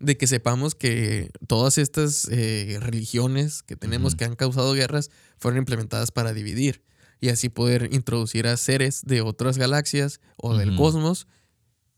De 0.00 0.16
que 0.16 0.26
sepamos 0.26 0.74
que 0.74 1.30
todas 1.46 1.78
estas 1.78 2.26
eh, 2.30 2.78
religiones 2.80 3.62
que 3.62 3.76
tenemos 3.76 4.16
que 4.16 4.24
han 4.24 4.34
causado 4.34 4.72
guerras 4.72 5.10
fueron 5.38 5.58
implementadas 5.58 6.10
para 6.10 6.32
dividir. 6.32 6.82
Y 7.20 7.28
así 7.28 7.50
poder 7.50 7.90
introducir 7.92 8.46
a 8.46 8.56
seres 8.56 9.02
de 9.04 9.20
otras 9.20 9.58
galaxias 9.58 10.20
o 10.36 10.56
del 10.56 10.74
cosmos 10.74 11.28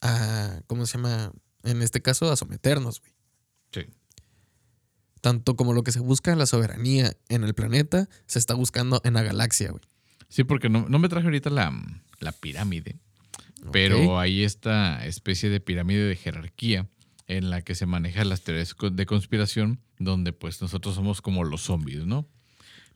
a, 0.00 0.62
¿cómo 0.66 0.84
se 0.84 0.98
llama? 0.98 1.32
En 1.62 1.80
este 1.80 2.02
caso, 2.02 2.30
a 2.30 2.36
someternos, 2.36 3.00
güey. 3.00 3.12
Sí. 3.72 3.86
Tanto 5.20 5.54
como 5.54 5.72
lo 5.72 5.84
que 5.84 5.92
se 5.92 6.00
busca 6.00 6.32
en 6.32 6.40
la 6.40 6.46
soberanía 6.46 7.16
en 7.28 7.44
el 7.44 7.54
planeta, 7.54 8.08
se 8.26 8.40
está 8.40 8.54
buscando 8.54 9.00
en 9.04 9.14
la 9.14 9.22
galaxia, 9.22 9.70
güey. 9.70 9.82
Sí, 10.28 10.42
porque 10.42 10.68
no, 10.68 10.88
no 10.88 10.98
me 10.98 11.08
traje 11.08 11.26
ahorita 11.26 11.50
la, 11.50 11.72
la 12.18 12.32
pirámide, 12.32 12.96
pero 13.70 14.18
hay 14.18 14.42
esta 14.42 15.06
especie 15.06 15.50
de 15.50 15.60
pirámide 15.60 16.04
de 16.04 16.16
jerarquía 16.16 16.88
en 17.36 17.50
la 17.50 17.62
que 17.62 17.74
se 17.74 17.86
manejan 17.86 18.28
las 18.28 18.42
teorías 18.42 18.74
de 18.92 19.06
conspiración, 19.06 19.80
donde 19.98 20.32
pues 20.32 20.60
nosotros 20.60 20.94
somos 20.94 21.22
como 21.22 21.44
los 21.44 21.62
zombies, 21.62 22.06
¿no? 22.06 22.28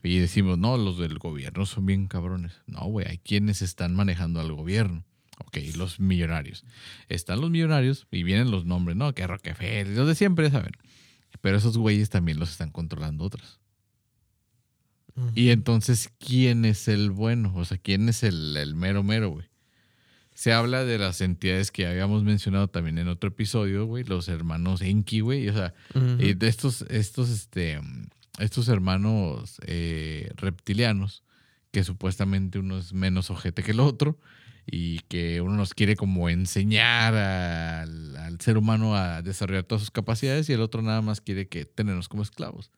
Y 0.03 0.19
decimos, 0.19 0.57
no, 0.57 0.77
los 0.77 0.97
del 0.97 1.17
gobierno 1.17 1.65
son 1.65 1.85
bien 1.85 2.07
cabrones. 2.07 2.53
No, 2.67 2.85
güey, 2.85 3.07
hay 3.07 3.17
quienes 3.17 3.61
están 3.61 3.95
manejando 3.95 4.39
al 4.39 4.53
gobierno. 4.53 5.03
Ok, 5.39 5.57
los 5.75 5.99
millonarios. 5.99 6.63
Están 7.09 7.41
los 7.41 7.49
millonarios 7.49 8.07
y 8.11 8.23
vienen 8.23 8.51
los 8.51 8.65
nombres, 8.65 8.95
¿no? 8.95 9.13
Que 9.13 9.27
Rockefeller, 9.27 9.87
los 9.89 10.07
de 10.07 10.15
siempre, 10.15 10.49
¿saben? 10.49 10.71
Pero 11.41 11.57
esos 11.57 11.77
güeyes 11.77 12.09
también 12.09 12.39
los 12.39 12.51
están 12.51 12.71
controlando 12.71 13.23
otros. 13.23 13.59
Y 15.33 15.49
entonces, 15.49 16.11
¿quién 16.19 16.63
es 16.63 16.87
el 16.87 17.09
bueno? 17.09 17.51
O 17.55 17.65
sea, 17.65 17.79
¿quién 17.79 18.07
es 18.07 18.21
el, 18.21 18.55
el 18.55 18.75
mero 18.75 19.01
mero, 19.01 19.29
güey? 19.31 19.47
Se 20.37 20.53
habla 20.53 20.85
de 20.85 20.99
las 20.99 21.21
entidades 21.21 21.71
que 21.71 21.87
habíamos 21.87 22.23
mencionado 22.23 22.67
también 22.67 22.99
en 22.99 23.07
otro 23.07 23.29
episodio, 23.29 23.87
güey, 23.87 24.03
los 24.03 24.27
hermanos 24.27 24.83
Enki, 24.83 25.21
güey. 25.21 25.49
O 25.49 25.53
sea, 25.53 25.73
de 25.95 26.47
estos, 26.47 26.83
estos, 26.91 27.31
este, 27.31 27.81
estos 28.37 28.67
hermanos 28.67 29.59
eh, 29.65 30.29
reptilianos, 30.35 31.23
que 31.71 31.83
supuestamente 31.83 32.59
uno 32.59 32.77
es 32.77 32.93
menos 32.93 33.31
ojete 33.31 33.63
que 33.63 33.71
el 33.71 33.79
otro, 33.79 34.19
y 34.67 34.99
que 35.07 35.41
uno 35.41 35.55
nos 35.55 35.73
quiere 35.73 35.95
como 35.95 36.29
enseñar 36.29 37.15
al, 37.15 38.15
al 38.17 38.39
ser 38.39 38.59
humano 38.59 38.95
a 38.95 39.23
desarrollar 39.23 39.63
todas 39.63 39.81
sus 39.81 39.91
capacidades, 39.91 40.47
y 40.49 40.53
el 40.53 40.61
otro 40.61 40.83
nada 40.83 41.01
más 41.01 41.19
quiere 41.19 41.47
que 41.47 41.65
tenernos 41.65 42.09
como 42.09 42.21
esclavos. 42.21 42.69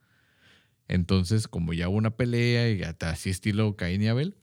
Entonces, 0.87 1.49
como 1.49 1.73
ya 1.73 1.89
hubo 1.89 1.97
una 1.97 2.11
pelea 2.11 2.71
y 2.71 2.83
hasta 2.83 3.09
así 3.09 3.29
estilo 3.29 3.75
Caín 3.75 4.01
y 4.01 4.07
Abel, 4.07 4.37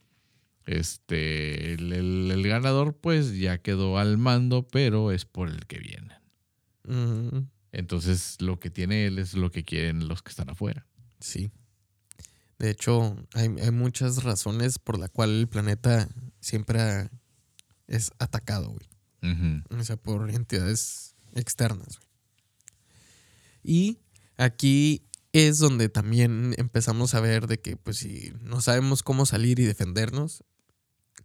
este, 0.66 1.72
el, 1.74 1.92
el- 1.92 2.30
el 2.30 2.46
ganador 2.48 2.96
pues 2.96 3.36
ya 3.36 3.58
quedó 3.58 3.98
al 3.98 4.18
mando, 4.18 4.66
pero 4.68 5.12
es 5.12 5.24
por 5.24 5.48
el 5.48 5.66
que 5.66 5.78
viene. 5.78 6.14
Ujú. 6.84 7.46
Entonces, 7.72 8.36
lo 8.40 8.58
que 8.58 8.70
tiene 8.70 9.06
él 9.06 9.18
es 9.18 9.34
lo 9.34 9.50
que 9.50 9.64
quieren 9.64 10.08
los 10.08 10.22
que 10.22 10.30
están 10.30 10.50
afuera. 10.50 10.86
Sí. 11.20 11.50
De 12.58 12.70
hecho, 12.70 13.16
hay, 13.34 13.48
hay 13.60 13.70
muchas 13.70 14.22
razones 14.24 14.78
por 14.78 14.98
la 14.98 15.08
cual 15.08 15.30
el 15.40 15.48
planeta 15.48 16.08
siempre 16.40 16.80
ha- 16.80 17.10
es 17.86 18.10
atacado, 18.18 18.68
güey. 18.70 18.88
O 19.78 19.82
sea, 19.84 19.96
por 19.96 20.30
entidades 20.30 21.16
externas. 21.34 21.98
güey. 21.98 22.08
Y 23.62 23.98
aquí 24.36 25.02
es 25.32 25.58
donde 25.58 25.88
también 25.88 26.54
empezamos 26.58 27.14
a 27.14 27.20
ver 27.20 27.46
de 27.48 27.60
que, 27.60 27.76
pues, 27.76 27.98
si 27.98 28.32
no 28.40 28.60
sabemos 28.60 29.02
cómo 29.02 29.26
salir 29.26 29.58
y 29.58 29.64
defendernos, 29.64 30.44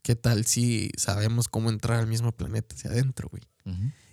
¿qué 0.02 0.16
tal 0.16 0.46
si 0.46 0.92
sabemos 0.98 1.48
cómo 1.48 1.70
entrar 1.70 2.00
al 2.00 2.08
mismo 2.08 2.32
planeta 2.32 2.76
hacia 2.76 2.92
adentro, 2.92 3.30
güey? 3.30 3.44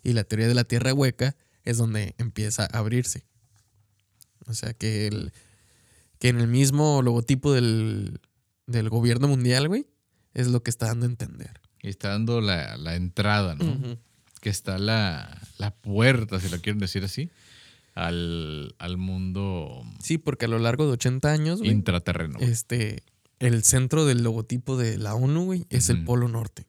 Y 0.02 0.12
la 0.12 0.24
teoría 0.24 0.48
de 0.48 0.54
la 0.54 0.64
Tierra 0.64 0.92
hueca 0.94 1.36
es 1.64 1.78
donde 1.78 2.14
empieza 2.18 2.64
a 2.64 2.78
abrirse. 2.78 3.24
O 4.46 4.54
sea, 4.54 4.72
que, 4.72 5.06
el, 5.06 5.32
que 6.18 6.28
en 6.28 6.40
el 6.40 6.48
mismo 6.48 7.02
logotipo 7.02 7.52
del, 7.52 8.20
del 8.66 8.88
gobierno 8.88 9.28
mundial, 9.28 9.68
güey, 9.68 9.86
es 10.34 10.48
lo 10.48 10.62
que 10.62 10.70
está 10.70 10.86
dando 10.86 11.06
a 11.06 11.08
entender. 11.10 11.60
Y 11.82 11.88
está 11.88 12.08
dando 12.10 12.40
la, 12.40 12.76
la 12.76 12.94
entrada, 12.96 13.54
¿no? 13.54 13.98
Que 14.40 14.50
está 14.50 14.78
la, 14.78 15.40
la 15.58 15.74
puerta, 15.74 16.40
si 16.40 16.48
lo 16.48 16.60
quieren 16.60 16.78
decir 16.78 17.04
así, 17.04 17.30
al, 17.94 18.74
al 18.78 18.96
mundo 18.96 19.82
Sí, 20.02 20.18
porque 20.18 20.44
a 20.44 20.48
lo 20.48 20.58
largo 20.58 20.86
de 20.86 20.92
80 20.92 21.32
años, 21.32 21.60
intraterreno. 21.64 22.38
este, 22.40 23.02
el 23.38 23.62
centro 23.64 24.04
del 24.04 24.22
logotipo 24.22 24.76
de 24.76 24.98
la 24.98 25.14
ONU, 25.14 25.44
güey, 25.44 25.66
es 25.70 25.88
el. 25.90 26.04
Polo 26.04 26.28
Norte. 26.28 26.66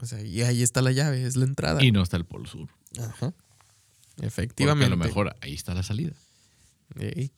O 0.00 0.06
sea, 0.06 0.20
y 0.22 0.42
ahí 0.42 0.62
está 0.62 0.82
la 0.82 0.90
llave, 0.92 1.24
es 1.24 1.36
la 1.36 1.44
entrada. 1.44 1.82
Y 1.82 1.92
no 1.92 2.02
está 2.02 2.16
el 2.16 2.24
Polo 2.24 2.46
Sur. 2.46 2.68
Ajá. 2.98 3.32
Porque 4.16 4.26
Efectivamente. 4.26 4.86
a 4.86 4.90
lo 4.90 4.96
mejor 4.96 5.36
ahí 5.40 5.54
está 5.54 5.74
la 5.74 5.82
salida. 5.82 6.12
Ey. 6.98 7.30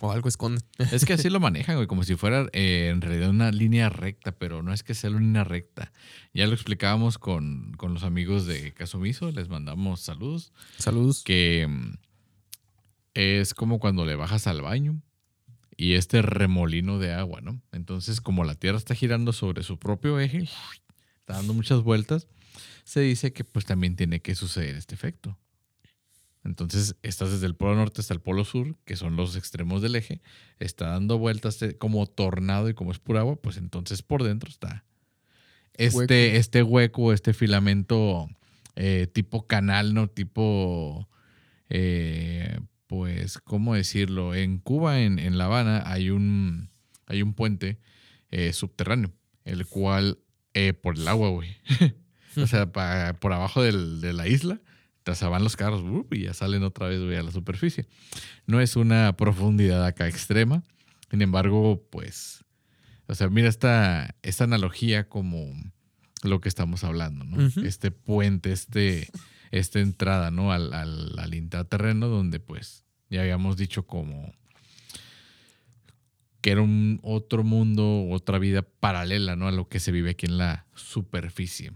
O 0.00 0.10
algo 0.10 0.28
esconde. 0.28 0.62
Es 0.78 1.04
que 1.04 1.12
así 1.14 1.28
lo 1.30 1.40
manejan, 1.40 1.76
güey, 1.76 1.86
como 1.86 2.02
si 2.02 2.16
fuera 2.16 2.46
eh, 2.52 2.88
en 2.92 3.00
realidad 3.00 3.30
una 3.30 3.50
línea 3.50 3.88
recta, 3.88 4.32
pero 4.32 4.62
no 4.62 4.72
es 4.72 4.82
que 4.82 4.94
sea 4.94 5.10
una 5.10 5.20
línea 5.20 5.44
recta. 5.44 5.92
Ya 6.34 6.46
lo 6.46 6.54
explicábamos 6.54 7.18
con, 7.18 7.72
con 7.76 7.94
los 7.94 8.02
amigos 8.02 8.46
de 8.46 8.72
Casomiso, 8.74 9.30
les 9.30 9.48
mandamos 9.48 10.00
saludos, 10.00 10.52
Saludos. 10.78 11.22
que 11.24 11.66
mm, 11.68 11.94
es 13.14 13.54
como 13.54 13.78
cuando 13.78 14.04
le 14.04 14.16
bajas 14.16 14.46
al 14.46 14.60
baño 14.62 15.00
y 15.76 15.94
este 15.94 16.22
remolino 16.22 16.98
de 16.98 17.12
agua, 17.12 17.40
¿no? 17.40 17.60
Entonces, 17.72 18.20
como 18.20 18.44
la 18.44 18.54
Tierra 18.54 18.78
está 18.78 18.94
girando 18.94 19.32
sobre 19.32 19.62
su 19.62 19.78
propio 19.78 20.20
eje, 20.20 20.48
está 21.18 21.34
dando 21.34 21.54
muchas 21.54 21.82
vueltas, 21.82 22.28
se 22.84 23.00
dice 23.00 23.32
que 23.32 23.44
pues 23.44 23.64
también 23.64 23.96
tiene 23.96 24.20
que 24.20 24.34
suceder 24.34 24.76
este 24.76 24.94
efecto. 24.94 25.38
Entonces, 26.44 26.96
estás 27.02 27.30
desde 27.30 27.46
el 27.46 27.54
polo 27.54 27.76
norte 27.76 28.00
hasta 28.00 28.14
el 28.14 28.20
polo 28.20 28.44
sur, 28.44 28.76
que 28.84 28.96
son 28.96 29.14
los 29.14 29.36
extremos 29.36 29.80
del 29.80 29.94
eje, 29.94 30.20
está 30.58 30.88
dando 30.88 31.18
vueltas 31.18 31.62
eh, 31.62 31.78
como 31.78 32.06
tornado 32.06 32.68
y 32.68 32.74
como 32.74 32.90
es 32.90 32.98
pura 32.98 33.20
agua, 33.20 33.36
pues 33.36 33.56
entonces 33.56 34.02
por 34.02 34.24
dentro 34.24 34.50
está 34.50 34.84
este 35.74 35.96
Hueco. 35.96 36.38
este 36.38 36.62
hueco, 36.62 37.12
este 37.12 37.32
filamento 37.32 38.28
eh, 38.76 39.06
tipo 39.12 39.46
canal, 39.46 39.94
¿no? 39.94 40.08
Tipo, 40.08 41.08
eh, 41.68 42.58
pues, 42.96 43.38
¿cómo 43.38 43.74
decirlo? 43.74 44.34
En 44.34 44.58
Cuba, 44.58 45.00
en, 45.00 45.18
en 45.18 45.38
La 45.38 45.46
Habana, 45.46 45.82
hay 45.86 46.10
un, 46.10 46.68
hay 47.06 47.22
un 47.22 47.32
puente 47.32 47.78
eh, 48.30 48.52
subterráneo, 48.52 49.10
el 49.46 49.64
cual, 49.66 50.18
eh, 50.52 50.74
por 50.74 50.98
el 50.98 51.08
agua, 51.08 51.30
güey. 51.30 51.56
o 52.36 52.46
sea, 52.46 52.70
pa- 52.70 53.14
por 53.18 53.32
abajo 53.32 53.62
del- 53.62 54.02
de 54.02 54.12
la 54.12 54.28
isla, 54.28 54.60
te 55.04 55.14
se 55.14 55.24
van 55.24 55.42
los 55.42 55.56
carros 55.56 55.82
y 56.10 56.24
ya 56.24 56.34
salen 56.34 56.64
otra 56.64 56.86
vez, 56.88 57.00
güey, 57.02 57.16
a 57.16 57.22
la 57.22 57.30
superficie. 57.30 57.86
No 58.46 58.60
es 58.60 58.76
una 58.76 59.16
profundidad 59.16 59.86
acá 59.86 60.06
extrema, 60.06 60.62
sin 61.10 61.22
embargo, 61.22 61.82
pues, 61.90 62.44
o 63.06 63.14
sea, 63.14 63.30
mira 63.30 63.48
esta, 63.48 64.16
esta 64.20 64.44
analogía 64.44 65.08
como 65.08 65.50
lo 66.22 66.42
que 66.42 66.50
estamos 66.50 66.84
hablando, 66.84 67.24
¿no? 67.24 67.38
Este 67.64 67.90
puente, 67.90 68.52
este, 68.52 69.08
esta 69.52 69.78
entrada, 69.78 70.32
¿no? 70.32 70.50
Al, 70.50 70.72
al, 70.72 71.16
al 71.18 71.34
intraterreno 71.34 72.08
donde, 72.08 72.40
pues, 72.40 72.84
ya 73.08 73.20
habíamos 73.20 73.56
dicho 73.56 73.86
como 73.86 74.32
que 76.40 76.50
era 76.50 76.62
un 76.62 76.98
otro 77.04 77.44
mundo, 77.44 78.08
otra 78.10 78.40
vida 78.40 78.62
paralela, 78.62 79.36
¿no? 79.36 79.46
A 79.46 79.52
lo 79.52 79.68
que 79.68 79.78
se 79.78 79.92
vive 79.92 80.10
aquí 80.10 80.26
en 80.26 80.38
la 80.38 80.66
superficie. 80.74 81.70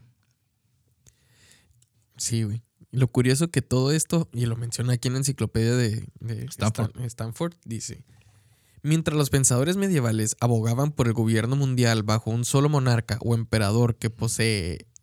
Sí, 2.17 2.43
güey. 2.43 2.63
Lo 2.91 3.09
curioso 3.09 3.49
que 3.49 3.63
todo 3.63 3.93
esto, 3.93 4.29
y 4.33 4.47
lo 4.47 4.57
menciona 4.57 4.95
aquí 4.95 5.07
en 5.09 5.15
la 5.15 5.19
enciclopedia 5.19 5.77
de, 5.77 6.09
de 6.19 6.47
Stanford. 6.47 6.91
Stan- 6.91 7.05
Stanford, 7.05 7.55
dice, 7.65 8.05
mientras 8.83 9.17
los 9.17 9.29
pensadores 9.31 9.77
medievales 9.77 10.35
abogaban 10.41 10.93
por 10.93 11.07
el 11.07 11.13
gobierno 11.13 11.57
mundial 11.57 12.03
bajo 12.03 12.31
un 12.31 12.45
solo 12.45 12.69
monarca 12.69 13.19
o 13.21 13.35
emperador 13.35 13.97
que 13.97 14.09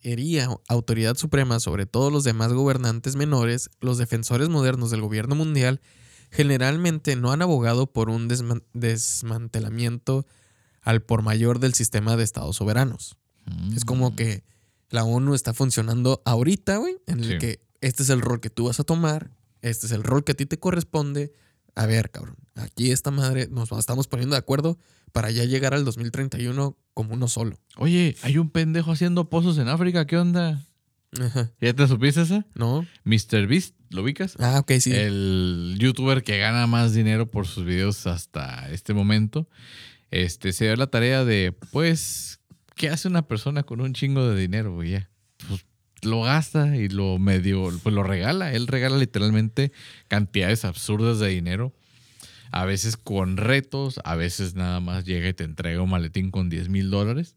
poseería 0.08 0.50
autoridad 0.68 1.16
suprema 1.16 1.60
sobre 1.62 1.86
todos 1.86 2.12
los 2.12 2.24
demás 2.26 2.52
gobernantes 2.52 3.16
menores, 3.16 3.70
los 3.80 3.98
defensores 3.98 4.50
modernos 4.50 4.92
del 4.92 5.00
gobierno 5.02 5.34
mundial 5.36 5.80
generalmente 6.30 7.16
no 7.16 7.32
han 7.32 7.42
abogado 7.42 7.88
por 7.88 8.10
un 8.10 8.28
desman- 8.28 8.64
desmantelamiento 8.74 10.26
al 10.82 11.02
por 11.02 11.22
mayor 11.22 11.60
del 11.60 11.74
sistema 11.74 12.18
de 12.18 12.24
estados 12.26 12.58
soberanos. 12.58 13.16
Es 13.76 13.86
como 13.86 14.16
que 14.16 14.44
la 14.90 15.04
ONU 15.06 15.34
está 15.36 15.54
funcionando 15.54 16.22
ahorita, 16.26 16.78
güey, 16.78 16.98
en 17.08 17.20
el 17.20 17.30
Sí. 17.34 17.38
que 17.38 17.62
este 17.82 18.04
es 18.04 18.10
el 18.10 18.20
rol 18.22 18.42
que 18.42 18.50
tú 18.50 18.66
vas 18.66 18.80
a 18.80 18.84
tomar, 18.84 19.32
este 19.62 19.86
es 19.86 19.92
el 19.94 20.04
rol 20.04 20.24
que 20.26 20.34
a 20.34 20.36
ti 20.36 20.46
te 20.46 20.60
corresponde. 20.60 21.32
A 21.76 21.86
ver, 21.86 22.12
cabrón, 22.12 22.36
aquí 22.56 22.92
esta 22.92 23.12
madre 23.12 23.48
nos 23.50 23.72
estamos 23.72 24.08
poniendo 24.08 24.36
de 24.36 24.40
acuerdo 24.40 24.78
para 25.12 25.32
ya 25.32 25.46
llegar 25.46 25.74
al 25.74 25.86
2031 25.86 26.78
como 26.94 27.14
uno 27.14 27.28
solo. 27.28 27.60
Oye, 27.78 28.16
hay 28.22 28.38
un 28.38 28.50
pendejo 28.50 28.92
haciendo 28.92 29.30
pozos 29.30 29.58
en 29.58 29.68
África, 29.68 30.06
¿qué 30.06 30.18
onda? 30.18 30.66
Ajá. 31.20 31.52
¿Ya 31.62 31.74
te 31.74 31.88
supiste 31.88 32.22
esa? 32.22 32.46
¿No? 32.56 32.88
Mr. 33.04 33.48
Beast, 33.48 33.76
¿lo 33.90 34.02
ubicas? 34.02 34.36
Ah, 34.40 34.60
ok, 34.60 34.72
sí. 34.80 34.92
El 34.92 35.76
youtuber 35.80 36.24
que 36.24 36.38
gana 36.40 36.66
más 36.68 36.94
dinero 36.94 37.30
por 37.30 37.46
sus 37.48 37.66
videos 37.66 38.08
hasta 38.08 38.70
este 38.72 38.94
momento. 38.94 39.48
este, 40.12 40.54
se 40.54 40.66
dio 40.66 40.76
la 40.76 40.88
tarea 40.88 41.24
de, 41.26 41.56
pues, 41.72 42.40
¿qué 42.76 42.90
hace 42.90 43.08
una 43.08 43.28
persona 43.28 43.64
con 43.64 43.82
un 43.82 43.94
chingo 43.94 44.28
de 44.28 44.40
dinero, 44.40 44.74
güey? 44.74 45.06
Lo 46.06 46.22
gasta 46.24 46.76
y 46.76 46.90
lo 46.90 47.20
medio, 47.20 47.72
pues 47.82 47.94
lo 47.94 48.04
regala. 48.04 48.54
Él 48.54 48.68
regala 48.68 48.98
literalmente 48.98 49.72
cantidades 50.08 50.66
absurdas 50.66 51.20
de 51.20 51.30
dinero. 51.30 51.74
A 52.52 52.66
veces 52.66 52.98
con 52.98 53.38
retos, 53.38 54.00
a 54.04 54.16
veces 54.16 54.56
nada 54.56 54.80
más 54.80 55.06
llega 55.06 55.28
y 55.28 55.34
te 55.34 55.44
entrega 55.44 55.82
un 55.82 55.90
maletín 55.90 56.30
con 56.30 56.50
10 56.50 56.70
mil 56.70 56.90
dólares. 56.90 57.36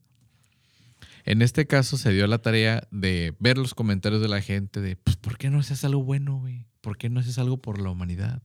En 1.25 1.43
este 1.43 1.67
caso 1.67 1.99
se 1.99 2.13
dio 2.13 2.27
la 2.27 2.39
tarea 2.39 2.87
de 2.91 3.35
ver 3.41 3.59
los 3.59 3.75
comentarios 3.75 4.23
de 4.23 4.29
la 4.29 4.41
gente 4.41 4.81
de, 4.81 4.97
pues, 4.97 5.17
¿por 5.17 5.39
qué 5.39 5.51
no 5.51 5.59
haces 5.59 5.85
algo 5.85 6.05
bueno, 6.05 6.39
güey? 6.39 6.67
¿Por 6.81 6.99
qué 6.99 7.09
no 7.09 7.19
haces 7.19 7.39
algo 7.39 7.57
por 7.57 7.81
la 7.81 7.91
humanidad? 7.91 8.43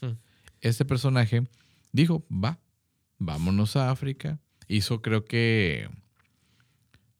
Hmm. 0.00 0.12
Este 0.60 0.84
personaje 0.84 1.48
dijo, 1.92 2.24
va, 2.30 2.60
vámonos 3.18 3.74
a 3.76 3.90
África. 3.90 4.38
Hizo 4.68 5.02
creo 5.02 5.24
que 5.24 5.88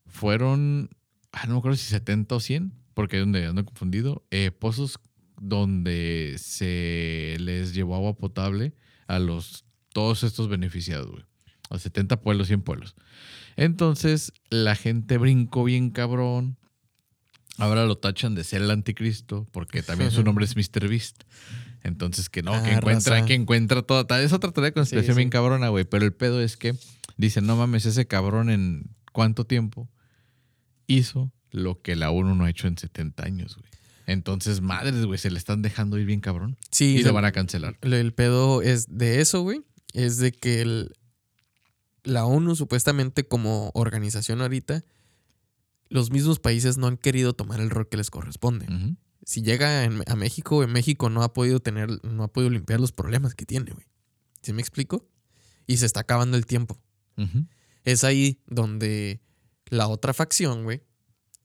fueron, 0.07 0.91
ah, 1.43 1.47
no 1.47 1.55
me 1.55 1.59
acuerdo 1.59 1.77
si 1.77 1.89
70 1.89 2.35
o 2.35 2.41
100, 2.41 2.73
porque 2.95 3.17
es 3.19 3.23
donde 3.23 3.47
ando 3.47 3.65
confundido, 3.65 4.25
eh, 4.31 4.51
pozos 4.51 4.99
donde 5.41 6.37
se 6.39 7.37
les 7.41 7.75
llevó 7.75 7.95
agua 7.97 8.17
potable 8.17 8.73
a 9.07 9.19
los 9.19 9.65
todos 9.93 10.23
estos 10.25 10.49
beneficiados, 10.49 11.11
güey. 11.11 11.25
A 11.71 11.79
70 11.79 12.21
pueblos, 12.21 12.47
100 12.49 12.63
pueblos. 12.63 12.95
Entonces, 13.57 14.33
la 14.51 14.75
gente 14.77 15.19
brincó 15.19 15.65
bien 15.65 15.91
cabrón. 15.91 16.57
Ahora 17.59 17.87
lo 17.87 17.97
tachan 17.97 18.35
de 18.35 18.45
ser 18.45 18.61
el 18.63 18.71
anticristo, 18.71 19.49
porque 19.51 19.83
también 19.83 20.11
su 20.11 20.23
nombre 20.23 20.45
es 20.45 20.55
Mr. 20.57 20.89
Beast. 20.89 21.23
Entonces, 21.83 22.29
que 22.29 22.43
no, 22.43 22.53
que 22.63 22.71
Ah, 22.71 22.77
encuentra, 22.77 23.15
raza. 23.17 23.27
que 23.27 23.35
encuentra 23.35 23.83
toda. 23.83 24.23
Es 24.23 24.33
otra 24.33 24.53
teoría 24.53 24.71
de 24.71 24.75
conspiración 24.75 25.15
Sí, 25.15 25.17
sí. 25.17 25.19
bien 25.19 25.31
cabrona, 25.31 25.69
güey. 25.69 25.85
Pero 25.85 26.05
el 26.05 26.13
pedo 26.13 26.41
es 26.43 26.57
que 26.57 26.75
dicen, 27.17 27.47
no 27.47 27.57
mames, 27.57 27.87
ese 27.87 28.07
cabrón 28.07 28.51
en 28.51 28.91
cuánto 29.13 29.45
tiempo 29.47 29.89
hizo 30.87 31.33
lo 31.51 31.81
que 31.83 31.97
la 31.97 32.11
ONU 32.11 32.35
no 32.35 32.45
ha 32.45 32.51
hecho 32.51 32.67
en 32.69 32.77
70 32.79 33.25
años, 33.25 33.57
güey. 33.57 33.71
Entonces, 34.07 34.61
madres, 34.61 35.05
güey, 35.05 35.19
se 35.19 35.31
le 35.31 35.39
están 35.39 35.63
dejando 35.63 35.99
ir 35.99 36.07
bien 36.07 36.21
cabrón. 36.21 36.57
Sí, 36.71 36.97
y 36.97 37.03
se- 37.03 37.09
lo 37.09 37.15
van 37.15 37.25
a 37.25 37.33
cancelar. 37.33 37.77
el, 37.83 37.93
el 37.95 38.13
pedo 38.15 38.63
es 38.63 38.87
de 38.97 39.21
eso, 39.21 39.43
güey. 39.43 39.63
Es 39.95 40.19
de 40.19 40.31
que 40.33 40.61
el- 40.63 40.93
la 42.05 42.25
ONU, 42.25 42.55
supuestamente 42.55 43.27
como 43.27 43.71
organización 43.75 44.41
ahorita, 44.43 44.85
los 45.89 46.11
mismos 46.11 46.39
países 46.39 46.79
no 46.79 46.87
han 46.87 46.97
querido 46.97 47.33
tomar 47.33 47.61
el 47.61 47.71
rol 47.71 47.89
que 47.89 47.97
les 47.97 48.11
corresponde. 48.11 48.67
Si 49.25 49.43
llega 49.43 49.83
en- 49.85 50.03
a 50.07 50.15
México, 50.15 50.63
en 50.63 50.71
México 50.73 51.11
no 51.11 51.23
ha 51.25 51.33
podido 51.33 51.59
tener, 51.59 51.89
no 52.05 52.23
ha 52.23 52.29
podido 52.33 52.51
limpiar 52.51 52.79
los 52.81 52.93
problemas 52.93 53.35
que 53.35 53.45
tiene, 53.45 53.73
güey. 53.73 53.87
¿Sí 54.43 54.53
me 54.53 54.61
explico? 54.63 55.09
Y 55.67 55.79
se 55.79 55.87
está 55.87 56.01
acabando 56.01 56.37
el 56.37 56.47
tiempo. 56.47 56.81
Es 57.83 58.05
ahí 58.05 58.41
donde 58.47 59.21
la 59.69 59.89
otra 59.89 60.13
facción, 60.15 60.65
güey, 60.65 60.83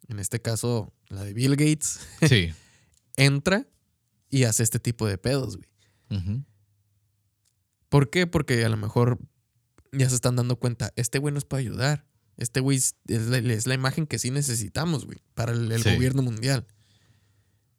en 0.07 0.19
este 0.19 0.41
caso 0.41 0.93
la 1.07 1.23
de 1.23 1.33
Bill 1.33 1.55
Gates, 1.55 1.99
Sí. 2.27 2.51
entra 3.17 3.67
y 4.29 4.43
hace 4.43 4.63
este 4.63 4.79
tipo 4.79 5.07
de 5.07 5.17
pedos, 5.17 5.57
güey. 5.57 5.69
¿Por 7.89 8.09
qué? 8.09 8.27
Porque 8.27 8.63
a 8.63 8.69
lo 8.69 8.77
mejor 8.77 9.19
ya 9.91 10.07
se 10.09 10.15
están 10.15 10.35
dando 10.35 10.57
cuenta, 10.57 10.91
este 10.95 11.19
güey 11.19 11.33
nos 11.33 11.45
puede 11.45 11.61
ayudar. 11.63 12.05
Este 12.37 12.59
güey 12.59 12.77
es 12.77 12.95
la, 13.07 13.37
es 13.37 13.67
la 13.67 13.73
imagen 13.73 14.07
que 14.07 14.17
sí 14.17 14.31
necesitamos, 14.31 15.05
güey, 15.05 15.19
para 15.33 15.51
el, 15.51 15.71
el 15.71 15.83
Sí. 15.83 15.93
gobierno 15.93 16.21
mundial. 16.21 16.65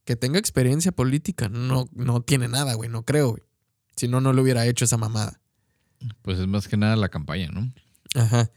Que 0.05 0.14
tenga 0.16 0.38
experiencia 0.38 0.93
política, 0.93 1.49
no, 1.49 1.86
no 1.93 2.20
tiene 2.22 2.49
nada, 2.49 2.74
güey, 2.74 2.90
no 2.90 3.05
creo, 3.05 3.30
güey. 3.30 3.43
Si 3.97 4.09
no, 4.09 4.20
no 4.20 4.32
le 4.32 4.43
hubiera 4.43 4.66
hecho 4.66 4.84
esa 4.84 4.97
mamada. 4.99 5.40
Pues 6.22 6.38
es 6.38 6.47
más 6.47 6.68
que 6.68 6.76
nada 6.76 6.97
la 6.97 7.09
campaña, 7.09 7.49
¿no? 7.51 7.72
Ajá. 8.14 8.51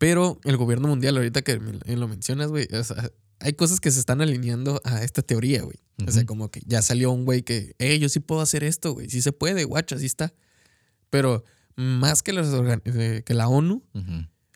Pero 0.00 0.40
el 0.44 0.56
gobierno 0.56 0.88
mundial, 0.88 1.14
ahorita 1.18 1.42
que 1.42 1.60
me 1.60 1.94
lo 1.96 2.08
mencionas, 2.08 2.48
güey, 2.48 2.66
o 2.72 2.82
sea, 2.82 3.10
hay 3.38 3.52
cosas 3.52 3.80
que 3.80 3.90
se 3.90 4.00
están 4.00 4.22
alineando 4.22 4.80
a 4.84 5.02
esta 5.04 5.20
teoría, 5.20 5.62
güey. 5.62 5.76
O 6.08 6.10
sea, 6.10 6.24
como 6.24 6.50
que 6.50 6.62
ya 6.64 6.80
salió 6.80 7.10
un 7.10 7.26
güey 7.26 7.42
que, 7.42 7.74
eh, 7.78 7.98
yo 7.98 8.08
sí 8.08 8.18
puedo 8.20 8.40
hacer 8.40 8.64
esto, 8.64 8.94
güey. 8.94 9.10
Sí 9.10 9.20
se 9.20 9.32
puede, 9.32 9.64
guacha, 9.64 9.96
así 9.96 10.06
está. 10.06 10.32
Pero 11.10 11.44
más 11.76 12.22
que, 12.22 12.32
eh, 12.32 13.22
que 13.26 13.34
la 13.34 13.48
ONU, 13.48 13.84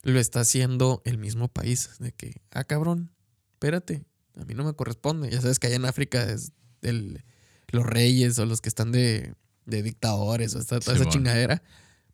lo 0.03 0.19
está 0.19 0.41
haciendo 0.41 1.03
el 1.05 1.19
mismo 1.19 1.49
país. 1.49 1.91
De 1.99 2.13
que, 2.13 2.41
ah, 2.51 2.65
cabrón, 2.65 3.11
espérate, 3.53 4.07
a 4.37 4.45
mí 4.47 4.55
no 4.55 4.65
me 4.65 4.73
corresponde. 4.73 5.31
Ya 5.31 5.43
sabes 5.43 5.59
que 5.59 5.67
allá 5.67 5.77
en 5.77 5.85
África 5.85 6.25
es 6.25 6.53
el- 6.81 7.23
los 7.69 7.85
reyes 7.85 8.39
o 8.39 8.47
los 8.47 8.63
que 8.63 8.69
están 8.71 8.93
de, 8.93 9.35
de 9.67 9.83
dictadores 9.83 10.55
o 10.55 10.59
esta- 10.59 10.81
toda 10.81 10.97
esa 10.97 11.05
chingadera, 11.11 11.63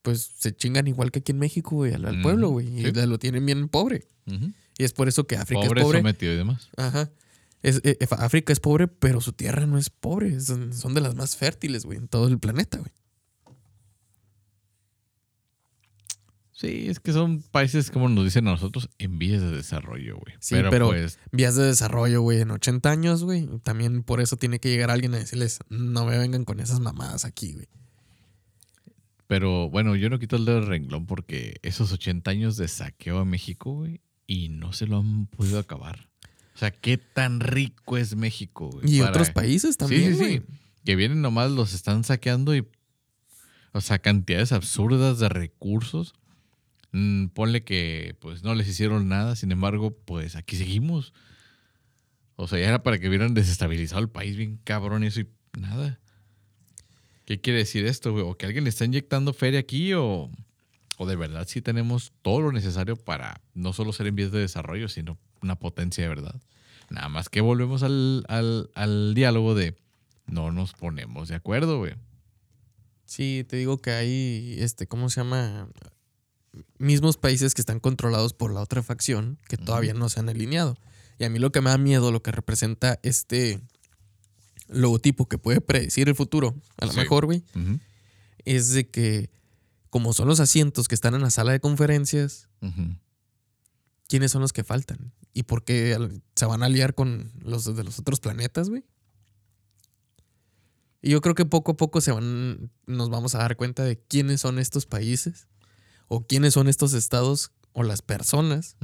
pues 0.03 0.31
se 0.39 0.55
chingan 0.55 0.87
igual 0.87 1.11
que 1.11 1.19
aquí 1.21 1.33
en 1.33 1.39
México, 1.39 1.77
güey, 1.77 1.93
al, 1.95 2.05
al 2.07 2.21
pueblo, 2.23 2.49
güey. 2.51 2.69
Y 2.69 2.91
lo 2.93 3.19
tienen 3.19 3.45
bien 3.47 3.69
pobre. 3.69 4.07
Y 4.79 4.85
es 4.85 4.93
por 4.93 5.09
eso 5.09 5.27
que 5.27 5.37
África 5.37 5.63
Pobre, 5.63 5.81
es 5.81 5.85
pobre. 5.87 5.99
sometido 5.99 6.33
y 6.33 6.37
demás. 6.37 6.71
Ajá. 6.77 7.11
Es, 7.63 7.81
eh, 7.85 7.99
África 8.13 8.53
es 8.53 8.61
pobre, 8.61 8.89
pero 8.89 9.21
su 9.21 9.33
tierra 9.33 9.67
no 9.67 9.77
es 9.77 9.91
pobre. 9.91 10.41
Son, 10.41 10.73
son 10.73 10.95
de 10.95 11.03
las 11.03 11.15
más 11.15 11.37
fértiles, 11.37 11.85
güey, 11.85 11.99
en 11.99 12.09
todo 12.09 12.29
el 12.29 12.39
planeta, 12.39 12.79
güey. 12.79 12.91
Sí, 16.53 16.89
es 16.91 17.01
que 17.01 17.13
son 17.13 17.41
países, 17.43 17.91
como 17.91 18.09
nos 18.11 18.25
dicen 18.25 18.47
a 18.47 18.51
nosotros, 18.51 18.91
en 18.99 19.19
vías 19.19 19.41
de 19.41 19.51
desarrollo, 19.51 20.19
güey. 20.19 20.35
Sí, 20.41 20.55
pero, 20.55 20.71
pero- 20.71 20.89
pues, 20.89 21.19
Vías 21.33 21.57
de 21.57 21.65
desarrollo, 21.65 22.21
güey, 22.21 22.41
en 22.41 22.51
80 22.51 22.91
años, 22.91 23.25
güey. 23.25 23.49
También 23.63 24.03
por 24.03 24.21
eso 24.21 24.37
tiene 24.37 24.61
que 24.61 24.69
llegar 24.69 24.91
alguien 24.91 25.15
a 25.15 25.19
decirles, 25.19 25.61
no 25.71 26.05
me 26.05 26.19
vengan 26.19 26.45
con 26.45 26.61
esas 26.61 26.81
mamadas 26.81 27.25
aquí, 27.25 27.55
güey. 27.55 27.69
Pero 29.31 29.71
bueno, 29.71 29.95
yo 29.95 30.11
no 30.11 30.19
quito 30.19 30.35
el 30.35 30.45
dedo 30.45 30.57
del 30.57 30.67
renglón 30.67 31.07
porque 31.07 31.61
esos 31.63 31.93
80 31.93 32.33
años 32.33 32.57
de 32.57 32.67
saqueo 32.67 33.21
a 33.21 33.25
México, 33.25 33.75
güey, 33.75 34.01
y 34.27 34.49
no 34.49 34.73
se 34.73 34.89
lo 34.89 34.99
han 34.99 35.27
podido 35.29 35.61
acabar. 35.61 36.09
O 36.57 36.59
sea, 36.59 36.73
qué 36.73 36.99
tan 36.99 37.39
rico 37.39 37.97
es 37.97 38.17
México, 38.17 38.71
güey. 38.71 38.93
Y 38.93 38.99
para- 38.99 39.11
otros 39.13 39.31
países 39.31 39.77
también, 39.77 40.17
sí, 40.19 40.25
sí, 40.25 40.31
sí. 40.39 40.43
Que 40.85 40.97
vienen 40.97 41.23
nomás, 41.23 41.53
los 41.53 41.75
están 41.75 42.03
saqueando 42.03 42.57
y. 42.57 42.67
O 43.73 43.81
sea, 43.81 44.01
cantidades 44.01 44.51
absurdas 44.51 45.21
de 45.21 45.29
recursos. 45.29 46.13
Mm, 46.91 47.27
ponle 47.27 47.63
que 47.63 48.17
pues 48.19 48.43
no 48.43 48.57
les 48.57 48.67
hicieron 48.67 49.07
nada, 49.09 49.37
sin 49.37 49.53
embargo, 49.53 49.97
pues 50.07 50.35
aquí 50.35 50.57
seguimos. 50.57 51.15
O 52.35 52.49
sea, 52.49 52.59
ya 52.59 52.67
era 52.67 52.83
para 52.83 52.99
que 52.99 53.09
hubieran 53.09 53.33
desestabilizado 53.33 54.03
el 54.03 54.09
país 54.11 54.37
bien 54.37 54.59
cabrón 54.65 55.05
y 55.05 55.07
eso 55.07 55.21
y 55.21 55.29
nada. 55.57 56.01
¿Qué 57.25 57.41
quiere 57.41 57.61
decir 57.61 57.87
esto, 57.87 58.13
güey? 58.13 58.25
¿O 58.25 58.37
que 58.37 58.47
alguien 58.47 58.65
le 58.65 58.71
está 58.71 58.85
inyectando 58.85 59.33
feria 59.33 59.61
aquí 59.61 59.93
o, 59.95 60.31
o 60.99 61.07
de 61.07 61.17
verdad 61.17 61.47
sí 61.49 61.63
tenemos 61.63 62.13
todo 62.23 62.41
lo 62.41 62.53
necesario 62.53 62.97
para 62.97 63.41
no 63.55 63.73
solo 63.73 63.93
ser 63.93 64.07
en 64.07 64.17
vías 64.17 64.33
de 64.33 64.41
desarrollo, 64.41 64.89
sino 64.89 65.19
una 65.43 65.59
potencia 65.59 66.03
de 66.03 66.09
verdad? 66.09 66.41
Nada 66.91 67.09
más 67.09 67.29
que 67.29 67.41
volvemos 67.41 67.83
al, 67.83 68.25
al, 68.29 68.71
al 68.75 69.15
diálogo 69.15 69.55
de 69.55 69.77
no 70.27 70.51
nos 70.51 70.73
ponemos 70.73 71.29
de 71.29 71.37
acuerdo, 71.37 71.79
güey. 71.79 71.95
Sí, 73.05 73.45
te 73.49 73.57
digo 73.57 73.79
que 73.79 73.91
hay, 73.91 74.57
este, 74.59 74.87
¿cómo 74.87 75.11
se 75.11 75.21
llama? 75.21 75.69
Mismos 76.79 77.17
países 77.17 77.55
que 77.55 77.63
están 77.63 77.81
controlados 77.81 78.35
por 78.35 78.53
la 78.53 78.61
otra 78.61 78.83
facción 78.83 79.39
que 79.49 79.57
todavía 79.57 79.95
no 79.95 80.09
se 80.09 80.21
han 80.21 80.29
alineado. 80.29 80.77
Y 81.19 81.25
a 81.25 81.31
mí 81.31 81.39
lo 81.39 81.53
que 81.53 81.61
me 81.61 81.71
da 81.71 81.79
miedo, 81.79 82.13
lo 82.13 82.23
que 82.23 82.33
representa 82.33 82.99
este 83.03 83.61
logotipo 84.71 85.29
que 85.29 85.39
puede 85.39 85.61
predecir 85.61 86.09
el 86.09 86.15
futuro, 86.15 86.55
a 86.79 86.87
lo 86.87 86.93
Sí. 86.93 86.99
mejor, 86.99 87.27
güey, 87.27 87.43
es 88.45 88.71
de 88.73 88.89
que 88.89 89.31
como 89.91 90.13
son 90.13 90.29
los 90.29 90.39
asientos 90.41 90.87
que 90.89 90.95
están 90.95 91.15
en 91.15 91.23
la 91.23 91.31
sala 91.31 91.53
de 91.53 91.61
conferencias. 91.61 92.49
¿quiénes 94.09 94.33
son 94.33 94.43
los 94.43 94.53
que 94.53 94.65
faltan? 94.65 95.13
¿Y 95.33 95.45
por 95.45 95.63
qué 95.65 95.97
se 96.35 96.45
van 96.47 96.63
a 96.63 96.67
aliar 96.67 96.95
con 96.95 97.31
los 97.45 97.65
de 97.77 97.85
los 97.85 97.99
otros 98.01 98.19
planetas, 98.21 98.69
güey? 98.69 98.85
Y 101.03 101.11
yo 101.11 101.21
creo 101.21 101.35
que 101.35 101.45
poco 101.47 101.73
a 101.73 101.77
poco 101.77 102.01
se 102.01 102.13
van, 102.13 102.71
nos 102.87 103.09
vamos 103.09 103.35
a 103.35 103.39
dar 103.39 103.57
cuenta 103.57 103.85
de 103.85 103.99
quiénes 103.99 104.41
son 104.41 104.59
estos 104.59 104.85
países 104.87 105.47
o 106.09 106.27
quiénes 106.27 106.55
son 106.55 106.69
estos 106.69 106.93
estados 106.93 107.53
o 107.73 107.85
las 107.85 108.03
personas, 108.03 108.77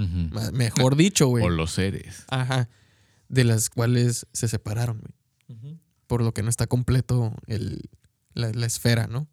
mejor 0.52 0.94
dicho, 0.96 1.26
güey. 1.26 1.44
O 1.44 1.50
los 1.50 1.72
seres. 1.72 2.24
Ajá. 2.28 2.68
De 3.28 3.42
las 3.44 3.68
cuales 3.68 4.26
se 4.32 4.46
separaron, 4.48 5.00
güey. 5.00 5.12
Por 6.06 6.22
lo 6.22 6.32
que 6.32 6.42
no 6.42 6.50
está 6.50 6.66
completo 6.66 7.34
el, 7.46 7.88
la, 8.34 8.50
la 8.52 8.66
esfera, 8.66 9.06
¿no? 9.06 9.28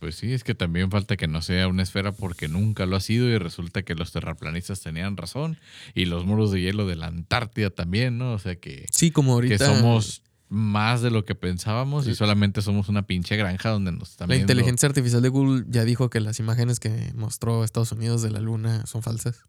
Pues 0.00 0.16
sí, 0.16 0.32
es 0.32 0.44
que 0.44 0.54
también 0.54 0.90
falta 0.90 1.16
que 1.16 1.28
no 1.28 1.40
sea 1.40 1.66
una 1.68 1.82
esfera 1.82 2.12
porque 2.12 2.46
nunca 2.48 2.84
lo 2.84 2.96
ha 2.96 3.00
sido 3.00 3.28
y 3.28 3.38
resulta 3.38 3.82
que 3.84 3.94
los 3.94 4.12
terraplanistas 4.12 4.80
tenían 4.80 5.16
razón 5.16 5.56
y 5.94 6.04
los 6.04 6.26
muros 6.26 6.50
de 6.52 6.60
hielo 6.60 6.86
de 6.86 6.96
la 6.96 7.06
Antártida 7.06 7.70
también, 7.70 8.18
¿no? 8.18 8.32
O 8.32 8.38
sea 8.38 8.56
que, 8.56 8.86
Sí, 8.90 9.10
como 9.10 9.32
ahorita. 9.32 9.56
que 9.56 9.64
somos 9.64 10.22
más 10.50 11.00
de 11.00 11.10
lo 11.10 11.24
que 11.24 11.34
pensábamos 11.34 12.06
y 12.06 12.14
solamente 12.14 12.60
somos 12.60 12.88
una 12.88 13.06
pinche 13.06 13.36
granja 13.36 13.70
donde 13.70 13.92
nos 13.92 14.10
están 14.10 14.28
La 14.28 14.34
viendo. 14.34 14.52
inteligencia 14.52 14.88
artificial 14.88 15.22
de 15.22 15.28
Google 15.30 15.64
ya 15.68 15.84
dijo 15.84 16.10
que 16.10 16.20
las 16.20 16.38
imágenes 16.38 16.80
que 16.80 17.12
mostró 17.14 17.64
Estados 17.64 17.90
Unidos 17.92 18.20
de 18.22 18.30
la 18.30 18.40
luna 18.40 18.84
son 18.86 19.02
falsas. 19.02 19.44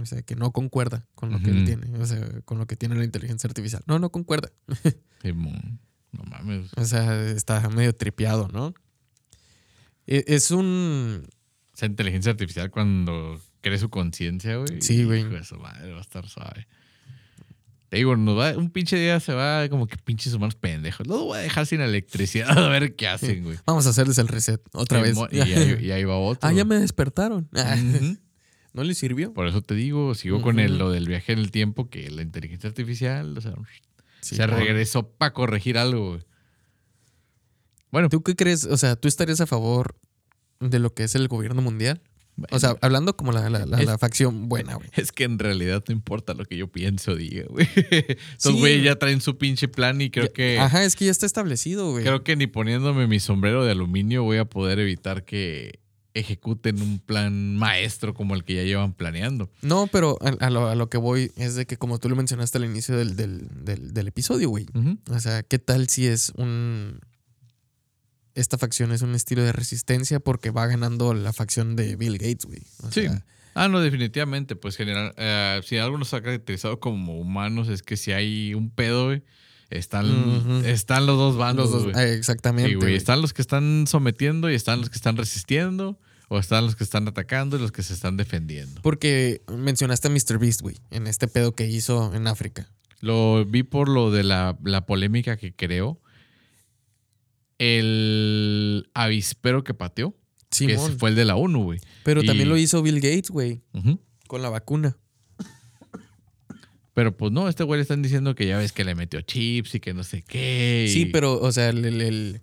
O 0.00 0.06
sea, 0.06 0.22
que 0.22 0.36
no 0.36 0.52
concuerda 0.52 1.06
con 1.14 1.30
lo 1.32 1.40
que 1.40 1.50
él 1.50 1.64
tiene. 1.64 1.98
O 1.98 2.06
sea, 2.06 2.20
con 2.44 2.58
lo 2.58 2.66
que 2.66 2.76
tiene 2.76 2.94
la 2.96 3.04
inteligencia 3.04 3.48
artificial. 3.48 3.82
No, 3.86 3.98
no 3.98 4.10
concuerda. 4.10 4.50
No 6.12 6.22
mames. 6.24 6.70
O 6.76 6.84
sea, 6.84 7.20
está 7.30 7.68
medio 7.68 7.94
tripeado, 7.94 8.48
¿no? 8.52 8.72
E- 10.06 10.24
Es 10.28 10.50
un. 10.50 11.26
Esa 11.74 11.86
inteligencia 11.86 12.30
artificial 12.30 12.70
cuando 12.70 13.40
cree 13.60 13.78
su 13.78 13.90
conciencia, 13.90 14.56
güey. 14.56 14.80
Sí, 14.80 15.04
güey. 15.04 15.24
su 15.44 15.56
madre, 15.56 15.92
va 15.92 15.98
a 15.98 16.02
estar 16.02 16.26
suave. 16.28 16.66
Te 17.88 17.98
digo, 17.98 18.16
nos 18.16 18.38
va, 18.38 18.56
un 18.56 18.70
pinche 18.70 18.96
día 18.96 19.20
se 19.20 19.32
va 19.32 19.68
como 19.68 19.86
que 19.86 19.96
pinches 19.96 20.32
humanos 20.34 20.54
pendejos. 20.56 21.06
Los 21.06 21.20
voy 21.20 21.38
a 21.38 21.40
dejar 21.42 21.66
sin 21.66 21.80
electricidad 21.80 22.56
a 22.58 22.68
ver 22.68 22.96
qué 22.96 23.06
hacen, 23.08 23.44
güey. 23.44 23.58
Vamos 23.66 23.86
a 23.86 23.90
hacerles 23.90 24.18
el 24.18 24.28
reset 24.28 24.60
otra 24.72 25.00
vez. 25.02 25.16
Y, 25.30 25.40
ahí, 25.40 25.78
y 25.82 25.90
ahí 25.92 26.04
va 26.04 26.16
otro. 26.18 26.48
ah, 26.48 26.52
ya 26.52 26.64
me 26.64 26.76
despertaron. 26.76 27.48
Ujú. 27.52 28.16
¿No 28.76 28.84
les 28.84 28.96
sirvió? 28.98 29.32
Por 29.34 29.48
eso 29.48 29.62
te 29.62 29.74
digo, 29.74 30.14
sigo 30.14 30.40
con 30.42 30.60
el, 30.60 30.78
lo 30.78 30.90
del 30.90 31.08
viaje 31.08 31.32
en 31.32 31.38
el 31.40 31.50
tiempo, 31.50 31.88
que 31.90 32.10
la 32.10 32.22
inteligencia 32.22 32.68
artificial 32.68 33.36
o 33.36 33.40
sea, 33.40 33.54
Sí, 34.20 34.36
se 34.36 34.46
regresó 34.46 35.08
para 35.08 35.32
corregir 35.32 35.78
algo, 35.78 36.10
güey. 36.10 36.22
Bueno, 37.90 38.08
¿Tú 38.08 38.22
qué 38.22 38.34
crees? 38.36 38.64
O 38.64 38.76
sea, 38.76 38.96
¿tú 38.96 39.08
estarías 39.08 39.40
a 39.40 39.46
favor 39.46 39.96
de 40.60 40.78
lo 40.78 40.92
que 40.94 41.04
es 41.04 41.14
el 41.14 41.28
gobierno 41.28 41.62
mundial? 41.62 42.00
O 42.50 42.58
sea, 42.58 42.76
hablando 42.82 43.16
como 43.16 43.32
la, 43.32 43.48
la- 43.48 43.64
la- 43.64 43.80
Es- 43.80 43.86
la 43.86 43.96
facción 43.96 44.48
buena, 44.50 44.74
güey. 44.74 44.90
Es 44.94 45.10
que 45.10 45.24
en 45.24 45.38
realidad 45.38 45.82
no 45.88 45.94
importa 45.94 46.34
lo 46.34 46.44
que 46.44 46.58
yo 46.58 46.68
piense 46.68 47.10
o 47.10 47.16
diga, 47.16 47.44
güey. 47.48 47.66
Estos 47.90 48.52
Sí. 48.52 48.58
güeyes 48.58 48.84
ya 48.84 48.96
traen 48.96 49.22
su 49.22 49.38
pinche 49.38 49.68
plan 49.68 49.98
y 50.02 50.10
creo 50.10 50.26
Ya- 50.26 50.32
que 50.34 50.58
Ajá, 50.58 50.84
es 50.84 50.96
que 50.96 51.06
ya 51.06 51.12
está 51.12 51.24
establecido, 51.24 51.92
güey. 51.92 52.04
creo 52.04 52.22
que 52.24 52.36
ni 52.36 52.46
poniéndome 52.46 53.06
mi 53.06 53.20
sombrero 53.20 53.64
de 53.64 53.70
aluminio 53.70 54.22
voy 54.22 54.36
a 54.36 54.44
poder 54.44 54.78
evitar 54.80 55.24
que 55.24 55.78
ejecuten 56.18 56.80
un 56.80 56.98
plan 56.98 57.56
maestro 57.56 58.14
como 58.14 58.34
el 58.34 58.44
que 58.44 58.54
ya 58.54 58.62
llevan 58.62 58.92
planeando. 58.94 59.50
No, 59.62 59.86
pero 59.86 60.18
a, 60.20 60.46
a 60.46 60.50
lo, 60.50 60.68
a 60.68 60.74
lo 60.74 60.88
que 60.88 60.98
voy 60.98 61.32
es 61.36 61.54
de 61.54 61.66
que, 61.66 61.76
como 61.76 61.98
tú 61.98 62.08
lo 62.08 62.16
mencionaste 62.16 62.58
al 62.58 62.64
inicio 62.64 62.96
del, 62.96 63.16
del- 63.16 63.48
del- 63.64 63.92
del 63.94 64.08
episodio, 64.08 64.48
güey. 64.48 64.66
O 65.10 65.20
sea, 65.20 65.42
¿qué 65.42 65.58
tal 65.58 65.88
si 65.88 66.06
es 66.06 66.32
un. 66.36 67.00
Esta 68.34 68.58
facción 68.58 68.92
es 68.92 69.00
un 69.02 69.14
estilo 69.14 69.42
de 69.42 69.52
resistencia 69.52 70.20
porque 70.20 70.50
va 70.50 70.66
ganando 70.66 71.14
la 71.14 71.32
facción 71.32 71.74
de 71.74 71.96
Bill 71.96 72.18
Gates, 72.18 72.44
güey. 72.44 72.60
O 72.82 72.90
Sí. 72.90 73.02
sea, 73.02 73.24
Ah, 73.58 73.68
no, 73.68 73.80
definitivamente. 73.80 74.54
Pues 74.54 74.76
general, 74.76 75.14
eh, 75.16 75.62
si 75.64 75.78
algo 75.78 75.96
nos 75.96 76.12
ha 76.12 76.20
caracterizado 76.22 76.78
como 76.78 77.18
humanos 77.18 77.68
es 77.70 77.82
que 77.82 77.96
si 77.96 78.12
hay 78.12 78.52
un 78.52 78.68
pedo, 78.68 79.06
güey, 79.06 79.22
están, 79.70 80.62
están 80.66 81.06
los 81.06 81.16
dos 81.16 81.38
bandos, 81.38 81.70
los 81.70 81.84
dos- 81.84 81.96
eh, 81.96 82.12
exactamente. 82.14 82.68
Sí, 82.68 82.74
güey. 82.74 82.88
güey. 82.88 82.96
Están 82.96 83.22
los 83.22 83.32
que 83.32 83.40
están 83.40 83.86
sometiendo 83.88 84.50
y 84.50 84.54
están 84.54 84.80
los 84.80 84.90
que 84.90 84.96
están 84.96 85.16
resistiendo. 85.16 85.98
O 86.28 86.38
están 86.38 86.64
los 86.64 86.74
que 86.76 86.82
están 86.84 87.06
atacando 87.06 87.56
y 87.56 87.60
los 87.60 87.70
que 87.72 87.82
se 87.82 87.94
están 87.94 88.16
defendiendo. 88.16 88.80
Porque 88.82 89.42
mencionaste 89.48 90.08
a 90.08 90.10
Mr. 90.10 90.38
Beast, 90.38 90.60
güey, 90.60 90.76
en 90.90 91.06
este 91.06 91.28
pedo 91.28 91.54
que 91.54 91.66
hizo 91.68 92.12
en 92.14 92.26
África. 92.26 92.68
Lo 93.00 93.44
vi 93.44 93.62
por 93.62 93.88
lo 93.88 94.10
de 94.10 94.24
la, 94.24 94.58
la 94.64 94.86
polémica 94.86 95.36
que 95.36 95.54
creó. 95.54 96.00
El 97.58 98.90
avispero 98.94 99.64
que 99.64 99.72
pateó, 99.74 100.14
que 100.50 100.64
ese 100.66 100.76
Simón. 100.76 100.98
fue 100.98 101.10
el 101.10 101.16
de 101.16 101.24
la 101.24 101.36
ONU, 101.36 101.62
güey. 101.64 101.80
Pero 102.04 102.22
y- 102.22 102.26
también 102.26 102.48
lo 102.48 102.56
hizo 102.58 102.82
Bill 102.82 102.96
Gates, 103.00 103.30
güey, 103.30 103.62
con 104.26 104.42
la 104.42 104.50
vacuna. 104.50 104.96
Pero 106.92 107.14
pues 107.16 107.30
no, 107.30 107.48
este 107.48 107.62
güey 107.62 107.78
le 107.78 107.82
están 107.82 108.00
diciendo 108.02 108.34
que 108.34 108.46
ya 108.46 108.56
ves 108.58 108.72
que 108.72 108.82
le 108.84 108.94
metió 108.94 109.20
chips 109.20 109.74
y 109.74 109.80
que 109.80 109.92
no 109.94 110.02
sé 110.02 110.22
qué. 110.22 110.86
y- 110.88 110.92
Sí, 110.92 111.06
pero, 111.06 111.38
o 111.40 111.52
sea, 111.52 111.68
el, 111.70 111.84
el- 111.84 112.00
el- 112.00 112.40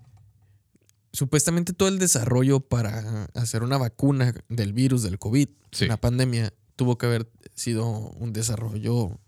supuestamente 1.13 1.73
todo 1.73 1.87
el 1.89 1.99
desarrollo 1.99 2.59
para 2.59 3.25
hacer 3.35 3.63
una 3.63 3.77
vacuna 3.77 4.33
del 4.49 4.73
virus 4.73 5.03
del 5.03 5.19
COVID, 5.19 5.47
Sí. 5.71 5.85
la 5.87 5.97
pandemia, 5.97 6.53
tuvo 6.75 6.97
que 6.97 7.05
haber 7.05 7.29
sido 7.55 7.87
un 7.87 8.33
desarrollo 8.33 9.19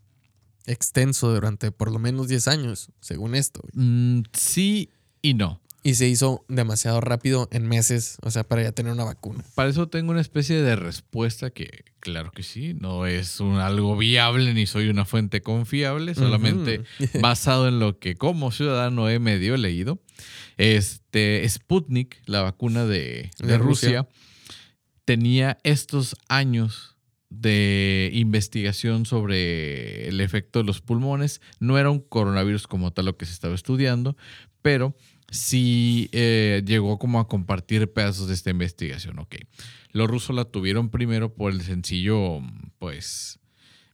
extenso 0.66 1.32
durante 1.34 1.72
por 1.72 1.92
lo 1.92 2.00
menos 2.00 2.28
10 2.28 2.48
años, 2.48 2.90
según 3.02 3.36
esto. 3.36 3.62
Mm, 3.74 4.22
sí 4.34 4.90
y 5.22 5.34
no. 5.36 5.62
Y 5.84 5.94
se 5.94 6.08
hizo 6.08 6.44
demasiado 6.50 7.00
rápido 7.00 7.48
en 7.52 7.68
meses, 7.68 8.18
o 8.24 8.32
sea, 8.32 8.44
para 8.44 8.64
ya 8.64 8.72
tener 8.72 8.92
una 8.92 9.04
vacuna. 9.04 9.44
Para 9.54 9.70
eso 9.70 9.88
tengo 9.88 10.10
una 10.12 10.22
especie 10.22 10.60
de 10.60 10.76
respuesta 10.76 11.52
que, 11.52 11.84
claro 12.00 12.32
que 12.32 12.42
sí, 12.42 12.74
no 12.74 13.06
es 13.06 13.40
un, 13.40 13.58
algo 13.58 13.96
viable 13.96 14.56
ni 14.56 14.66
soy 14.66 14.90
una 14.90 15.06
fuente 15.06 15.42
confiable, 15.42 16.16
solamente 16.16 16.84
basado 17.22 17.68
en 17.68 17.80
lo 17.80 18.00
que 18.00 18.16
como 18.16 18.52
ciudadano 18.52 19.08
he 19.10 19.20
medio 19.20 19.58
leído. 19.58 20.00
Este 20.58 21.48
Sputnik, 21.48 22.22
la 22.26 22.42
vacuna 22.42 22.86
de, 22.86 23.32
de 23.40 23.48
De 23.48 23.58
Rusia, 23.58 24.04
Rusia. 24.04 24.08
tenía 25.06 25.58
estos 25.64 26.16
años 26.30 26.96
de 27.30 28.10
investigación 28.14 29.06
sobre 29.06 30.08
el 30.08 30.22
efecto 30.22 30.60
de 30.60 30.66
los 30.66 30.82
pulmones. 30.82 31.42
No 31.60 31.78
era 31.78 31.90
un 31.90 32.00
coronavirus 32.00 32.68
como 32.68 32.92
tal 32.92 33.06
lo 33.06 33.18
que 33.18 33.26
se 33.26 33.34
estaba 33.34 33.56
estudiando, 33.56 34.16
pero 34.62 34.96
sí 35.30 36.10
eh, 36.12 36.64
llegó 36.66 36.98
como 37.00 37.20
a 37.20 37.28
compartir 37.28 37.92
pedazos 37.92 38.28
de 38.28 38.34
esta 38.34 38.52
investigación. 38.52 39.20
Ok. 39.20 39.36
Los 39.92 40.10
rusos 40.10 40.36
la 40.36 40.46
tuvieron 40.46 40.90
primero 40.90 41.34
por 41.34 41.52
el 41.52 41.62
sencillo, 41.62 42.42
pues, 42.80 43.40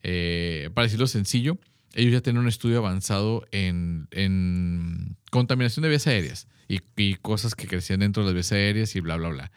eh, 0.03 0.69
para 0.73 0.85
decirlo 0.85 1.07
sencillo, 1.07 1.57
ellos 1.93 2.13
ya 2.13 2.21
tienen 2.21 2.41
un 2.41 2.47
estudio 2.47 2.77
avanzado 2.77 3.45
en, 3.51 4.07
contaminación 5.29 5.83
de 5.83 5.89
vías 5.89 6.07
aéreas 6.07 6.47
y, 6.67 6.79
y 6.97 7.15
cosas 7.15 7.55
que 7.55 7.67
crecían 7.67 8.01
dentro 8.01 8.23
de 8.23 8.27
las 8.27 8.33
vías 8.33 8.51
aéreas 8.51 8.95
y 8.95 8.99
bla, 8.99 9.17
bla, 9.17 9.29
bla. 9.29 9.51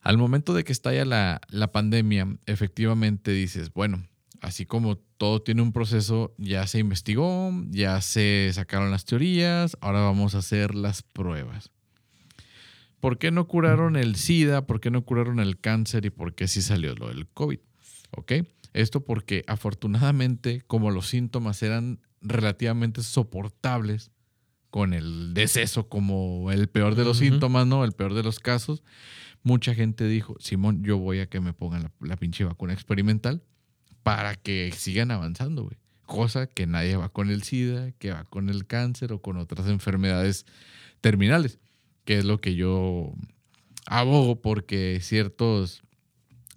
Al 0.00 0.18
momento 0.18 0.52
de 0.54 0.64
que 0.64 0.72
estalla 0.72 1.04
la, 1.04 1.40
la 1.48 1.70
pandemia, 1.70 2.36
efectivamente 2.46 3.30
dices, 3.30 3.72
bueno, 3.72 4.04
así 4.40 4.66
como 4.66 4.96
todo 4.96 5.40
tiene 5.40 5.62
un 5.62 5.72
proceso, 5.72 6.34
ya 6.36 6.66
se 6.66 6.80
investigó, 6.80 7.52
ya 7.70 8.00
se 8.00 8.50
sacaron 8.52 8.90
las 8.90 9.04
teorías, 9.04 9.76
ahora 9.80 10.00
vamos 10.00 10.34
a 10.34 10.38
hacer 10.38 10.74
las 10.74 11.02
pruebas. 11.02 11.70
¿Por 12.98 13.18
qué 13.18 13.30
no 13.30 13.46
curaron 13.46 13.96
el 13.96 14.16
SIDA? 14.16 14.66
¿Por 14.66 14.80
qué 14.80 14.90
no 14.90 15.04
curaron 15.04 15.40
el 15.40 15.58
cáncer? 15.58 16.04
¿Y 16.04 16.10
por 16.10 16.34
qué 16.34 16.46
sí 16.46 16.62
salió 16.62 16.94
lo 16.94 17.08
del 17.08 17.26
COVID? 17.28 17.58
¿Ok? 18.10 18.32
Esto 18.72 19.04
porque 19.04 19.44
afortunadamente, 19.46 20.62
como 20.66 20.90
los 20.90 21.08
síntomas 21.08 21.62
eran 21.62 22.00
relativamente 22.20 23.02
soportables, 23.02 24.10
con 24.72 24.94
el 24.94 25.34
deceso 25.34 25.90
como 25.90 26.50
el 26.50 26.66
peor 26.66 26.94
de 26.94 27.04
los 27.04 27.18
síntomas, 27.18 27.66
¿no? 27.66 27.84
El 27.84 27.92
peor 27.92 28.14
de 28.14 28.22
los 28.22 28.40
casos, 28.40 28.82
mucha 29.42 29.74
gente 29.74 30.08
dijo, 30.08 30.34
Simón, 30.40 30.82
yo 30.82 30.96
voy 30.96 31.20
a 31.20 31.26
que 31.26 31.40
me 31.40 31.52
pongan 31.52 31.82
la, 31.82 31.92
la 32.00 32.16
pinche 32.16 32.42
vacuna 32.44 32.72
experimental 32.72 33.42
para 34.02 34.34
que 34.34 34.72
sigan 34.74 35.10
avanzando, 35.10 35.64
güey. 35.64 35.76
Cosa 36.06 36.46
que 36.46 36.66
nadie 36.66 36.96
va 36.96 37.10
con 37.10 37.28
el 37.28 37.42
SIDA, 37.42 37.92
que 37.92 38.12
va 38.12 38.24
con 38.24 38.48
el 38.48 38.66
cáncer 38.66 39.12
o 39.12 39.20
con 39.20 39.36
otras 39.36 39.68
enfermedades 39.68 40.46
terminales, 41.02 41.58
que 42.06 42.16
es 42.16 42.24
lo 42.24 42.40
que 42.40 42.54
yo 42.54 43.12
abogo 43.84 44.40
porque 44.40 45.00
ciertos 45.02 45.82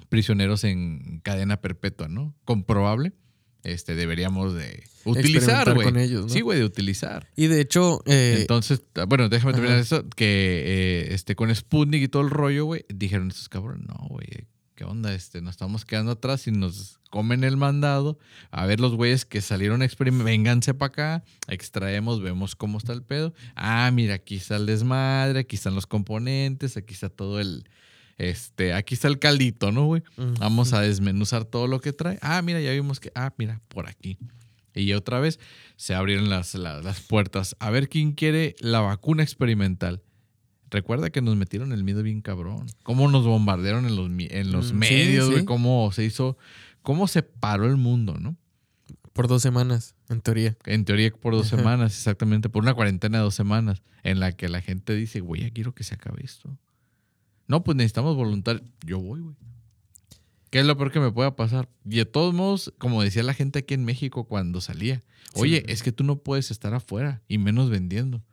prisioneros 0.09 0.63
en 0.63 1.19
cadena 1.23 1.61
perpetua, 1.61 2.07
¿no? 2.07 2.35
Comprobable, 2.45 3.13
este, 3.65 3.95
deberíamos 3.95 4.53
de 4.53 4.83
utilizar, 5.05 5.73
güey. 5.73 5.85
con 5.85 5.97
ellos, 5.97 6.23
¿no? 6.23 6.29
Sí, 6.29 6.41
güey, 6.41 6.59
de 6.59 6.65
utilizar. 6.65 7.27
Y 7.35 7.47
de 7.47 7.61
hecho, 7.61 8.01
eh, 8.05 8.37
Entonces, 8.41 8.83
ah, 8.95 9.05
bueno, 9.05 9.27
déjame 9.27 9.53
terminar 9.53 9.77
ajá. 9.77 9.81
eso, 9.81 10.09
que 10.15 10.63
eh, 10.65 11.13
este, 11.13 11.35
con 11.35 11.53
Sputnik 11.53 12.03
y 12.03 12.07
todo 12.07 12.21
el 12.21 12.29
rollo, 12.29 12.65
güey, 12.65 12.85
dijeron 12.93 13.29
estos 13.29 13.49
cabrones, 13.49 13.87
no, 13.87 14.07
güey, 14.07 14.47
¿qué 14.75 14.83
onda? 14.83 15.13
Este, 15.13 15.41
nos 15.41 15.51
estamos 15.51 15.83
quedando 15.83 16.11
atrás 16.11 16.45
y 16.47 16.51
nos 16.51 16.99
comen 17.09 17.43
el 17.43 17.57
mandado. 17.57 18.19
A 18.51 18.67
ver 18.67 18.79
los 18.79 18.93
güeyes 18.93 19.25
que 19.25 19.41
salieron 19.41 19.81
a 19.81 19.85
experimentar, 19.85 20.25
vénganse 20.25 20.73
para 20.75 20.87
acá, 20.87 21.23
extraemos, 21.47 22.21
vemos 22.21 22.55
cómo 22.55 22.77
está 22.77 22.93
el 22.93 23.01
pedo. 23.01 23.33
Ah, 23.55 23.89
mira, 23.91 24.15
aquí 24.15 24.35
está 24.35 24.57
el 24.57 24.67
desmadre, 24.67 25.39
aquí 25.39 25.55
están 25.55 25.73
los 25.73 25.87
componentes, 25.87 26.77
aquí 26.77 26.93
está 26.93 27.09
todo 27.09 27.39
el, 27.39 27.67
este, 28.17 28.73
aquí 28.73 28.93
está 28.95 29.07
el 29.07 29.19
caldito, 29.19 29.71
¿no, 29.71 29.85
güey? 29.85 30.03
Vamos 30.39 30.73
a 30.73 30.81
desmenuzar 30.81 31.45
todo 31.45 31.67
lo 31.67 31.81
que 31.81 31.93
trae. 31.93 32.17
Ah, 32.21 32.41
mira, 32.41 32.61
ya 32.61 32.71
vimos 32.71 32.99
que, 32.99 33.11
ah, 33.15 33.33
mira, 33.37 33.61
por 33.67 33.87
aquí. 33.87 34.17
Y 34.73 34.91
otra 34.93 35.19
vez 35.19 35.39
se 35.77 35.95
abrieron 35.95 36.29
las, 36.29 36.53
las, 36.55 36.83
las 36.83 36.99
puertas. 37.01 37.55
A 37.59 37.69
ver 37.69 37.87
quién 37.89 38.11
quiere 38.13 38.55
la 38.59 38.81
vacuna 38.81 39.23
experimental. 39.23 40.01
Recuerda 40.69 41.09
que 41.09 41.21
nos 41.21 41.35
metieron 41.37 41.71
el 41.71 41.83
miedo 41.83 42.03
bien 42.03 42.21
cabrón. 42.21 42.65
Cómo 42.83 43.09
nos 43.09 43.25
bombardearon 43.25 43.85
en 43.85 43.95
los, 43.95 44.09
en 44.31 44.51
los 44.51 44.67
Mm, 44.67 44.69
sí, 44.69 44.75
medios, 44.75 45.27
güey. 45.27 45.39
sí. 45.39 45.45
Cómo 45.45 45.91
se 45.93 46.03
hizo, 46.03 46.37
cómo 46.81 47.07
se 47.07 47.23
paró 47.23 47.65
el 47.67 47.77
mundo, 47.77 48.17
¿no? 48.19 48.35
por 49.13 49.29
dos 49.29 49.41
semanas, 49.41 49.95
en 50.09 50.19
teoría. 50.19 50.57
En 50.65 50.83
teoría 50.83 51.09
por 51.09 51.33
dos 51.33 51.47
Ajá. 51.47 51.55
semanas, 51.55 51.93
exactamente. 51.97 52.49
Por 52.49 52.63
una 52.63 52.73
cuarentena 52.73 53.19
de 53.19 53.23
dos 53.23 53.33
semanas. 53.35 53.81
En 54.03 54.19
la 54.19 54.33
que 54.33 54.49
la 54.49 54.59
gente 54.61 54.93
dice, 54.93 55.21
güey, 55.21 55.43
ya 55.43 55.51
quiero 55.51 55.73
que 55.73 55.85
se 55.85 55.95
acabe 55.95 56.21
esto. 56.25 56.57
No, 57.47 57.63
pues 57.63 57.75
necesitamos 57.77 58.15
voluntarios. 58.15 58.63
Yo 58.85 58.99
voy, 58.99 59.21
güey. 59.21 59.35
¿Qué 60.49 60.59
es 60.59 60.65
lo 60.65 60.77
peor 60.77 60.91
que 60.91 60.99
me 60.99 61.11
pueda 61.11 61.35
pasar? 61.35 61.67
Y 61.83 61.97
de 61.97 62.05
todos 62.05 62.33
modos, 62.33 62.73
como 62.77 63.03
decía 63.03 63.23
la 63.23 63.33
gente 63.33 63.59
aquí 63.59 63.73
en 63.73 63.83
México 63.83 64.23
cuando 64.25 64.61
salía, 64.61 65.03
oye, 65.33 65.63
Sí. 65.65 65.71
es 65.73 65.83
que 65.83 65.91
tú 65.91 66.03
no 66.03 66.17
puedes 66.17 66.49
estar 66.49 66.73
afuera 66.73 67.21
y 67.27 67.37
menos 67.37 67.69
vendiendo. 67.69 68.23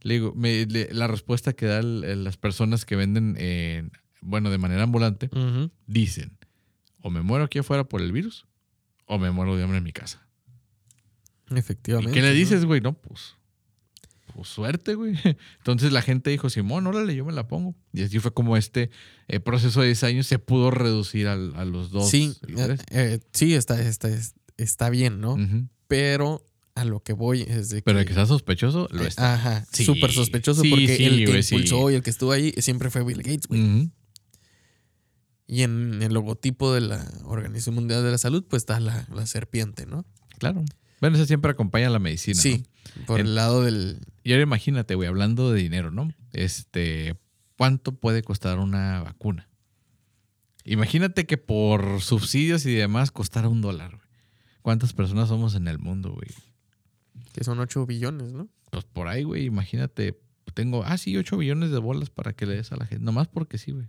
Le 0.00 0.14
digo, 0.14 0.32
me- 0.34 0.66
le- 0.66 0.92
la 0.92 1.06
respuesta 1.06 1.52
que 1.52 1.66
dan 1.66 2.24
las 2.24 2.36
personas 2.36 2.84
que 2.84 2.96
venden, 2.96 3.36
eh, 3.38 3.88
bueno, 4.20 4.50
de 4.50 4.58
manera 4.58 4.82
ambulante, 4.82 5.30
dicen, 5.86 6.36
o 7.00 7.10
me 7.10 7.22
muero 7.22 7.44
aquí 7.44 7.58
afuera 7.60 7.84
por 7.84 8.00
el 8.00 8.10
virus, 8.10 8.46
o 9.06 9.18
me 9.18 9.30
muero 9.30 9.56
de 9.56 9.62
hambre 9.62 9.78
en 9.78 9.84
mi 9.84 9.92
casa. 9.92 10.26
¿Y 11.50 11.58
Efectivamente. 11.58 12.12
qué 12.12 12.22
le 12.22 12.32
dices, 12.32 12.64
güey? 12.64 12.80
No, 12.80 12.94
pues, 12.94 13.36
pues 14.34 14.48
suerte, 14.48 14.94
güey. 14.94 15.14
Entonces 15.58 15.92
la 15.92 16.02
gente 16.02 16.30
dijo, 16.30 16.50
Simón, 16.50 16.86
órale, 16.86 17.14
yo 17.14 17.24
me 17.24 17.32
la 17.32 17.46
pongo. 17.48 17.74
Y 17.92 18.02
así 18.02 18.18
fue 18.18 18.32
como 18.32 18.56
este 18.56 18.90
eh, 19.28 19.40
proceso 19.40 19.80
de 19.80 19.86
10 19.88 20.04
años 20.04 20.26
se 20.26 20.38
pudo 20.38 20.70
reducir 20.70 21.28
al- 21.28 21.54
a, 21.56 21.64
los 21.64 21.90
dos. 21.90 22.08
Sí, 22.10 22.34
eh, 22.48 22.76
eh, 22.90 23.20
sí, 23.32 23.54
está, 23.54 23.80
está, 23.82 24.08
está 24.56 24.90
bien, 24.90 25.20
¿no? 25.20 25.36
Pero 25.88 26.44
a 26.74 26.84
lo 26.86 27.00
que 27.00 27.12
voy 27.12 27.42
es 27.42 27.68
de 27.68 27.76
que. 27.76 27.82
Pero 27.82 27.98
de 27.98 28.04
que 28.06 28.14
sea 28.14 28.26
sospechoso, 28.26 28.88
lo 28.90 29.04
está. 29.04 29.34
Ajá, 29.34 29.66
Sí, 29.72 29.84
súper 29.84 30.10
sospechoso 30.12 30.62
sí, 30.62 30.70
porque 30.70 30.96
sí, 30.96 31.04
el 31.04 31.18
que 31.18 31.26
güey, 31.26 31.40
impulsó 31.42 31.90
y 31.90 31.94
el 31.96 32.02
que 32.02 32.10
estuvo 32.10 32.32
ahí 32.32 32.52
siempre 32.58 32.88
fue 32.90 33.04
Bill 33.04 33.18
Gates, 33.18 33.46
güey. 33.46 33.90
Y 35.46 35.62
en 35.64 36.02
el 36.02 36.14
logotipo 36.14 36.72
de 36.72 36.80
la 36.80 37.06
Organización 37.24 37.74
Mundial 37.74 38.02
de 38.02 38.10
la 38.10 38.16
Salud, 38.18 38.42
pues 38.48 38.62
está 38.62 38.80
la, 38.80 39.06
la 39.14 39.26
serpiente, 39.26 39.84
¿no? 39.84 40.06
Claro. 40.38 40.64
Bueno, 41.02 41.16
eso 41.16 41.26
siempre 41.26 41.50
acompaña 41.50 41.88
a 41.88 41.90
la 41.90 41.98
medicina. 41.98 42.40
sí, 42.40 42.64
¿no? 42.96 43.04
por 43.06 43.20
En- 43.20 43.26
el 43.26 43.34
lado 43.34 43.62
del. 43.62 43.98
Y 44.22 44.32
ahora 44.32 44.44
imagínate, 44.44 44.94
güey, 44.94 45.08
hablando 45.08 45.52
de 45.52 45.60
dinero, 45.60 45.90
¿no? 45.90 46.10
Este, 46.32 47.18
¿cuánto 47.58 47.92
puede 47.96 48.22
costar 48.22 48.58
una 48.58 49.02
vacuna? 49.02 49.50
Imagínate 50.64 51.26
que 51.26 51.36
por 51.38 52.00
subsidios 52.00 52.64
y 52.66 52.72
demás 52.74 53.10
costara 53.10 53.48
un 53.48 53.60
dólar, 53.60 53.90
güey. 53.96 54.08
¿Cuántas 54.62 54.92
personas 54.92 55.28
somos 55.28 55.54
en 55.56 55.68
el 55.68 55.78
mundo, 55.78 56.12
güey? 56.12 56.28
que 57.32 57.44
son 57.44 57.58
8 57.60 57.84
billones, 57.86 58.32
¿no? 58.32 58.48
Pues 58.70 58.84
por 58.84 59.08
ahí, 59.08 59.22
güey, 59.24 59.44
imagínate, 59.46 60.20
tengo, 60.54 60.84
ah, 60.84 60.96
sí, 60.98 61.16
8 61.16 61.36
billones 61.38 61.70
de 61.70 61.78
bolas 61.78 62.10
para 62.10 62.32
que 62.34 62.46
le 62.46 62.54
des 62.56 62.70
a 62.72 62.76
la 62.76 62.86
gente. 62.86 63.04
Nomás 63.04 63.26
porque 63.26 63.58
sí, 63.58 63.72
güey. 63.72 63.88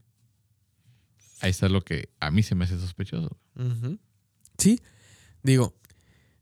Ahí 1.41 1.51
está 1.51 1.67
lo 1.69 1.81
que 1.81 2.09
a 2.21 2.31
mí 2.31 2.41
se 2.41 2.55
me 2.55 2.63
hace 2.65 2.79
sospechoso. 2.79 3.37
Ujú. 3.55 3.99
Sí, 4.57 4.79
digo, 5.43 5.75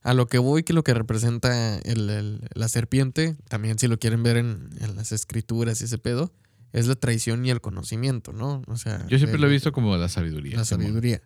a 0.04 0.14
lo 0.14 0.28
que 0.28 0.38
voy, 0.40 0.64
que 0.64 0.74
lo 0.74 0.84
que 0.84 0.94
representa 0.94 1.78
el- 1.80 2.10
el- 2.10 2.42
la 2.54 2.68
serpiente, 2.70 3.36
también 3.50 3.78
si 3.80 3.88
lo 3.88 4.00
quieren 4.00 4.24
ver 4.24 4.38
en, 4.38 4.70
en 4.80 4.96
las 4.96 5.12
escrituras 5.12 5.82
y 5.82 5.86
ese 5.86 5.98
pedo, 5.98 6.34
es 6.74 6.88
la 6.88 6.96
traición 6.96 7.46
y 7.46 7.50
el 7.52 7.62
conocimiento, 7.62 8.32
¿no? 8.34 8.64
O 8.68 8.78
sea, 8.78 9.06
Yo 9.08 9.18
siempre 9.18 9.36
el- 9.36 9.42
lo 9.42 9.48
he 9.48 9.52
visto 9.52 9.72
como 9.72 9.96
la 9.98 10.10
sabiduría. 10.10 10.56
La 10.58 10.66
sabiduría. 10.66 11.22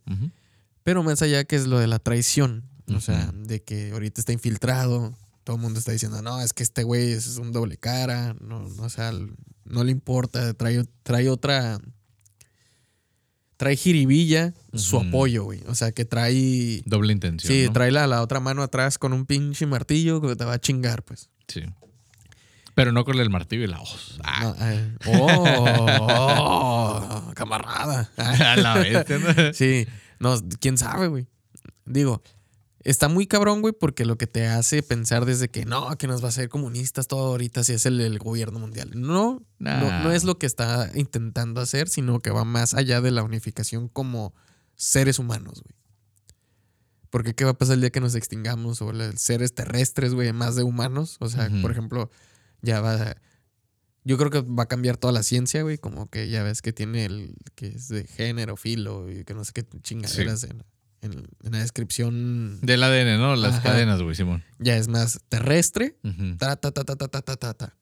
Pero 0.84 1.04
más 1.04 1.22
allá 1.22 1.44
que 1.46 1.56
es 1.56 1.68
lo 1.68 1.80
de 1.80 1.88
la 1.88 2.00
traición, 2.00 2.64
o 2.94 3.00
sea, 3.00 3.32
de 3.34 3.64
que 3.64 3.92
ahorita 3.92 4.22
está 4.22 4.34
infiltrado, 4.34 5.16
todo 5.44 5.56
el 5.56 5.62
mundo 5.62 5.80
está 5.80 5.92
diciendo, 5.92 6.22
no, 6.22 6.42
es 6.42 6.54
que 6.54 6.64
este 6.64 6.84
güey 6.84 7.12
es 7.12 7.38
un 7.38 7.52
doble 7.52 7.78
cara, 7.78 8.36
no, 8.42 8.68
no, 8.68 8.84
o 8.84 8.90
sea, 8.90 9.12
no 9.64 9.84
le 9.84 9.92
importa, 9.92 10.54
trae, 10.54 10.84
trae 11.04 11.30
otra, 11.30 11.80
trae 13.58 13.76
jiribilla 13.76 14.54
su 14.74 14.98
apoyo, 15.00 15.44
güey, 15.46 15.62
o 15.68 15.76
sea, 15.76 15.92
que 15.92 16.06
trae, 16.06 16.82
Doble 16.86 17.14
intención. 17.14 17.52
sí, 17.52 17.66
¿no? 17.68 17.74
trae 17.74 17.92
la, 17.92 18.08
la 18.08 18.22
otra 18.22 18.40
mano 18.40 18.62
atrás 18.64 18.98
con 18.98 19.14
un 19.14 19.26
pinche 19.26 19.66
martillo 19.66 20.22
que 20.22 20.36
te 20.36 20.44
va 20.46 20.54
a 20.54 20.60
chingar, 20.60 21.04
pues. 21.04 21.30
Sí. 21.48 21.62
Pero 22.74 22.92
no 22.92 23.06
con 23.06 23.18
el 23.20 23.30
martillo 23.30 23.64
y 23.64 23.68
la 23.68 23.80
hoz. 23.80 24.20
Ah, 24.24 24.42
No, 24.44 24.56
eh, 24.68 24.96
oh, 26.10 27.32
camarada. 27.34 28.10
a 28.18 28.56
la 28.58 28.76
bestia, 28.76 29.18
¿no? 29.20 29.54
Sí, 29.54 29.88
no, 30.20 30.36
quién 30.60 30.78
sabe, 30.78 31.08
güey. 31.08 31.26
Digo, 31.86 32.22
está 32.86 33.10
muy 33.10 33.28
cabrón, 33.28 33.62
güey, 33.62 33.74
porque 33.78 34.06
lo 34.06 34.18
que 34.18 34.28
te 34.28 34.48
hace 34.48 34.82
pensar 34.84 35.26
desde 35.26 35.50
que 35.50 35.66
no, 35.66 35.98
que 35.98 36.08
nos 36.08 36.22
va 36.22 36.28
a 36.28 36.30
hacer 36.30 36.48
comunistas 36.50 37.08
todo 37.08 37.26
ahorita 37.26 37.64
si 37.64 37.74
es 37.74 37.86
el, 37.86 38.00
el 38.00 38.20
gobierno 38.20 38.60
mundial. 38.60 38.92
No, 38.96 39.42
no, 39.60 39.72
Nah. 39.82 40.04
no 40.04 40.12
es 40.12 40.24
lo 40.24 40.38
que 40.38 40.46
está 40.46 40.90
intentando 40.94 41.60
hacer, 41.62 41.90
sino 41.90 42.22
que 42.22 42.30
va 42.30 42.46
más 42.46 42.74
allá 42.76 43.02
de 43.02 43.12
la 43.12 43.24
unificación 43.24 43.90
como 43.90 44.34
seres 44.76 45.20
humanos, 45.20 45.62
güey. 45.64 45.76
Porque 47.10 47.34
qué 47.34 47.46
va 47.46 47.52
a 47.52 47.58
pasar 47.58 47.76
el 47.76 47.82
día 47.82 47.92
que 47.92 48.02
nos 48.02 48.14
extingamos 48.14 48.82
o 48.82 48.92
los 48.92 49.16
seres 49.22 49.54
terrestres, 49.56 50.14
güey, 50.14 50.32
más 50.34 50.56
de 50.56 50.64
humanos. 50.64 51.18
O 51.22 51.30
sea, 51.30 51.50
por 51.62 51.72
ejemplo, 51.72 52.12
ya 52.62 52.82
va. 52.82 53.16
Yo 54.04 54.18
creo 54.18 54.30
que 54.30 54.42
va 54.42 54.64
a 54.64 54.68
cambiar 54.68 54.98
toda 54.98 55.14
la 55.14 55.24
ciencia, 55.24 55.64
güey. 55.64 55.78
Como 55.78 56.10
que 56.10 56.30
ya 56.30 56.44
ves 56.44 56.62
que 56.62 56.74
tiene 56.74 57.06
el 57.06 57.36
que 57.56 57.68
es 57.68 57.88
de 57.88 58.06
género, 58.06 58.58
filo, 58.58 59.10
y 59.10 59.24
que 59.24 59.34
no 59.34 59.46
sé 59.46 59.54
qué 59.54 59.66
chingaderas 59.82 60.44
en, 60.44 60.64
en, 61.06 61.28
la 61.52 61.60
descripción. 61.60 62.60
Del 62.62 62.84
ADN, 62.84 63.20
¿no? 63.20 63.36
Las 63.36 63.60
cadenas, 63.60 64.02
güey, 64.02 64.16
Simón. 64.16 64.44
Ya 64.60 64.78
es 64.78 64.88
más 64.88 65.22
terrestre. 65.30 65.96
Uh 66.04 66.36
ta, 66.38 66.56
ta, 66.56 66.72
ta, 66.72 66.84
ta, 66.84 66.96
ta, 66.96 67.08
ta, 67.08 67.22
ta, 67.22 67.54
ta. 67.54 67.76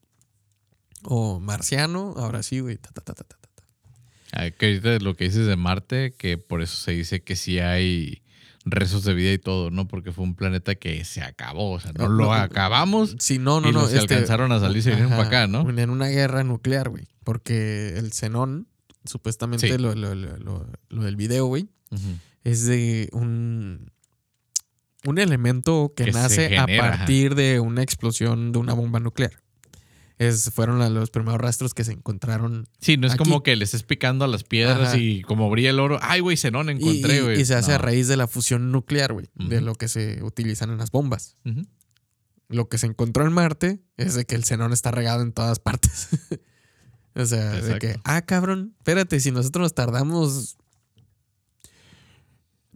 O 1.03 1.39
marciano, 1.39 2.13
ahora 2.17 2.43
sí, 2.43 2.59
güey. 2.59 2.77
Ta, 2.77 2.89
ta, 2.91 3.01
ta, 3.01 3.13
ta, 3.13 3.23
ta, 3.23 3.37
ta. 3.37 4.51
Que 4.51 4.65
ahorita 4.67 4.99
lo 5.03 5.15
que 5.15 5.25
dices 5.25 5.47
de 5.47 5.55
Marte, 5.55 6.13
que 6.17 6.37
por 6.37 6.61
eso 6.61 6.77
se 6.77 6.91
dice 6.91 7.21
que 7.21 7.35
sí 7.35 7.59
hay 7.59 8.23
rezos 8.65 9.03
de 9.03 9.13
vida 9.13 9.31
y 9.31 9.37
todo, 9.37 9.69
¿no? 9.71 9.87
Porque 9.87 10.11
fue 10.11 10.23
un 10.23 10.35
planeta 10.35 10.75
que 10.75 11.03
se 11.05 11.21
acabó, 11.21 11.71
o 11.71 11.79
sea, 11.79 11.91
no, 11.93 12.07
lo 12.07 12.33
acabamos. 12.33 13.15
Sí, 13.19 13.37
no, 13.37 13.61
no, 13.61 13.69
y 13.69 13.71
no. 13.71 13.81
no 13.81 13.87
se 13.87 13.99
alcanzaron 13.99 14.51
a 14.51 14.59
salir 14.59 14.77
y 14.77 14.81
se 14.81 14.89
vinieron 14.91 15.11
para 15.11 15.27
acá, 15.27 15.47
¿no? 15.47 15.69
En 15.69 15.89
una 15.89 16.07
guerra 16.07 16.43
nuclear, 16.43 16.89
güey. 16.89 17.07
Porque 17.23 17.97
el 17.97 18.11
xenón, 18.13 18.67
supuestamente 19.05 19.77
lo, 19.77 19.95
lo, 19.95 20.15
lo, 20.15 21.03
del 21.03 21.15
video, 21.15 21.45
güey, 21.45 21.69
uh 21.91 21.97
es 22.43 22.65
de 22.65 23.09
un, 23.13 23.91
un 25.05 25.17
elemento 25.19 25.93
que, 25.95 26.11
nace 26.11 26.49
genera, 26.49 26.61
a 26.63 26.65
ajá. 26.89 26.97
partir 26.97 27.35
de 27.35 27.59
una 27.59 27.81
explosión 27.83 28.51
de 28.51 28.59
una 28.59 28.73
bomba 28.73 28.99
nuclear. 28.99 29.31
Es, 30.19 30.51
fueron 30.53 30.77
los 30.93 31.09
primeros 31.09 31.41
rastros 31.41 31.73
que 31.73 31.83
se 31.83 31.91
encontraron. 31.91 32.67
Sí, 32.79 32.97
no 32.97 33.07
es 33.07 33.13
Aquí. 33.13 33.23
como 33.23 33.41
que 33.43 33.55
le 33.55 33.65
estés 33.65 33.83
picando 33.83 34.23
a 34.23 34.27
las 34.27 34.43
piedras 34.43 34.89
Ajá. 34.89 34.97
y 34.97 35.21
como 35.23 35.49
brilla 35.49 35.71
el 35.71 35.79
oro. 35.79 35.97
Ay, 36.01 36.19
güey, 36.21 36.37
Zenón 36.37 36.69
Y, 36.69 36.73
encontré, 36.73 37.17
y- 37.17 37.21
güey. 37.21 37.41
y 37.41 37.45
se 37.45 37.55
hace 37.55 37.73
a 37.73 37.77
raíz 37.79 38.07
de 38.07 38.15
la 38.15 38.27
fusión 38.27 38.71
nuclear, 38.71 39.11
güey, 39.13 39.27
de 39.35 39.59
lo 39.59 39.73
que 39.75 39.87
se 39.87 40.21
utilizan 40.23 40.69
en 40.69 40.77
las 40.77 40.91
bombas. 40.91 41.35
Lo 42.47 42.69
que 42.69 42.77
se 42.77 42.85
encontró 42.85 43.25
en 43.25 43.33
Marte 43.33 43.81
es 43.97 44.13
de 44.13 44.25
que 44.25 44.35
el 44.35 44.43
xenón 44.43 44.71
está 44.71 44.91
regado 44.91 45.23
en 45.23 45.33
todas 45.33 45.59
partes. 45.59 46.09
o 47.15 47.25
sea, 47.25 47.49
de 47.51 47.57
Exacto. 47.57 47.79
que, 47.79 47.95
ah, 48.03 48.21
cabrón, 48.21 48.75
espérate, 48.77 49.19
si 49.19 49.31
nosotros 49.31 49.63
nos 49.63 49.73
tardamos. 49.73 50.57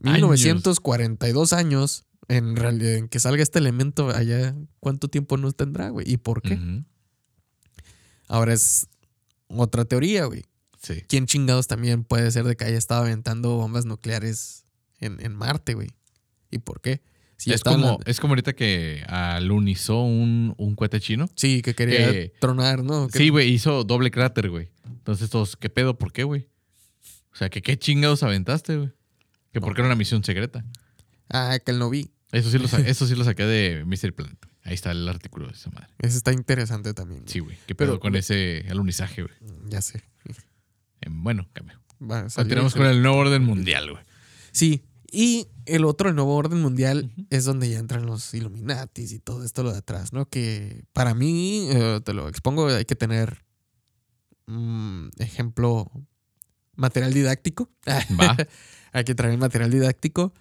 1942 0.02 1.54
años 1.54 2.06
en, 2.28 2.56
realidad, 2.56 2.96
en 2.96 3.08
que 3.08 3.20
salga 3.20 3.42
este 3.44 3.60
elemento 3.60 4.10
allá, 4.10 4.56
¿cuánto 4.80 5.08
tiempo 5.08 5.38
nos 5.38 5.56
tendrá, 5.56 5.90
güey? 5.90 6.10
¿Y 6.12 6.18
por 6.18 6.42
qué? 6.42 6.60
Ahora 8.28 8.54
es 8.54 8.88
otra 9.48 9.86
teoría, 9.86 10.26
güey. 10.26 10.44
Sí. 10.82 11.02
¿Quién 11.08 11.26
chingados 11.26 11.68
también 11.68 12.04
puede 12.04 12.30
ser 12.32 12.44
de 12.46 12.56
que 12.56 12.66
haya 12.66 12.78
estado 12.78 13.04
aventando 13.04 13.56
bombas 13.56 13.86
nucleares 13.86 14.66
en, 15.00 15.24
en 15.26 15.34
Marte, 15.36 15.74
güey? 15.74 15.90
¿Y 16.52 16.60
por 16.60 16.82
qué? 16.82 17.02
Si 17.38 17.54
es, 17.54 17.64
como, 17.64 18.00
es 18.06 18.20
como 18.20 18.32
ahorita 18.32 18.54
que 18.54 19.04
alunizó 19.08 20.02
un, 20.02 20.56
un 20.58 20.76
cohete 20.76 21.00
chino. 21.00 21.28
Sí, 21.36 21.62
que 21.62 21.76
quería 21.76 22.12
que- 22.12 22.34
tronar, 22.40 22.84
¿no? 22.84 23.10
Sí, 23.10 23.30
güey, 23.30 23.52
hizo 23.52 23.84
doble 23.84 24.10
cráter, 24.12 24.50
güey. 24.50 24.70
Entonces 24.86 25.30
todos, 25.30 25.56
¿qué 25.56 25.70
pedo? 25.70 25.98
¿Por 25.98 26.12
qué, 26.12 26.24
güey? 26.24 26.50
O 27.32 27.36
sea, 27.36 27.50
que 27.50 27.62
qué 27.62 27.78
chingados 27.78 28.24
aventaste, 28.24 28.78
güey. 28.78 28.90
Que 29.62 29.66
porque 29.66 29.82
era 29.82 29.88
una 29.88 29.96
misión 29.96 30.24
secreta. 30.24 30.64
Ah, 31.30 31.58
que 31.64 31.72
él 31.72 31.80
no 31.80 31.90
vi. 31.90 32.12
Eso 32.32 32.50
sí 32.52 32.58
lo, 32.58 32.68
sa- 32.68 32.80
eso 32.88 33.08
sí 33.08 33.16
lo 33.16 33.24
saqué 33.24 33.46
de 33.46 33.84
Mystery 33.86 34.12
Planet. 34.14 34.38
Ahí 34.64 34.74
está 34.74 34.92
el 34.92 35.08
artículo 35.08 35.48
de 35.48 35.54
esa 35.54 35.70
madre. 35.72 35.88
Ese 36.00 36.18
está 36.18 36.34
interesante 36.34 36.94
también. 36.94 37.24
Sí, 37.28 37.40
güey. 37.40 37.58
¿Qué 37.68 37.76
Pero- 37.76 37.94
pedo 37.94 38.00
con 38.00 38.16
ese 38.16 38.66
alunizaje, 38.70 39.24
güey? 39.24 39.34
Ya 39.70 39.82
sé. 39.82 40.04
Bueno, 41.10 41.48
cambio. 41.54 41.80
Continuamos 42.36 42.76
con 42.76 42.86
el 42.86 43.02
nuevo 43.02 43.18
orden 43.18 43.44
mundial, 43.44 43.92
güey. 43.92 44.04
Sí. 44.52 44.84
Y 45.10 45.48
el 45.66 45.86
otro, 45.86 46.10
el 46.10 46.16
nuevo 46.16 46.36
orden 46.36 46.60
mundial, 46.62 47.12
es 47.30 47.46
donde 47.46 47.70
ya 47.70 47.80
entran 47.80 48.06
los 48.06 48.34
Illuminatis 48.34 49.14
y 49.14 49.20
todo 49.20 49.46
esto 49.46 49.64
lo 49.64 49.72
de 49.72 49.78
atrás, 49.78 50.12
¿no? 50.12 50.26
Que 50.26 50.84
para 50.92 51.14
mí, 51.14 51.68
eh, 51.72 52.02
te 52.04 52.14
lo 52.14 52.28
expongo, 52.28 52.68
hay 52.68 52.84
que 52.84 52.96
tener 52.96 53.46
mm, 54.48 55.08
ejemplo, 55.20 55.90
material 56.76 57.14
didáctico. 57.14 57.70
Va. 58.20 58.36
hay 58.94 59.04
que 59.04 59.16
traer 59.16 59.38
material 59.38 59.72
didáctico 59.72 60.34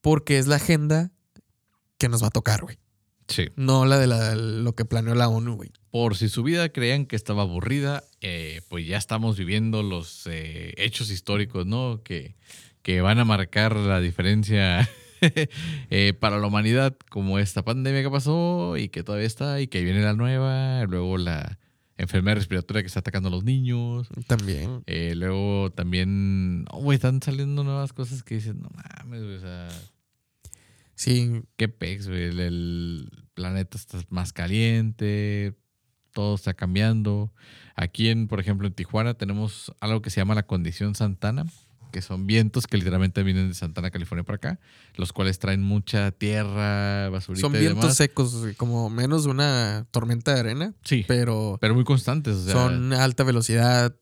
porque 0.00 0.38
es 0.38 0.46
la 0.46 0.56
agenda 0.56 1.10
que 1.98 2.08
nos 2.08 2.22
va 2.22 2.28
a 2.28 2.30
tocar, 2.30 2.62
güey. 2.62 2.78
Sí. 3.28 3.48
No 3.56 3.84
la 3.84 3.98
de 3.98 4.06
la- 4.06 4.34
lo 4.34 4.74
que 4.74 4.84
planeó 4.84 5.14
la 5.14 5.28
ONU, 5.28 5.54
güey. 5.56 5.70
Por 5.90 6.16
si 6.16 6.28
su 6.28 6.42
vida 6.42 6.70
creían 6.70 7.06
que 7.06 7.16
estaba 7.16 7.42
aburrida, 7.42 8.02
eh, 8.20 8.60
pues 8.68 8.86
ya 8.86 8.96
estamos 8.96 9.36
viviendo 9.38 9.82
los 9.82 10.26
eh, 10.26 10.74
hechos 10.76 11.10
históricos, 11.10 11.66
¿no? 11.66 12.02
Que, 12.02 12.36
que 12.82 13.00
van 13.02 13.18
a 13.18 13.24
marcar 13.24 13.76
la 13.76 14.00
diferencia 14.00 14.88
eh, 15.90 16.12
para 16.18 16.38
la 16.38 16.46
humanidad, 16.46 16.96
como 17.10 17.38
esta 17.38 17.62
pandemia 17.62 18.02
que 18.02 18.10
pasó 18.10 18.76
y 18.76 18.88
que 18.88 19.02
todavía 19.04 19.26
está 19.26 19.60
y 19.60 19.68
que 19.68 19.84
viene 19.84 20.02
la 20.02 20.14
nueva, 20.14 20.82
luego 20.86 21.18
la 21.18 21.58
enfermedad 22.02 22.36
respiratoria 22.36 22.82
que 22.82 22.86
está 22.88 23.00
atacando 23.00 23.28
a 23.28 23.32
los 23.32 23.44
niños, 23.44 24.08
También. 24.26 24.82
eh, 24.86 25.14
luego 25.16 25.70
también, 25.72 26.64
oh, 26.70 26.80
güey, 26.82 26.96
están 26.96 27.20
saliendo 27.22 27.62
nuevas 27.64 27.92
cosas 27.92 28.22
que 28.22 28.36
dicen, 28.36 28.60
no 28.60 28.70
mames, 28.74 29.22
güey, 29.22 29.36
o 29.36 29.40
sea, 29.40 29.68
Sí, 30.94 31.42
qué 31.56 31.68
pex, 31.68 32.08
güey, 32.08 32.24
el, 32.24 32.40
el 32.40 33.10
planeta 33.32 33.78
está 33.78 33.98
más 34.10 34.32
caliente, 34.34 35.54
todo 36.12 36.34
está 36.34 36.52
cambiando. 36.52 37.32
Aquí, 37.74 38.08
en, 38.08 38.28
por 38.28 38.38
ejemplo, 38.38 38.66
en 38.66 38.74
Tijuana 38.74 39.14
tenemos 39.14 39.72
algo 39.80 40.02
que 40.02 40.10
se 40.10 40.20
llama 40.20 40.34
la 40.34 40.42
condición 40.46 40.94
Santana, 40.94 41.46
que 41.90 42.02
son 42.02 42.26
vientos 42.26 42.66
que 42.66 42.76
literalmente 42.76 43.22
vienen 43.22 43.48
de 43.48 43.54
Santana, 43.54 43.90
California 43.90 44.24
para 44.24 44.36
acá, 44.36 44.60
los 44.96 45.12
cuales 45.12 45.38
traen 45.38 45.62
mucha 45.62 46.10
tierra, 46.12 47.08
basurita 47.10 47.40
Son 47.42 47.54
y 47.56 47.58
vientos 47.58 47.82
demás. 47.82 47.96
secos, 47.96 48.34
güey, 48.36 48.54
como 48.54 48.88
menos 48.90 49.24
de 49.24 49.30
una 49.30 49.86
tormenta 49.90 50.34
de 50.34 50.40
arena, 50.40 50.74
Sí, 50.84 51.04
pero 51.06 51.58
pero 51.60 51.74
muy 51.74 51.84
constantes. 51.84 52.34
O 52.36 52.44
sea, 52.44 52.52
son 52.54 52.92
alta 52.92 53.24
velocidad, 53.24 53.94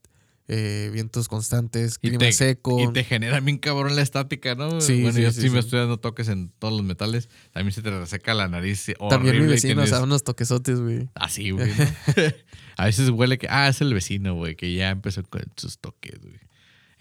eh, 0.50 0.88
vientos 0.94 1.28
constantes, 1.28 1.98
clima 1.98 2.16
te, 2.18 2.32
seco. 2.32 2.80
y 2.80 2.90
te 2.94 3.04
generan 3.04 3.44
bien 3.44 3.58
cabrón 3.58 3.94
la 3.96 4.00
estática, 4.00 4.54
¿no? 4.54 4.80
Sí, 4.80 5.02
bueno, 5.02 5.14
sí, 5.16 5.22
yo 5.22 5.30
sí, 5.30 5.42
sí, 5.42 5.50
me 5.50 5.58
estoy 5.58 5.78
dando 5.80 5.98
toques 5.98 6.28
en 6.28 6.48
todos 6.58 6.72
los 6.72 6.82
metales. 6.86 7.28
También 7.52 7.72
se 7.74 7.82
te 7.82 7.90
reseca 7.90 8.32
la 8.32 8.48
nariz. 8.48 8.86
También 9.10 9.38
mi 9.42 9.46
vecino 9.46 9.74
tienes- 9.82 9.90
se 9.90 9.96
da 9.96 10.02
unos 10.02 10.24
toquesotes, 10.24 10.80
güey. 10.80 11.10
Así, 11.14 11.50
güey. 11.50 11.68
¿no? 11.68 11.84
a 12.78 12.86
veces 12.86 13.10
huele 13.10 13.36
que, 13.36 13.46
ah, 13.50 13.68
es 13.68 13.82
el 13.82 13.92
vecino, 13.92 14.36
güey, 14.36 14.56
que 14.56 14.72
ya 14.74 14.88
empezó 14.88 15.22
con 15.24 15.42
sus 15.58 15.78
toques, 15.80 16.18
güey. 16.22 16.40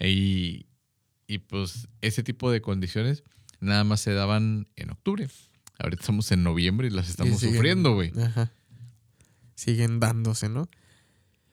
Y, 0.00 0.66
y 1.28 1.38
pues 1.38 1.86
ese 2.00 2.24
tipo 2.24 2.50
de 2.50 2.60
condiciones 2.60 3.22
nada 3.60 3.84
más 3.84 4.00
se 4.00 4.12
daban 4.14 4.66
en 4.74 4.90
octubre. 4.90 5.28
Ahorita 5.78 6.00
estamos 6.00 6.32
en 6.32 6.42
noviembre 6.42 6.88
y 6.88 6.90
las 6.90 7.08
estamos 7.08 7.34
Y 7.34 7.46
siguen- 7.46 7.54
sufriendo, 7.54 7.94
güey. 7.94 8.12
Ajá. 8.20 8.50
Siguen 9.54 10.00
dándose, 10.00 10.48
¿no? 10.48 10.68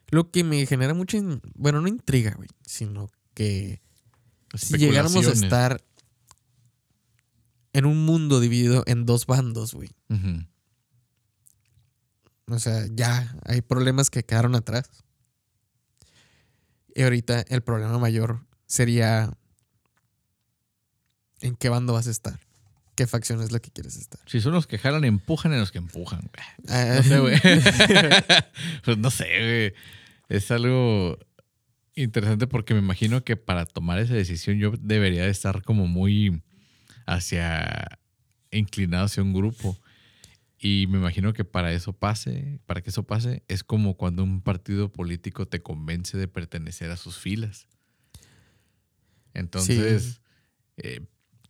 Lo 0.08 0.30
que 0.30 0.42
me 0.44 0.64
genera 0.66 0.94
mucha, 0.94 1.18
bueno, 1.54 1.80
no 1.80 1.88
intriga, 1.88 2.32
güey, 2.34 2.48
sino 2.64 3.08
que 3.34 3.80
si 4.54 4.78
llegáramos 4.78 5.26
a 5.26 5.32
estar 5.32 5.82
en 7.72 7.84
un 7.84 8.04
mundo 8.06 8.40
dividido 8.40 8.82
en 8.86 9.04
dos 9.04 9.26
bandos, 9.26 9.74
güey. 9.74 9.90
Ujú. 10.08 10.46
O 12.48 12.58
sea, 12.60 12.86
ya 12.92 13.36
hay 13.44 13.60
problemas 13.60 14.08
que 14.08 14.24
quedaron 14.24 14.54
atrás. 14.54 14.88
Y 16.94 17.02
ahorita 17.02 17.40
el 17.48 17.62
problema 17.62 17.98
mayor 17.98 18.46
sería 18.66 19.36
en 21.40 21.56
qué 21.56 21.68
bando 21.68 21.92
vas 21.92 22.06
a 22.06 22.10
estar. 22.10 22.38
¿Qué 22.94 23.06
facción 23.06 23.42
es 23.42 23.52
la 23.52 23.58
que 23.58 23.70
quieres 23.70 23.96
estar? 23.96 24.18
Si 24.26 24.40
son 24.40 24.52
los 24.54 24.66
que 24.66 24.78
jalan, 24.78 25.04
empujan 25.04 25.52
en 25.52 25.60
los 25.60 25.70
que 25.70 25.78
empujan. 25.78 26.30
Ah, 26.68 26.94
No 26.96 27.02
sé, 27.02 27.18
güey. 27.18 27.40
pues 28.84 28.96
no 28.98 29.10
sé, 29.10 29.26
güey. 29.38 29.74
Es 30.28 30.50
algo 30.50 31.18
interesante 31.94 32.46
porque 32.46 32.72
me 32.72 32.80
imagino 32.80 33.22
que 33.22 33.36
para 33.36 33.66
tomar 33.66 33.98
esa 33.98 34.14
decisión 34.14 34.58
yo 34.58 34.72
debería 34.80 35.24
de 35.24 35.30
estar 35.30 35.62
como 35.62 35.86
muy 35.86 36.42
hacia 37.06 37.98
inclinado 38.50 39.04
hacia 39.04 39.22
un 39.22 39.34
grupo. 39.34 39.78
Y 40.58 40.86
me 40.88 40.96
imagino 40.96 41.34
que 41.34 41.44
para 41.44 41.72
eso 41.72 41.92
pase, 41.92 42.60
para 42.64 42.80
que 42.80 42.88
eso 42.88 43.02
pase, 43.02 43.42
es 43.46 43.62
como 43.62 43.98
cuando 43.98 44.24
un 44.24 44.40
partido 44.40 44.90
político 44.90 45.46
te 45.46 45.60
convence 45.62 46.16
de 46.16 46.28
pertenecer 46.28 46.90
a 46.90 46.96
sus 46.96 47.18
filas. 47.18 47.68
Entonces, 49.34 50.22
eh, 50.78 51.02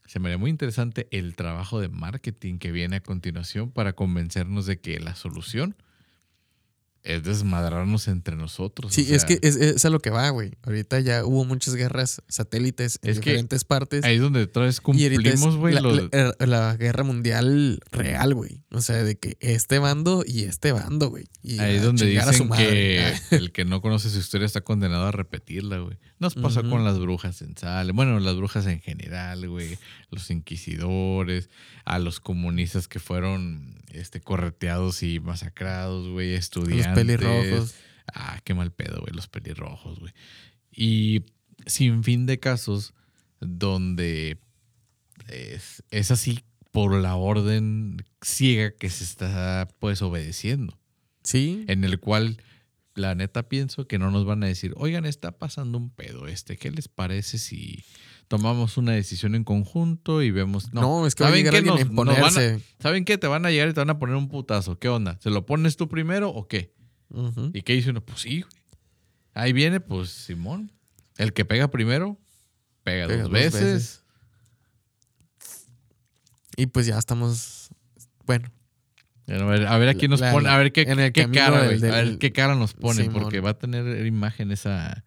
se 0.06 0.18
me 0.18 0.28
haría 0.28 0.38
muy 0.38 0.50
interesante 0.50 1.08
el 1.10 1.34
trabajo 1.34 1.80
de 1.80 1.88
marketing 1.88 2.58
que 2.58 2.72
viene 2.72 2.96
a 2.96 3.02
continuación 3.02 3.70
para 3.70 3.94
convencernos 3.94 4.66
de 4.66 4.78
que 4.80 5.00
la 5.00 5.14
solución 5.14 5.76
es 7.06 7.22
desmadrarnos 7.22 8.08
entre 8.08 8.36
nosotros. 8.36 8.92
Sí, 8.92 9.06
o 9.10 9.14
es 9.14 9.24
que 9.24 9.38
es, 9.42 9.56
es 9.56 9.84
a 9.84 9.90
lo 9.90 10.00
que 10.00 10.10
va, 10.10 10.28
güey. 10.30 10.52
Ahorita 10.64 10.98
ya 11.00 11.24
hubo 11.24 11.44
muchas 11.44 11.74
guerras 11.76 12.22
satélites 12.28 12.98
en 13.02 13.14
diferentes 13.14 13.64
partes. 13.64 14.04
ahí 14.04 14.16
es 14.16 14.20
donde 14.20 14.42
otra 14.42 14.64
vez 14.64 14.80
cumplimos, 14.80 15.56
güey. 15.56 15.74
la, 15.74 15.80
los- 15.80 16.08
la- 16.12 16.34
la 16.46 16.76
guerra 16.76 17.04
mundial 17.04 17.80
real, 17.92 18.34
güey. 18.34 18.60
O 18.72 18.80
sea, 18.80 19.02
de 19.04 19.16
que 19.18 19.36
este 19.40 19.78
bando 19.78 20.24
y 20.26 20.42
este 20.42 20.72
bando, 20.72 21.08
güey. 21.10 21.24
Ahí 21.58 21.76
es 21.76 21.82
donde 21.82 22.06
dicen 22.06 22.48
que 22.50 23.14
el 23.30 23.52
que 23.52 23.64
no 23.64 23.80
conoce 23.80 24.10
su 24.10 24.18
historia 24.18 24.44
está 24.46 24.60
condenado 24.62 25.06
a 25.06 25.12
repetirla, 25.12 25.78
güey. 25.78 25.96
Nos 26.18 26.34
pasó 26.34 26.68
con 26.68 26.84
las 26.84 26.98
brujas 26.98 27.40
en 27.42 27.56
Salem. 27.56 27.94
Bueno, 27.94 28.18
las 28.20 28.34
brujas 28.36 28.66
en 28.66 28.80
general, 28.80 29.48
güey. 29.48 29.78
Los 30.10 30.30
inquisidores, 30.30 31.48
a 31.84 31.98
los 31.98 32.20
comunistas 32.20 32.88
que 32.88 32.98
fueron 32.98 33.76
este, 33.98 34.20
correteados 34.20 35.02
y 35.02 35.20
masacrados, 35.20 36.08
güey. 36.08 36.30
Los 36.30 36.40
Estudiantes. 36.40 36.94
pelirrojos. 36.94 37.74
Ah, 38.14 38.40
qué 38.44 38.54
mal 38.54 38.72
pedo, 38.72 39.00
güey, 39.00 39.12
los 39.14 39.28
pelirrojos, 39.28 39.98
güey. 39.98 40.12
Y 40.70 41.24
sin 41.66 42.04
fin 42.04 42.26
de 42.26 42.38
casos 42.38 42.94
donde 43.40 44.38
es, 45.28 45.82
es 45.90 46.10
así 46.10 46.40
por 46.70 46.94
la 46.94 47.16
orden 47.16 48.04
ciega 48.22 48.70
que 48.70 48.90
se 48.90 49.04
está 49.04 49.68
pues 49.78 50.02
obedeciendo, 50.02 50.78
Sí. 51.22 51.64
en 51.68 51.84
el 51.84 51.98
cual 51.98 52.42
la 52.94 53.14
neta 53.14 53.48
pienso 53.48 53.86
que 53.86 53.98
no 53.98 54.10
nos 54.10 54.24
van 54.24 54.42
a 54.42 54.46
decir, 54.46 54.72
oigan, 54.76 55.04
está 55.04 55.32
pasando 55.38 55.78
un 55.78 55.90
pedo 55.90 56.28
este, 56.28 56.56
¿qué 56.56 56.70
les 56.70 56.88
parece 56.88 57.38
si 57.38 57.84
tomamos 58.28 58.76
una 58.76 58.92
decisión 58.92 59.34
en 59.34 59.44
conjunto 59.44 60.22
y 60.22 60.30
vemos... 60.30 60.72
No, 60.72 61.06
es 61.06 61.14
que 61.14 61.22
va 61.24 61.28
a 61.30 61.32
¿saben 61.32 61.50
qué? 61.50 61.62
Nos- 61.62 61.90
nos 61.90 62.06
van 62.06 62.08
a- 62.08 62.12
imponerse. 62.12 62.60
¿Saben 62.80 63.04
qué? 63.04 63.18
Te 63.18 63.26
van 63.26 63.46
a 63.46 63.50
llegar 63.50 63.68
y 63.68 63.72
te 63.72 63.80
van 63.80 63.90
a 63.90 63.98
poner 63.98 64.16
un 64.16 64.28
putazo. 64.28 64.78
¿Qué 64.78 64.88
onda? 64.88 65.18
¿Se 65.20 65.30
lo 65.30 65.46
pones 65.46 65.76
tú 65.76 65.88
primero 65.88 66.30
o 66.30 66.48
qué? 66.48 66.74
¿Y 67.52 67.62
qué 67.62 67.74
dice 67.74 67.90
uno? 67.90 68.00
Pues 68.00 68.20
sí. 68.20 68.44
Ahí 69.34 69.52
viene, 69.52 69.80
pues 69.80 70.10
Simón. 70.10 70.72
El 71.18 71.32
que 71.32 71.44
pega 71.44 71.68
primero, 71.70 72.18
pega, 72.82 73.06
Pega 73.06 73.22
dos, 73.22 73.30
dos 73.30 73.40
veces. 73.40 73.62
veces. 73.62 74.02
Y 76.56 76.66
pues 76.66 76.86
ya 76.86 76.98
estamos. 76.98 77.68
Bueno, 78.26 78.50
A 79.28 79.44
ver, 79.44 79.66
a 79.66 79.78
ver 79.78 79.88
aquí 79.88 80.08
nos 80.08 80.20
La- 80.20 80.32
pone, 80.32 80.48
a 80.48 80.56
ver 80.58 80.72
qué, 80.72 80.84
cara, 80.84 81.62
del-. 81.68 81.84
A 81.92 81.96
ver 82.02 82.18
qué 82.18 82.32
cara 82.32 82.54
nos 82.54 82.74
pone, 82.74 83.02
Simón. 83.04 83.22
porque 83.22 83.40
va 83.40 83.50
a 83.50 83.58
tener 83.58 84.04
imagen 84.06 84.50
esa, 84.52 85.04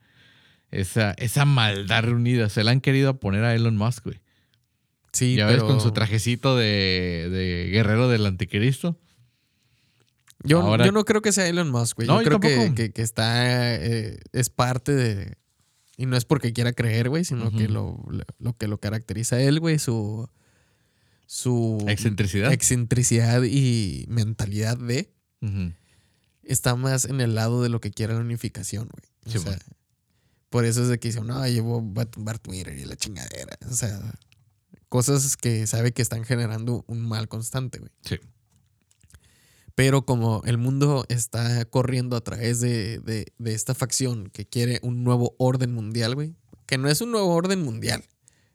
esa, 0.71 1.11
esa 1.13 1.45
maldad 1.45 2.03
reunida. 2.03 2.49
Se 2.49 2.63
la 2.63 2.71
han 2.71 2.81
querido 2.81 3.19
poner 3.19 3.43
a 3.43 3.53
Elon 3.55 3.75
Musk, 3.77 4.05
güey. 4.05 4.19
sí, 5.11 5.35
ya 5.35 5.47
pero 5.47 5.63
ves 5.63 5.71
con 5.71 5.81
su 5.81 5.91
trajecito 5.91 6.55
de, 6.55 7.27
de 7.31 7.69
guerrero 7.71 8.07
del 8.09 8.25
anticristo. 8.25 8.99
Yo, 10.43 10.61
Ahora- 10.61 10.85
yo 10.85 10.91
no 10.93 11.03
creo 11.03 11.21
que 11.21 11.31
sea 11.33 11.47
Elon 11.47 11.69
Musk, 11.69 11.97
güey. 11.97 12.07
No, 12.07 12.21
yo 12.21 12.29
yo 12.29 12.39
creo 12.39 12.39
que, 12.69 12.73
que- 12.75 12.91
que 12.91 13.01
está. 13.01 13.75
eh, 13.75 14.19
es 14.31 14.49
parte 14.49 14.93
de. 14.93 15.37
Y 15.97 16.05
no 16.05 16.15
es 16.15 16.23
porque 16.23 16.53
quiera 16.53 16.71
creer, 16.71 17.09
güey, 17.09 17.25
sino 17.25 17.51
que 17.51 17.67
lo, 17.67 18.01
lo- 18.09 18.23
lo 18.39 18.53
que 18.55 18.67
lo 18.69 18.79
caracteriza 18.79 19.35
a 19.35 19.41
él, 19.41 19.59
güey, 19.59 19.79
su. 19.79 20.29
Su 21.31 21.85
Excentricidad. 21.87 22.51
excentricidad 22.53 23.43
y 23.43 24.05
mentalidad 24.07 24.77
de. 24.77 25.11
Está 26.43 26.75
más 26.75 27.05
en 27.05 27.21
el 27.21 27.35
lado 27.35 27.61
de 27.61 27.69
lo 27.69 27.79
que 27.81 27.91
quiere 27.91 28.13
la 28.13 28.19
unificación, 28.21 28.87
güey. 28.87 29.03
O 29.25 29.29
Sí, 29.31 29.37
sea, 29.39 29.51
bueno. 29.51 29.61
Por 30.49 30.65
eso 30.65 30.81
es 30.83 30.89
de 30.89 30.99
que 30.99 31.09
dice, 31.09 31.21
no, 31.21 31.45
llevo 31.47 31.93
va 31.93 32.03
a 32.03 32.05
tumbar 32.05 32.39
Twitter 32.39 32.77
y 32.77 32.85
la 32.85 32.95
chingadera. 32.95 33.57
O 33.69 33.73
sea, 33.73 33.99
cosas 34.89 35.37
que 35.37 35.67
sabe 35.67 35.91
que 35.91 36.01
están 36.01 36.23
generando 36.23 36.83
un 36.87 37.01
mal 37.07 37.27
constante, 37.27 37.79
güey. 37.79 37.91
Sí. 38.03 38.17
Pero 39.75 40.05
como 40.05 40.41
el 40.45 40.57
mundo 40.57 41.05
está 41.07 41.63
corriendo 41.65 42.17
a 42.17 42.21
través 42.21 42.59
de, 42.59 42.99
de- 42.99 43.31
de 43.37 43.53
esta 43.53 43.73
facción 43.73 44.29
que 44.29 44.45
quiere 44.45 44.79
un 44.83 45.03
nuevo 45.03 45.35
orden 45.37 45.73
mundial, 45.73 46.15
güey. 46.15 46.35
Que 46.65 46.77
no 46.77 46.89
es 46.89 46.99
un 47.01 47.11
nuevo 47.11 47.33
orden 47.33 47.63
mundial, 47.63 48.03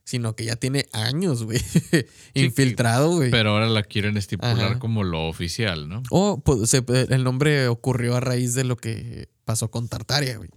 sino 0.04 0.36
que 0.36 0.44
ya 0.44 0.56
tiene 0.56 0.86
años, 0.92 1.44
güey. 1.44 1.60
Infiltrado, 2.34 3.10
güey. 3.16 3.30
Pero 3.30 3.50
ahora 3.50 3.68
la 3.68 3.82
quieren 3.84 4.16
estipular 4.18 4.60
Ajá. 4.72 4.78
como 4.78 5.02
lo 5.02 5.26
oficial, 5.28 5.88
¿no? 5.88 6.02
O 6.10 6.40
pues, 6.44 6.74
el 6.74 7.24
nombre 7.24 7.68
ocurrió 7.68 8.16
a 8.16 8.20
raíz 8.20 8.54
de 8.54 8.64
lo 8.64 8.76
que 8.76 9.28
pasó 9.46 9.70
con 9.70 9.88
Tartaria, 9.88 10.36
güey. 10.36 10.50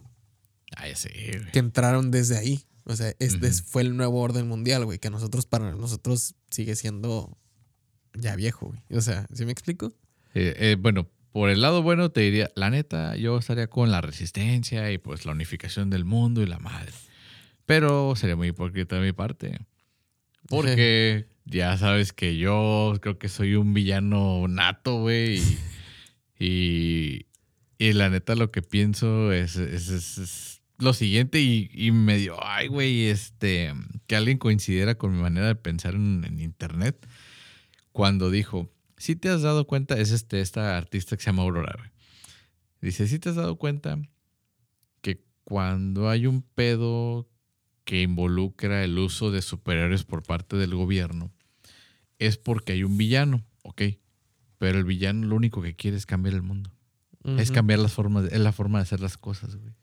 Güey. 1.40 1.52
Que 1.52 1.60
entraron 1.60 2.12
desde 2.12 2.38
ahí. 2.38 2.62
O 2.84 2.96
sea, 2.96 3.14
este 3.20 3.52
fue 3.52 3.82
el 3.82 3.98
nuevo 3.98 4.22
orden 4.22 4.48
mundial, 4.48 4.86
güey. 4.86 5.00
Que 5.00 5.10
nosotros, 5.10 5.46
para 5.46 5.72
nosotros, 5.74 6.36
sigue 6.50 6.76
siendo 6.76 7.38
ya 8.14 8.36
viejo, 8.36 8.68
güey. 8.68 8.82
O 8.98 9.02
sea, 9.02 9.28
¿sí 9.34 9.46
me 9.46 9.52
explico? 9.52 9.94
Eh, 10.34 10.56
eh, 10.58 10.76
bueno, 10.80 11.10
por 11.34 11.50
el 11.50 11.62
lado 11.62 11.84
bueno 11.84 12.10
te 12.12 12.22
diría, 12.22 12.50
la 12.56 12.70
neta, 12.70 13.16
yo 13.18 13.38
estaría 13.38 13.68
con 13.68 13.92
la 13.92 14.02
resistencia 14.02 14.92
y 14.92 14.98
pues 14.98 15.26
la 15.26 15.34
unificación 15.34 15.90
del 15.90 16.06
mundo 16.06 16.42
y 16.42 16.46
la 16.48 16.60
madre. 16.60 16.92
Pero 17.66 18.16
sería 18.16 18.36
muy 18.38 18.48
hipócrita 18.50 18.96
de 18.96 19.02
mi 19.06 19.12
parte. 19.12 19.60
Porque 20.48 21.28
ya 21.46 21.78
sabes 21.78 22.14
que 22.14 22.38
yo 22.38 22.94
creo 23.02 23.20
que 23.20 23.28
soy 23.28 23.56
un 23.56 23.74
villano 23.74 24.48
nato, 24.48 25.02
güey. 25.02 25.40
Y, 25.40 25.58
y, 26.40 27.26
y 27.78 27.94
la 27.94 28.10
neta 28.10 28.36
lo 28.36 28.52
que 28.52 28.62
pienso 28.62 29.32
es, 29.34 29.58
es- 29.58 29.90
es- 29.90 30.18
es 30.18 30.57
lo 30.78 30.94
siguiente 30.94 31.42
y, 31.42 31.70
y 31.74 31.92
medio, 31.92 32.38
ay, 32.42 32.68
güey, 32.68 33.06
este, 33.06 33.74
que 34.06 34.16
alguien 34.16 34.38
coincidiera 34.38 34.96
con 34.96 35.16
mi 35.16 35.22
manera 35.22 35.48
de 35.48 35.56
pensar 35.56 35.96
en, 35.96 36.24
en 36.24 36.40
internet 36.40 37.08
cuando 37.92 38.30
dijo, 38.30 38.70
si 38.98 39.16
te 39.16 39.30
has 39.30 39.42
dado 39.42 39.66
cuenta, 39.66 39.98
es 39.98 40.12
este, 40.12 40.42
esta 40.42 40.78
artista 40.78 41.16
que 41.18 41.24
se 41.24 41.30
llama 41.32 41.44
Aurora, 41.44 41.74
güey. 41.78 41.90
Dice, 42.82 43.08
si 43.08 43.18
te 43.18 43.30
has 43.30 43.36
dado 43.36 43.58
cuenta 43.58 44.00
que 45.02 45.24
cuando 45.44 46.10
hay 46.10 46.28
un 46.28 46.42
pedo 46.44 47.28
que 47.86 48.02
involucra 48.02 48.84
el 48.84 49.00
uso 49.00 49.32
de 49.32 49.42
superhéroes 49.42 50.04
por 50.04 50.22
parte 50.24 50.58
del 50.58 50.76
gobierno, 50.76 51.32
es 52.20 52.38
porque 52.38 52.74
hay 52.74 52.84
un 52.84 52.98
villano, 52.98 53.44
ok. 53.64 53.82
Pero 54.58 54.78
el 54.78 54.84
villano 54.84 55.26
lo 55.26 55.36
único 55.36 55.62
que 55.62 55.76
quiere 55.76 55.98
es 55.98 56.06
cambiar 56.06 56.36
el 56.36 56.42
mundo. 56.42 56.72
Es 57.38 57.52
cambiar 57.52 57.80
las 57.80 57.92
formas, 57.92 58.32
es 58.32 58.40
la 58.40 58.54
forma 58.54 58.80
de 58.80 58.84
hacer 58.84 59.02
las 59.02 59.18
cosas, 59.18 59.58
güey. 59.58 59.74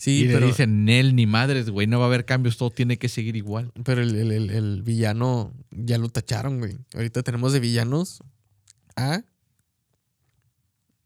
Sí, 0.00 0.20
y 0.22 0.24
le 0.28 0.32
pero, 0.34 0.46
dicen, 0.46 0.86
Nel, 0.86 1.14
ni 1.14 1.26
madres, 1.26 1.68
güey, 1.68 1.86
no 1.86 1.98
va 1.98 2.06
a 2.06 2.08
haber 2.08 2.24
cambios, 2.24 2.56
todo 2.56 2.70
tiene 2.70 2.96
que 2.98 3.10
seguir 3.10 3.36
igual. 3.36 3.70
pero 3.84 4.00
el, 4.00 4.14
el- 4.16 4.32
el- 4.32 4.48
el 4.50 4.82
villano 4.82 5.52
ya 5.70 5.98
lo 5.98 6.08
tacharon, 6.08 6.58
güey. 6.58 6.78
Ahorita 6.94 7.22
tenemos 7.22 7.52
de 7.52 7.60
villanos 7.60 8.22
a 8.96 9.20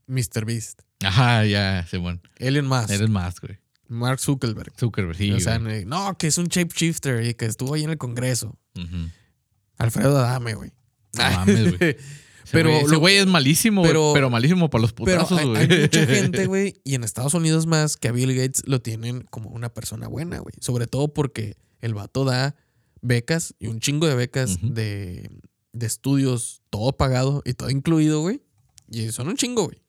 Mr. 0.06 0.44
Beast, 0.44 0.82
Ajá, 1.02 1.44
ya, 1.44 1.84
Simón. 1.90 2.20
Elon 2.36 2.66
Musk, 2.66 2.90
Eres 2.90 3.08
más, 3.10 3.40
güey. 3.40 3.58
Mark 3.88 4.20
Zuckerberg. 4.20 4.72
Zuckerberg, 4.78 5.16
sí, 5.16 5.32
o 5.32 5.40
sea, 5.40 5.58
güey. 5.58 5.84
no, 5.84 6.16
que 6.16 6.28
es 6.28 6.38
un 6.38 6.46
shapeshifter 6.46 7.24
y 7.26 7.34
que 7.34 7.46
estuvo 7.46 7.74
ahí 7.74 7.82
en 7.84 7.90
el 7.90 7.98
Congreso. 7.98 8.56
Alfredo 9.76 10.18
Adame, 10.18 10.54
güey. 10.54 10.70
No 11.14 11.22
mames, 11.30 11.78
güey. 11.78 11.96
Pero 12.52 12.70
güey- 12.70 12.86
lo- 12.90 12.98
güey 13.00 13.16
es 13.16 13.26
malísimo, 13.26 13.80
güey, 13.82 13.90
pero- 13.92 14.10
pero, 14.14 14.30
malísimo 14.30 14.68
para 14.70 14.82
los 14.82 14.92
Pero 14.92 15.04
putazos, 15.22 15.38
hay, 15.38 15.46
güey. 15.46 15.60
hay 15.72 15.80
mucha 15.82 16.06
gente, 16.06 16.46
güey, 16.46 16.80
y 16.84 16.94
en 16.94 17.04
Estados 17.04 17.34
Unidos 17.34 17.66
más, 17.66 17.96
que 17.96 18.08
a 18.08 18.12
Bill 18.12 18.34
Gates 18.34 18.62
lo 18.66 18.80
tienen 18.80 19.22
como 19.30 19.50
una 19.50 19.68
persona 19.72 20.08
buena, 20.08 20.38
güey. 20.38 20.54
Sobre 20.60 20.86
todo 20.86 21.08
porque 21.08 21.56
el 21.80 21.94
vato 21.94 22.24
da 22.24 22.54
becas 23.00 23.54
y 23.58 23.66
un 23.68 23.80
chingo 23.80 24.06
de 24.06 24.14
becas 24.14 24.58
de, 24.62 25.28
de 25.72 25.86
estudios, 25.86 26.62
todo 26.70 26.92
pagado 26.96 27.42
y 27.44 27.54
todo 27.54 27.70
incluido, 27.70 28.20
güey. 28.20 28.42
Y 28.90 29.10
son 29.12 29.28
un 29.28 29.36
chingo, 29.36 29.64
güey. 29.64 29.82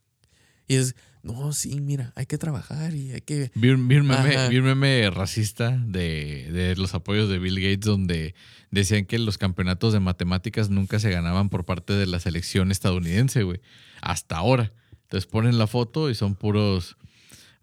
Y 0.67 0.75
es, 0.75 0.95
no, 1.25 1.51
sí, 1.53 1.81
mira, 1.81 2.13
hay 2.15 2.27
que 2.27 2.37
trabajar 2.37 2.93
y 2.93 3.11
hay 3.11 3.21
que... 3.21 3.51
Vi 3.55 3.69
un, 3.69 3.87
vi 3.87 3.97
un 3.97 4.05
meme, 4.05 4.35
Ajá. 4.35 4.47
vi 4.47 4.59
un 4.59 4.65
meme 4.65 5.09
racista 5.09 5.71
de, 5.71 6.51
de 6.51 6.75
los 6.75 6.93
apoyos 6.93 7.27
de 7.29 7.39
Bill 7.39 7.55
Gates 7.55 7.81
donde 7.85 8.35
decían 8.69 9.05
que 9.05 9.17
los 9.17 9.39
campeonatos 9.39 9.91
de 9.91 9.99
matemáticas 9.99 10.69
nunca 10.69 10.99
se 10.99 11.09
ganaban 11.09 11.49
por 11.49 11.65
parte 11.65 11.93
de 11.93 12.05
la 12.05 12.19
selección 12.19 12.71
estadounidense, 12.71 13.41
güey. 13.43 13.59
Hasta 14.01 14.37
ahora. 14.37 14.71
Entonces 15.03 15.25
ponen 15.25 15.57
la 15.57 15.65
foto 15.67 16.09
y 16.11 16.15
son 16.15 16.35
puros 16.35 16.95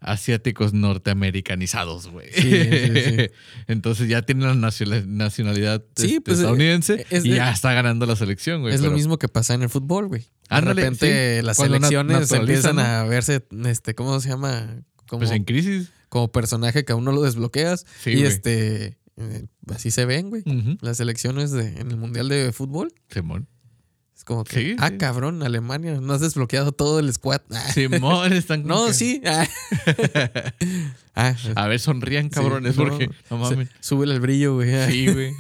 asiáticos 0.03 0.73
norteamericanizados, 0.73 2.09
güey. 2.09 2.29
Sí, 2.33 2.43
sí, 2.43 3.03
sí. 3.05 3.17
Entonces 3.67 4.09
ya 4.09 4.23
tienen 4.23 4.47
la 4.49 4.55
nacional- 4.55 5.05
nacionalidad 5.17 5.85
este, 5.97 6.21
pues, 6.21 6.39
estadounidense 6.39 7.07
es 7.11 7.25
y 7.25 7.31
ya 7.31 7.51
está 7.51 7.73
ganando 7.73 8.05
la 8.07 8.17
selección, 8.17 8.63
güey. 8.63 8.75
es 8.75 8.81
lo 8.81 8.91
mismo 8.91 9.19
que 9.19 9.29
pasa 9.29 9.55
en 9.55 9.63
el 9.63 9.69
fútbol, 9.69 10.09
güey. 10.09 10.27
De 10.51 10.61
repente 10.61 11.43
las 11.43 11.57
Cuando 11.57 11.77
selecciones 11.77 12.31
empiezan 12.33 12.77
¿no? 12.77 12.83
a 12.83 13.05
verse, 13.05 13.45
este, 13.67 13.95
¿cómo 13.95 14.21
se 14.21 14.29
llama? 14.29 14.83
Como, 15.07 15.21
Pues 15.21 15.31
en 15.31 15.45
crisis. 15.45 15.91
como 16.09 16.31
personaje 16.33 16.85
que 16.85 16.93
aún 16.93 17.05
no 17.05 17.13
lo 17.13 17.23
desbloqueas. 17.23 17.87
Sí, 18.03 18.11
y 18.13 18.23
este, 18.25 18.99
eh, 19.17 19.47
así 19.69 19.91
se 19.91 20.05
ven, 20.05 20.31
güey. 20.31 20.43
Las 20.81 21.01
elecciones 21.01 21.51
de, 21.53 21.69
en 21.81 21.91
el 21.91 21.97
Mundial 21.97 22.29
de 22.29 22.53
Fútbol. 22.53 22.93
Simón. 23.11 23.47
Es 24.23 24.25
como 24.25 24.45
que, 24.45 24.55
Sí, 24.55 24.77
ah, 24.79 24.91
sí. 24.91 24.99
cabrón, 24.99 25.43
Alemania, 25.43 26.01
no 26.01 26.13
has 26.13 26.21
desbloqueado 26.21 26.71
todo 26.71 27.01
el 27.01 27.13
squad. 27.13 27.41
Simón 27.75 28.33
están 28.33 28.65
no, 28.65 28.87
que- 28.87 28.95
sí. 28.95 29.21
Ah, 29.27 29.49
Ah, 31.57 31.57
A 31.57 31.67
ver, 31.67 31.81
sonrían, 31.81 32.27
sí, 32.27 32.31
cabrones, 32.31 32.77
no, 32.77 32.85
porque 32.85 33.11
no 33.31 33.39
mames. 33.39 33.69
súbele 33.81 34.15
el 34.15 34.21
brillo, 34.21 34.55
güey. 34.55 34.71
Sí, 34.91 35.13
güey. 35.13 35.35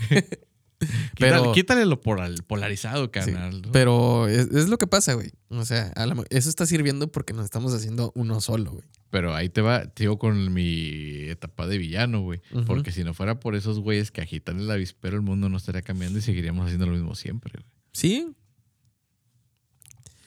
Pero- 1.16 1.52
quítale, 1.52 1.86
lo 1.86 2.00
polar- 2.00 2.42
polarizado. 2.44 3.08
¿no? 3.14 3.62
Pero 3.72 4.26
es, 4.26 4.48
es 4.50 4.68
lo 4.68 4.78
que 4.78 4.88
pasa, 4.88 5.14
güey. 5.14 5.30
O 5.50 5.64
sea, 5.64 5.92
la- 5.94 6.24
eso 6.30 6.48
está 6.48 6.66
sirviendo 6.66 7.06
porque 7.10 7.32
nos 7.32 7.44
estamos 7.44 7.72
haciendo 7.72 8.10
uno 8.16 8.40
solo, 8.40 8.72
güey. 8.72 8.84
Pero 9.10 9.32
ahí 9.34 9.48
te 9.48 9.60
va, 9.60 9.86
te 9.86 10.04
digo 10.04 10.18
con 10.18 10.52
mi 10.52 11.28
etapa 11.28 11.66
de 11.68 11.78
villano, 11.78 12.22
güey. 12.22 12.40
Porque 12.66 12.90
si 12.90 13.04
no 13.04 13.14
fuera 13.14 13.38
por 13.38 13.54
esos 13.54 13.78
güeyes 13.78 14.10
que 14.10 14.22
agitan 14.22 14.58
el 14.58 14.68
avispero, 14.70 15.14
el 15.16 15.22
mundo 15.22 15.48
no 15.48 15.56
estaría 15.56 15.82
cambiando 15.82 16.18
y 16.18 16.22
seguiríamos 16.22 16.64
haciendo 16.66 16.86
lo 16.86 16.92
mismo 16.94 17.14
siempre, 17.14 17.52
güey. 17.54 17.66
Sí, 17.92 18.32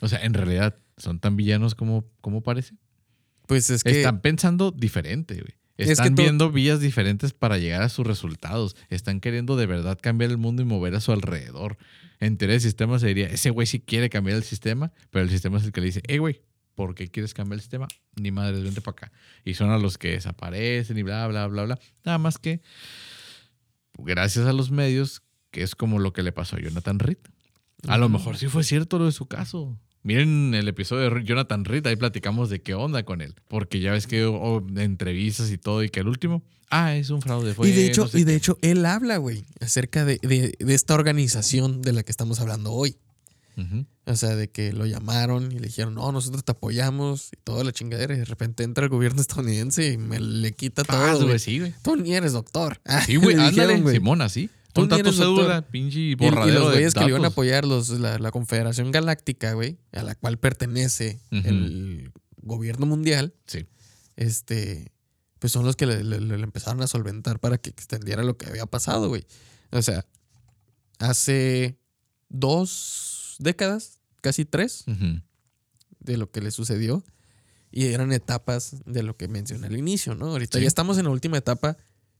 O 0.01 0.07
sea, 0.07 0.23
en 0.23 0.33
realidad, 0.33 0.77
¿son 0.97 1.19
tan 1.19 1.35
villanos 1.35 1.75
como, 1.75 2.05
como 2.21 2.41
parece? 2.41 2.75
pues 3.47 3.69
es 3.69 3.83
que. 3.83 3.91
Están 3.91 4.21
pensando 4.21 4.71
diferente, 4.71 5.35
güey. 5.35 5.55
Es 5.77 5.87
que 5.87 5.91
Están 5.91 6.15
viendo 6.15 6.51
vías 6.51 6.79
diferentes 6.79 7.33
para 7.33 7.57
llegar 7.57 7.81
a 7.81 7.89
sus 7.89 8.07
resultados. 8.07 8.77
Están 8.89 9.19
queriendo 9.19 9.57
de 9.57 9.65
verdad 9.65 9.99
cambiar 10.01 10.31
el 10.31 10.37
mundo 10.37 10.61
y 10.61 10.65
mover 10.65 10.95
a 10.95 11.01
su 11.01 11.11
alrededor. 11.11 11.77
En 12.21 12.37
teoría, 12.37 12.55
el 12.55 12.61
sistema 12.61 12.97
se 12.97 13.07
diría, 13.07 13.27
ese 13.27 13.49
güey 13.49 13.67
sí 13.67 13.81
quiere 13.81 14.09
cambiar 14.09 14.37
el 14.37 14.43
sistema, 14.43 14.93
pero 15.09 15.23
el 15.23 15.29
sistema 15.29 15.57
es 15.57 15.65
el 15.65 15.73
que 15.73 15.81
le 15.81 15.87
dice, 15.87 16.01
hey, 16.07 16.17
güey, 16.17 16.41
¿por 16.75 16.95
qué 16.95 17.09
quieres 17.09 17.33
cambiar 17.33 17.55
el 17.55 17.61
sistema? 17.61 17.89
Ni 18.15 18.31
madres, 18.31 18.63
vente 18.63 18.79
para 18.79 18.93
acá. 18.93 19.11
Y 19.43 19.55
son 19.55 19.69
a 19.69 19.77
los 19.77 19.97
que 19.97 20.11
desaparecen 20.11 20.97
y 20.97 21.03
bla, 21.03 21.27
bla, 21.27 21.45
bla, 21.47 21.63
bla. 21.63 21.79
Nada 22.05 22.19
más 22.19 22.37
que, 22.37 22.61
gracias 23.97 24.45
a 24.47 24.53
los 24.53 24.71
medios, 24.71 25.23
que 25.51 25.61
es 25.61 25.75
como 25.75 25.99
lo 25.99 26.13
que 26.13 26.23
le 26.23 26.31
pasó 26.31 26.55
a 26.55 26.59
Jonathan 26.61 26.99
Reed. 26.99 27.17
A 27.88 27.97
lo 27.97 28.09
mejor 28.09 28.38
sí 28.38 28.47
fue 28.47 28.63
cierto 28.63 28.97
lo 28.99 29.05
de 29.05 29.11
su 29.11 29.25
caso. 29.27 29.77
Miren 30.03 30.53
el 30.53 30.67
episodio 30.67 31.09
de 31.09 31.23
Jonathan 31.23 31.65
Reed, 31.65 31.88
ahí 31.88 31.95
platicamos 31.95 32.49
de 32.51 32.61
qué 32.61 32.75
onda 32.75 33.03
con 33.03 33.21
él. 33.21 33.33
Porque 33.47 33.79
ya 33.79 33.91
ves 33.91 34.05
que 34.05 34.25
hubo 34.27 34.63
entrevistas 34.79 35.49
y 35.51 35.57
todo, 35.57 35.83
y 35.83 35.89
que 35.89 36.01
el 36.01 36.07
último, 36.07 36.43
ah, 36.69 36.95
es 36.95 37.09
un 37.09 37.21
fraude. 37.23 37.55
Fue 37.55 37.69
y 37.69 37.71
de 37.71 37.88
hecho, 37.88 38.03
no 38.03 38.07
sé 38.09 38.19
y 38.19 38.23
de 38.23 38.33
qué". 38.33 38.38
hecho, 38.38 38.57
él 38.61 38.86
habla, 38.86 39.17
güey, 39.17 39.45
acerca 39.61 40.05
de, 40.05 40.19
de- 40.21 40.53
de 40.59 40.73
esta 40.75 40.93
organización 40.93 41.81
de 41.81 41.93
la 41.93 42.03
que 42.03 42.11
estamos 42.11 42.39
hablando 42.39 42.71
hoy. 42.71 42.97
O 44.07 44.15
sea, 44.17 44.36
de 44.36 44.49
que 44.49 44.73
lo 44.73 44.86
llamaron 44.86 45.51
y 45.51 45.59
le 45.59 45.67
dijeron, 45.67 45.95
no, 45.95 46.11
nosotros 46.11 46.43
te 46.43 46.51
apoyamos 46.51 47.29
y 47.31 47.38
toda 47.43 47.63
la 47.63 47.71
chingadera. 47.71 48.13
Y 48.13 48.17
de 48.19 48.25
repente 48.25 48.63
entra 48.63 48.83
el 48.83 48.89
gobierno 48.89 49.21
estadounidense 49.21 49.93
y 49.93 49.97
me 49.97 50.19
le 50.19 50.51
quita 50.51 50.83
Ah, 50.89 51.13
todo. 51.13 51.15
güey, 51.15 51.27
güey. 51.29 51.39
sí, 51.39 51.59
güey. 51.59 51.73
Tú 51.81 51.95
ni 51.95 52.13
eres 52.13 52.33
doctor. 52.33 52.79
Sí, 53.05 53.15
ándale, 53.39 53.79
güey. 53.81 53.95
Simón, 53.95 54.21
así. 54.21 54.49
Tú 54.76 54.88
tu 54.88 55.11
cédula, 55.13 55.61
pinche 55.67 55.99
Y, 55.99 56.11
y 56.11 56.15
borradero 56.15 56.59
los 56.59 56.71
güeyes 56.73 56.93
que 56.93 56.99
le 57.01 57.07
iban 57.09 57.23
a 57.26 57.30
apoyar, 57.30 57.65
los, 57.65 57.89
la, 57.89 58.19
la 58.19 58.32
Confederación 58.32 58.91
Galáctica, 58.91 59.53
güey, 59.53 59.78
a 59.93 60.03
la 60.03 60.15
cual 60.15 60.38
pertenece 60.38 61.19
el 61.32 62.11
gobierno 62.38 62.86
mundial, 62.86 63.34
Sí. 63.47 63.65
este, 64.17 64.91
pues 65.39 65.51
son 65.53 65.65
los 65.65 65.76
que 65.76 65.86
le, 65.86 66.03
le- 66.03 66.19
le 66.19 66.43
empezaron 66.43 66.82
a 66.82 66.88
solventar 66.88 67.39
para 67.39 67.57
que 67.57 67.69
extendiera 67.69 68.21
lo 68.23 68.38
que 68.38 68.47
había 68.47 68.65
pasado, 68.65 69.07
güey. 69.09 69.26
O 69.71 69.82
sea, 69.82 70.05
hace 70.99 71.80
dos 72.30 73.36
décadas, 73.39 73.99
casi 74.21 74.45
tres, 74.45 74.86
de 75.99 76.17
lo 76.17 76.32
que 76.32 76.41
le 76.41 76.51
sucedió. 76.51 77.03
Y 77.71 77.88
eran 77.88 78.13
etapas 78.13 78.78
de 78.86 79.03
lo 79.03 79.17
que 79.17 79.28
mencioné 79.28 79.67
al 79.67 79.76
inicio, 79.78 80.15
¿no? 80.15 80.28
Ahorita 80.28 80.57
Sí. 80.59 80.61
ya 80.63 80.67
estamos 80.67 80.97
en 80.97 81.05
la 81.05 81.09
última 81.11 81.38
etapa. 81.38 81.76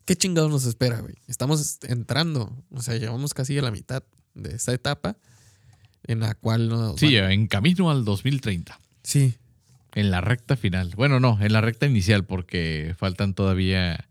¿Qué 0.06 0.16
chingados 0.16 0.52
nos 0.52 0.66
espera, 0.66 1.00
güey? 1.00 1.16
Estamos 1.28 1.80
entrando, 1.84 2.64
o 2.70 2.82
sea, 2.82 2.96
llevamos 2.96 3.34
casi 3.34 3.58
a 3.58 3.62
la 3.62 3.72
mitad 3.72 4.04
de 4.36 4.56
esta 4.56 4.74
etapa 4.74 5.18
en 6.04 6.20
la 6.20 6.36
cual 6.36 6.70
no. 6.70 6.98
Sí, 6.98 7.16
en 7.18 7.48
camino 7.48 7.90
al 7.90 8.06
2030. 8.06 8.80
sí. 9.04 9.36
En 9.94 10.12
la 10.12 10.20
recta 10.20 10.58
final. 10.58 10.92
Bueno, 10.98 11.22
no, 11.22 11.42
en 11.42 11.54
la 11.54 11.62
recta 11.62 11.86
inicial, 11.86 12.26
porque 12.26 12.94
faltan 12.98 13.34
todavía 13.34 14.10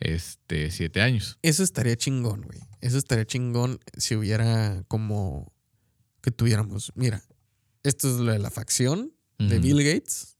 este, 0.00 0.72
siete 0.72 1.00
años. 1.00 1.38
Eso 1.42 1.62
estaría 1.62 1.96
chingón, 1.96 2.42
güey. 2.42 2.58
Eso 2.80 2.98
estaría 2.98 3.24
chingón 3.24 3.78
si 3.96 4.16
hubiera 4.16 4.82
como 4.88 5.52
que 6.22 6.32
tuviéramos, 6.32 6.90
mira, 6.96 7.22
esto 7.84 8.08
es 8.08 8.16
lo 8.16 8.32
de 8.32 8.40
la 8.40 8.50
facción 8.50 9.12
de. 9.38 9.60
Bill 9.60 9.84
Gates 9.84 10.36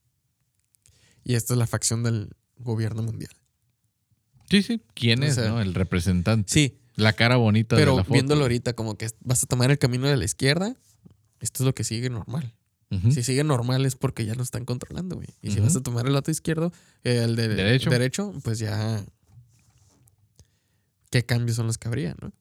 y 1.23 1.35
esto 1.35 1.53
es 1.53 1.59
la 1.59 1.67
facción 1.67 2.03
del 2.03 2.35
gobierno 2.57 3.03
mundial. 3.03 3.31
Sí, 4.49 4.63
sí. 4.63 4.81
¿Quién 4.93 5.21
O 5.23 5.25
es, 5.25 5.35
sea, 5.35 5.49
no? 5.49 5.61
El 5.61 5.73
representante. 5.73 6.51
Sí, 6.51 6.77
La 6.95 7.13
cara 7.13 7.35
bonita 7.37 7.75
de 7.75 7.81
Pero 7.81 7.97
la 7.97 8.03
foto. 8.03 8.13
viéndolo 8.13 8.41
ahorita, 8.43 8.73
como 8.73 8.97
que 8.97 9.09
vas 9.21 9.43
a 9.43 9.47
tomar 9.47 9.69
el 9.71 9.77
camino 9.77 10.07
de 10.07 10.17
la 10.17 10.25
izquierda, 10.25 10.75
esto 11.41 11.63
es 11.63 11.65
lo 11.65 11.75
que 11.75 11.83
sigue 11.83 12.09
normal. 12.09 12.53
Si 13.11 13.21
sigue 13.21 13.43
normal 13.43 13.85
es 13.85 13.95
porque 13.95 14.23
ya 14.25 14.33
nos 14.35 14.47
están 14.47 14.63
controlando, 14.63 15.17
güey. 15.17 15.27
Y 15.41 15.51
si 15.51 15.59
vas 15.59 15.75
a 15.75 15.83
tomar 15.83 16.07
el 16.07 16.13
lado 16.13 16.31
izquierdo, 16.31 16.71
eh, 17.03 17.21
el 17.25 17.35
de 17.35 17.49
Derecho. 17.49 17.89
derecho, 17.89 18.33
pues 18.45 18.59
ya. 18.59 19.03
¿Qué 21.09 21.25
cambios 21.25 21.57
son 21.57 21.67
los 21.67 21.77
que 21.77 21.89
habría, 21.89 22.15
no? 22.21 22.31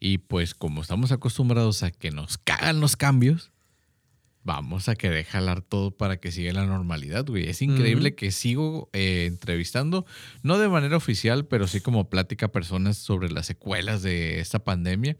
Y 0.00 0.18
pues 0.18 0.54
como 0.54 0.80
estamos 0.80 1.12
acostumbrados 1.12 1.82
a 1.82 1.90
que 1.90 2.10
nos 2.10 2.38
cagan 2.38 2.80
los 2.80 2.96
cambios, 2.96 3.50
vamos 4.48 4.88
a 4.88 4.96
querer 4.96 5.26
jalar 5.26 5.60
todo 5.60 5.90
para 5.90 6.16
que 6.16 6.32
siga 6.32 6.54
la 6.54 6.64
normalidad, 6.64 7.26
güey. 7.26 7.50
Es 7.50 7.60
increíble 7.60 8.08
Ujú. 8.08 8.16
que 8.16 8.30
sigo 8.30 8.88
eh, 8.94 9.26
entrevistando, 9.26 10.06
no 10.42 10.56
de 10.56 10.70
manera 10.70 10.96
oficial, 10.96 11.44
pero 11.44 11.66
sí 11.66 11.82
como 11.82 12.08
plática 12.08 12.46
a 12.46 12.50
personas 12.50 12.96
sobre 12.96 13.30
las 13.30 13.44
secuelas 13.44 14.00
de 14.00 14.40
esta 14.40 14.64
pandemia. 14.64 15.18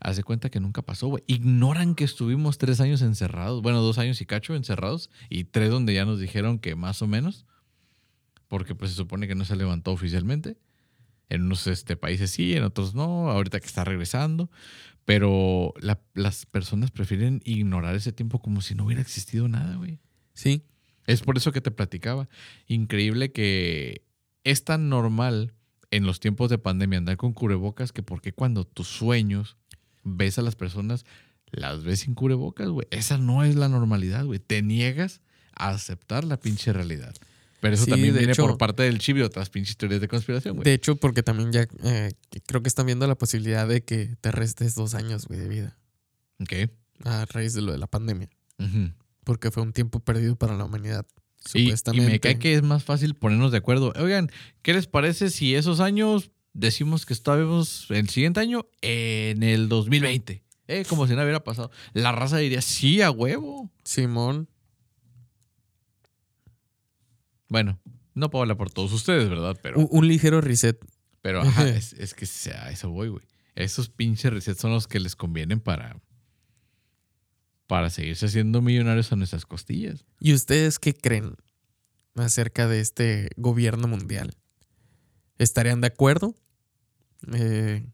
Hace 0.00 0.24
cuenta 0.24 0.50
que 0.50 0.58
nunca 0.58 0.82
pasó, 0.82 1.06
güey. 1.06 1.22
Ignoran 1.28 1.94
que 1.94 2.02
estuvimos 2.02 2.58
tres 2.58 2.80
años 2.80 3.00
encerrados, 3.02 3.62
bueno, 3.62 3.80
dos 3.80 3.98
años 3.98 4.20
y 4.20 4.26
cacho 4.26 4.56
encerrados, 4.56 5.08
y 5.30 5.44
tres 5.44 5.70
donde 5.70 5.94
ya 5.94 6.04
nos 6.04 6.18
dijeron 6.18 6.58
que 6.58 6.74
más 6.74 7.00
o 7.00 7.06
menos, 7.06 7.46
porque 8.48 8.74
pues 8.74 8.90
se 8.90 8.96
supone 8.96 9.28
que 9.28 9.36
no 9.36 9.44
se 9.44 9.54
levantó 9.54 9.92
oficialmente. 9.92 10.56
En 11.28 11.42
unos 11.42 11.68
este, 11.68 11.96
países 11.96 12.32
sí, 12.32 12.56
en 12.56 12.64
otros 12.64 12.96
no, 12.96 13.30
ahorita 13.30 13.60
que 13.60 13.66
está 13.66 13.84
regresando. 13.84 14.50
Pero 15.04 15.74
la- 15.80 16.00
las 16.14 16.46
personas 16.46 16.90
prefieren 16.90 17.40
ignorar 17.44 17.94
ese 17.94 18.12
tiempo 18.12 18.40
como 18.40 18.60
si 18.62 18.74
no 18.74 18.84
hubiera 18.86 19.02
existido 19.02 19.48
nada, 19.48 19.76
güey. 19.76 19.98
Sí. 20.32 20.64
Es 21.06 21.20
por 21.20 21.36
eso 21.36 21.52
que 21.52 21.60
te 21.60 21.70
platicaba. 21.70 22.28
Increíble 22.66 23.30
que 23.32 24.06
es 24.44 24.64
tan 24.64 24.88
normal 24.88 25.52
en 25.90 26.06
los 26.06 26.20
tiempos 26.20 26.48
de 26.50 26.58
pandemia 26.58 26.98
andar 26.98 27.16
con 27.18 27.34
cubrebocas 27.34 27.92
que 27.92 28.02
porque 28.02 28.32
cuando 28.32 28.64
tus 28.64 28.88
sueños 28.88 29.56
ves 30.02 30.38
a 30.38 30.42
las 30.42 30.56
personas, 30.56 31.04
las 31.50 31.84
ves 31.84 32.00
sin 32.00 32.14
cubrebocas, 32.14 32.68
güey. 32.68 32.86
Esa 32.90 33.18
no 33.18 33.44
es 33.44 33.54
la 33.56 33.68
normalidad, 33.68 34.24
güey. 34.24 34.38
Te 34.40 34.62
niegas 34.62 35.20
a 35.54 35.68
aceptar 35.70 36.24
la 36.24 36.38
pinche 36.40 36.72
realidad. 36.72 37.14
Pero 37.64 37.76
eso 37.76 37.84
Sí, 37.86 37.90
también 37.92 38.14
viene 38.14 38.30
hecho- 38.32 38.42
por 38.46 38.58
parte 38.58 38.82
del 38.82 38.98
chip 38.98 39.16
y 39.16 39.22
otras 39.22 39.48
pinches 39.48 39.78
teorías 39.78 40.02
de 40.02 40.06
conspiración, 40.08 40.56
güey. 40.56 40.64
De 40.64 40.74
hecho, 40.74 40.96
porque 40.96 41.22
también 41.22 41.50
ya 41.50 41.66
eh, 41.82 42.12
creo 42.44 42.62
que 42.62 42.68
están 42.68 42.84
viendo 42.84 43.06
la 43.06 43.14
posibilidad 43.14 43.66
de 43.66 43.82
que 43.82 44.16
te 44.20 44.30
restes 44.32 44.74
dos 44.74 44.94
años, 44.94 45.26
güey, 45.26 45.40
de 45.40 45.48
vida 45.48 45.78
Ok. 46.42 46.52
a 47.04 47.24
raíz 47.24 47.54
de 47.54 47.62
lo 47.62 47.72
de 47.72 47.78
la 47.78 47.86
pandemia. 47.86 48.28
Porque 49.24 49.50
fue 49.50 49.62
un 49.62 49.72
tiempo 49.72 50.00
perdido 50.00 50.36
para 50.36 50.54
la 50.58 50.66
humanidad. 50.66 51.06
Y, 51.54 51.60
y 51.60 51.62
Supuestamente. 51.64 52.10
me 52.10 52.20
cae 52.20 52.38
que 52.38 52.52
es 52.52 52.62
más 52.62 52.84
fácil 52.84 53.14
ponernos 53.14 53.50
de 53.50 53.56
acuerdo. 53.58 53.94
Oigan, 53.96 54.30
¿qué 54.60 54.74
les 54.74 54.86
parece 54.86 55.30
si 55.30 55.54
esos 55.54 55.80
años 55.80 56.30
decimos 56.52 57.06
que 57.06 57.14
estábamos 57.14 57.86
el 57.88 58.10
siguiente 58.10 58.40
año 58.40 58.66
en 58.82 59.42
el 59.42 59.70
2020? 59.70 60.42
Eh, 60.68 60.84
como 60.86 61.06
si 61.06 61.12
nada 61.12 61.24
hubiera 61.24 61.42
pasado. 61.44 61.70
La 61.94 62.12
raza 62.12 62.36
diría, 62.36 62.60
sí, 62.60 63.00
a 63.00 63.10
huevo. 63.10 63.70
Simón. 63.84 64.48
Bueno, 67.54 67.78
no 68.14 68.30
puedo 68.30 68.42
hablar 68.42 68.56
por 68.56 68.68
todos 68.72 68.92
ustedes, 68.92 69.28
¿verdad? 69.30 69.56
Pero, 69.62 69.78
Un, 69.78 69.86
un 69.92 70.08
ligero 70.08 70.40
reset. 70.40 70.76
pero 71.22 71.40
ajá, 71.42 71.68
es, 71.68 71.92
es 71.92 72.12
que 72.12 72.26
a 72.50 72.68
eso 72.72 72.90
voy, 72.90 73.10
güey. 73.10 73.22
Esos 73.54 73.90
pinches 73.90 74.32
resets 74.32 74.60
son 74.60 74.72
los 74.72 74.88
que 74.88 74.98
les 74.98 75.14
convienen 75.14 75.60
para, 75.60 76.00
para 77.68 77.90
seguirse 77.90 78.26
haciendo 78.26 78.60
millonarios 78.60 79.12
a 79.12 79.16
nuestras 79.16 79.46
costillas. 79.46 80.04
¿Y 80.18 80.32
ustedes 80.34 80.80
qué 80.80 80.94
creen 80.94 81.36
acerca 82.16 82.66
de 82.66 82.80
este 82.80 83.30
gobierno 83.36 83.86
mundial? 83.86 84.34
¿Estarían 85.38 85.80
de 85.80 85.86
acuerdo? 85.86 86.34
Eh, 87.34 87.86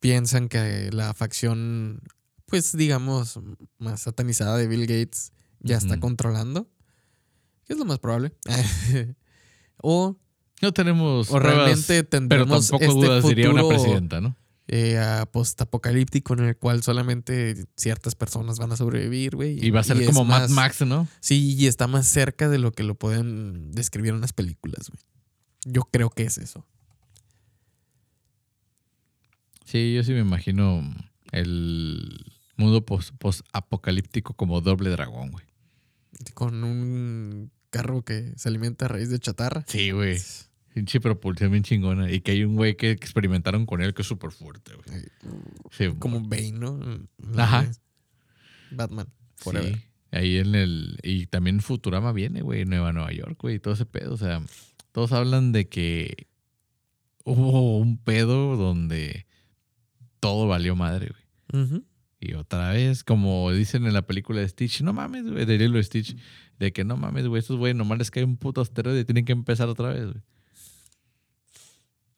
¿Piensan 0.00 0.50
que 0.50 0.90
la 0.92 1.14
facción, 1.14 2.02
pues 2.44 2.76
digamos, 2.76 3.40
más 3.78 4.02
satanizada 4.02 4.58
de 4.58 4.66
Bill 4.68 4.82
Gates 4.86 5.32
ya 5.60 5.78
está 5.78 5.98
controlando? 5.98 6.68
¿Qué 7.72 7.74
es 7.74 7.78
lo 7.78 7.84
más 7.86 7.98
probable? 7.98 8.32
o, 9.78 10.16
No 10.60 10.72
tenemos 10.72 11.30
o 11.30 11.38
pruebas, 11.38 11.56
realmente 11.64 12.04
pero 12.04 12.08
tendremos 12.08 12.68
tampoco 12.68 12.84
este 12.92 13.06
dudas, 13.06 13.24
diría 13.26 13.50
una 13.50 13.62
futuro, 13.62 13.80
presidenta, 13.82 14.20
¿no? 14.20 14.36
eh, 14.68 15.24
postapocalíptico 15.32 16.34
en 16.34 16.40
el 16.44 16.56
cual 16.56 16.82
solamente 16.82 17.66
ciertas 17.76 18.14
personas 18.14 18.58
van 18.58 18.72
a 18.72 18.76
sobrevivir, 18.76 19.34
güey. 19.36 19.58
Y 19.64 19.70
va 19.70 19.80
a 19.80 19.84
ser 19.84 20.04
como 20.06 20.24
Mad 20.24 20.42
más- 20.42 20.50
Max, 20.50 20.80
¿no? 20.86 21.08
Sí, 21.20 21.54
y 21.58 21.66
está 21.66 21.86
más 21.88 22.06
cerca 22.06 22.48
de 22.48 22.58
lo 22.58 22.72
que 22.72 22.82
lo 22.84 22.94
pueden 22.94 23.72
describir 23.72 24.12
en 24.14 24.20
las 24.20 24.32
películas, 24.32 24.88
güey. 24.90 25.02
Yo 25.64 25.82
creo 25.90 26.10
que 26.10 26.22
es 26.24 26.38
eso. 26.38 26.64
Sí, 29.64 29.94
yo 29.94 30.02
sí 30.04 30.12
me 30.12 30.20
imagino 30.20 30.82
el 31.32 32.24
mundo 32.56 32.84
post- 32.84 33.14
post-apocalíptico 33.18 34.34
como 34.34 34.60
doble 34.60 34.90
dragón, 34.90 35.30
güey. 35.30 35.44
Con 36.34 36.62
un 36.64 37.50
carro 37.72 38.02
que 38.02 38.32
se 38.36 38.48
alimenta 38.48 38.84
a 38.84 38.88
raíz 38.88 39.10
de 39.10 39.18
chatarra. 39.18 39.64
Sí, 39.66 39.90
güey. 39.90 40.18
Pinche 40.74 41.00
propulsión 41.00 41.50
bien 41.50 41.64
chingona. 41.64 42.10
Y 42.10 42.20
que 42.20 42.32
hay 42.32 42.44
un 42.44 42.54
güey 42.54 42.76
que 42.76 42.90
experimentaron 42.90 43.66
con 43.66 43.82
él 43.82 43.94
que 43.94 44.02
es 44.02 44.08
súper 44.08 44.30
fuerte, 44.30 44.72
güey. 44.74 45.02
Sí, 45.70 45.88
Como 45.98 46.20
Bane, 46.20 46.52
¿no? 46.52 46.78
Ajá. 47.36 47.68
Batman. 48.70 49.08
Forever. 49.36 49.74
sí. 49.74 49.82
Ahí 50.12 50.36
en 50.38 50.54
el. 50.54 50.98
Y 51.02 51.26
también 51.26 51.60
Futurama 51.60 52.12
viene, 52.12 52.42
güey. 52.42 52.64
Nueva 52.66 52.92
Nueva 52.92 53.12
York, 53.12 53.38
güey. 53.40 53.56
y 53.56 53.58
Todo 53.58 53.74
ese 53.74 53.86
pedo. 53.86 54.14
O 54.14 54.18
sea, 54.18 54.42
todos 54.92 55.12
hablan 55.12 55.52
de 55.52 55.68
que 55.68 56.26
hubo 57.24 57.78
un 57.78 57.96
pedo 57.98 58.56
donde 58.56 59.26
todo 60.20 60.46
valió 60.46 60.76
madre, 60.76 61.10
güey. 61.50 61.82
Y 62.20 62.34
otra 62.34 62.70
vez, 62.70 63.02
como 63.02 63.50
dicen 63.52 63.84
en 63.86 63.94
la 63.94 64.02
película 64.06 64.40
de 64.40 64.48
Stitch, 64.48 64.82
no 64.82 64.92
mames, 64.92 65.28
güey, 65.28 65.44
de 65.44 65.58
Lilo 65.58 65.82
Stitch, 65.82 66.16
de 66.62 66.72
que 66.72 66.84
no 66.84 66.96
mames, 66.96 67.26
güey, 67.26 67.40
estos 67.40 67.58
güey 67.58 67.74
nomás 67.74 67.98
les 67.98 68.10
cae 68.10 68.22
un 68.22 68.36
puto 68.36 68.60
asteroide 68.60 69.00
y 69.00 69.04
tienen 69.04 69.24
que 69.24 69.32
empezar 69.32 69.68
otra 69.68 69.88
vez, 69.88 70.04
güey. 70.04 70.22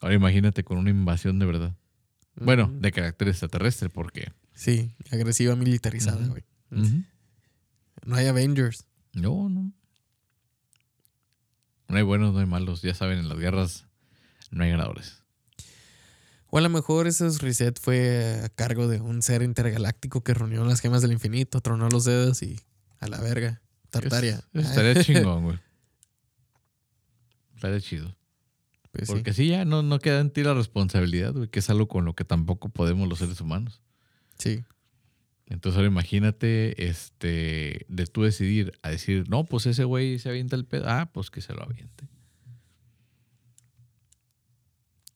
Ahora 0.01 0.14
imagínate 0.14 0.64
con 0.64 0.76
una 0.76 0.90
invasión 0.90 1.38
de 1.38 1.47
verdad. 1.47 1.74
Bueno, 2.36 2.70
de 2.78 2.92
carácter 2.92 3.28
extraterrestre, 3.28 3.88
porque. 3.88 4.32
Sí, 4.53 4.92
agresiva 5.11 5.57
militarizada, 5.57 6.26
güey. 6.26 6.45
No 8.05 8.16
hay 8.16 8.26
Avengers. 8.26 8.84
No, 9.14 9.49
no. 9.49 9.72
No 11.88 11.97
hay 11.97 12.03
buenos, 12.03 12.34
no 12.34 12.40
hay 12.40 12.47
malos. 12.47 12.82
Ya 12.82 12.92
saben, 12.92 13.18
en 13.18 13.28
las 13.28 13.38
guerras 13.38 13.86
no 14.51 14.64
hay 14.64 14.70
ganadores. 14.70 15.22
O 16.51 16.59
a 16.59 16.61
lo 16.61 16.68
mejor 16.68 17.07
ese 17.07 17.28
reset 17.38 17.80
fue 17.80 18.42
a 18.45 18.49
cargo 18.51 18.88
de 18.88 19.01
un 19.01 19.22
ser 19.22 19.42
intergaláctico 19.42 20.22
que 20.22 20.34
reunió 20.34 20.64
las 20.64 20.80
gemas 20.80 21.01
del 21.01 21.12
infinito, 21.12 21.61
tronó 21.62 21.88
los 21.88 22.05
dedos 22.05 22.42
y 22.42 22.61
a 23.01 23.09
la 23.09 23.20
verga. 23.20 23.62
Tartaria. 24.01 24.34
Es- 24.53 24.61
eso 24.66 24.68
estaría 24.70 24.95
chingón, 25.05 25.42
güey. 25.45 25.59
Estaría 27.55 27.80
chido. 27.80 28.16
Pues 28.92 29.09
sí. 29.09 29.12
Porque 29.14 29.32
sí, 29.32 29.49
ya 29.49 29.64
no, 29.64 29.82
no 29.82 29.99
queda 29.99 30.20
en 30.20 30.30
ti 30.30 30.42
la 30.42 30.55
responsabilidad, 30.55 31.32
güey, 31.32 31.49
que 31.49 31.59
es 31.59 31.70
algo 31.70 31.88
con 31.88 32.05
lo 32.05 32.14
que 32.14 32.24
tampoco 32.24 32.68
podemos 32.68 33.09
los 33.09 33.18
seres 33.18 33.40
humanos. 33.40 33.80
Sí. 34.38 34.64
Entonces 35.47 35.76
ahora 35.76 35.88
imagínate, 35.88 36.86
este, 36.88 37.86
de 37.88 38.07
tú 38.07 38.22
decidir 38.22 38.72
a 38.82 38.90
decir, 38.90 39.28
no, 39.28 39.45
pues 39.45 39.66
ese 39.66 39.84
güey 39.84 40.18
se 40.18 40.28
avienta 40.28 40.57
el 40.57 40.64
pedo. 40.64 40.84
Ah, 40.88 41.11
pues 41.12 41.30
que 41.30 41.40
se 41.40 41.53
lo 41.55 41.62
aviente. 41.62 42.07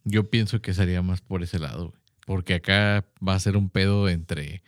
Yo 0.05 0.31
pienso 0.31 0.61
que 0.61 0.75
sería 0.75 1.03
más 1.03 1.21
por 1.21 1.43
ese 1.43 1.59
lado, 1.59 1.89
güey. 1.91 2.01
Porque 2.27 2.55
acá 2.55 3.07
va 3.27 3.35
a 3.35 3.41
ser 3.41 3.57
un 3.57 3.71
pedo 3.71 4.09
entre 4.09 4.63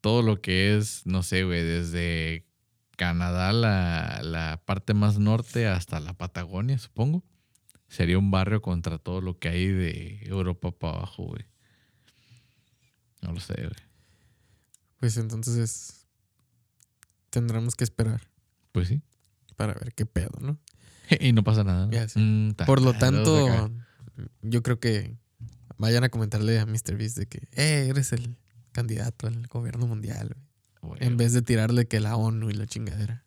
todo 0.00 0.22
lo 0.22 0.40
que 0.40 0.76
es, 0.76 1.02
no 1.04 1.22
sé, 1.22 1.42
güey, 1.44 1.62
desde 1.62 2.46
Canadá, 2.96 3.52
la, 3.52 4.20
la 4.22 4.62
parte 4.64 4.94
más 4.94 5.18
norte, 5.18 5.66
hasta 5.66 6.00
la 6.00 6.12
Patagonia, 6.14 6.78
supongo. 6.78 7.22
Sería 7.88 8.18
un 8.18 8.30
barrio 8.30 8.62
contra 8.62 8.98
todo 8.98 9.20
lo 9.20 9.38
que 9.38 9.48
hay 9.48 9.66
de 9.68 10.20
Europa 10.24 10.70
para 10.72 10.98
abajo, 10.98 11.24
güey. 11.24 11.44
No 13.20 13.32
lo 13.32 13.40
sé, 13.40 13.54
güey. 13.54 13.70
Pues 14.98 15.16
entonces 15.16 16.06
tendremos 17.30 17.74
que 17.74 17.84
esperar 17.84 18.20
Pues 18.72 18.88
sí. 18.88 19.02
para 19.56 19.74
ver 19.74 19.92
qué 19.94 20.06
pedo, 20.06 20.30
¿no? 20.40 20.58
y 21.20 21.32
no 21.32 21.42
pasa 21.44 21.64
nada. 21.64 21.86
¿no? 21.86 22.20
Mm, 22.22 22.52
Por 22.66 22.80
lo 22.82 22.92
ta- 22.92 22.98
tanto, 23.00 23.70
yo 24.42 24.62
creo 24.62 24.78
que 24.80 25.16
vayan 25.78 26.04
a 26.04 26.08
comentarle 26.08 26.58
a 26.60 26.66
Mr. 26.66 26.96
Beast 26.96 27.16
de 27.18 27.26
que, 27.26 27.48
eh, 27.52 27.88
eres 27.88 28.12
el 28.12 28.36
candidato 28.72 29.26
al 29.26 29.46
gobierno 29.48 29.86
mundial, 29.86 30.28
güey. 30.34 30.46
En 30.98 31.16
vez 31.16 31.32
de 31.32 31.42
tirarle 31.42 31.86
que 31.86 32.00
la 32.00 32.16
ONU 32.16 32.50
y 32.50 32.54
la 32.54 32.66
chingadera. 32.66 33.24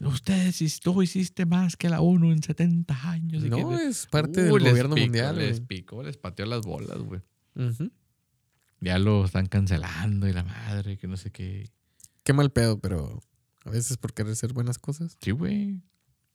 Ustedes, 0.00 0.80
tú 0.80 1.02
hiciste 1.02 1.46
más 1.46 1.76
que 1.76 1.88
la 1.88 2.00
ONU 2.00 2.32
en 2.32 2.42
70 2.42 3.10
años. 3.10 3.44
y 3.44 3.48
No, 3.48 3.70
que- 3.70 3.86
es 3.88 4.06
parte 4.06 4.42
Uh, 4.50 4.54
del 4.54 4.62
les 4.64 4.72
gobierno 4.72 4.96
mundial, 4.96 5.36
Les 5.36 5.60
picó, 5.60 6.02
les 6.02 6.16
pateó 6.16 6.46
las 6.46 6.62
bolas, 6.62 6.98
güey. 6.98 7.20
Ya 8.80 8.98
lo 8.98 9.24
están 9.24 9.46
cancelando 9.46 10.28
y 10.28 10.32
la 10.32 10.42
madre, 10.44 10.98
que 10.98 11.06
no 11.06 11.16
sé 11.16 11.30
qué. 11.30 11.70
Qué 12.22 12.32
mal 12.32 12.50
pedo, 12.50 12.78
pero 12.80 13.22
a 13.64 13.70
veces 13.70 13.96
por 13.96 14.12
querer 14.12 14.32
hacer 14.32 14.52
buenas 14.52 14.78
cosas. 14.78 15.16
Sí, 15.20 15.30
güey. 15.30 15.80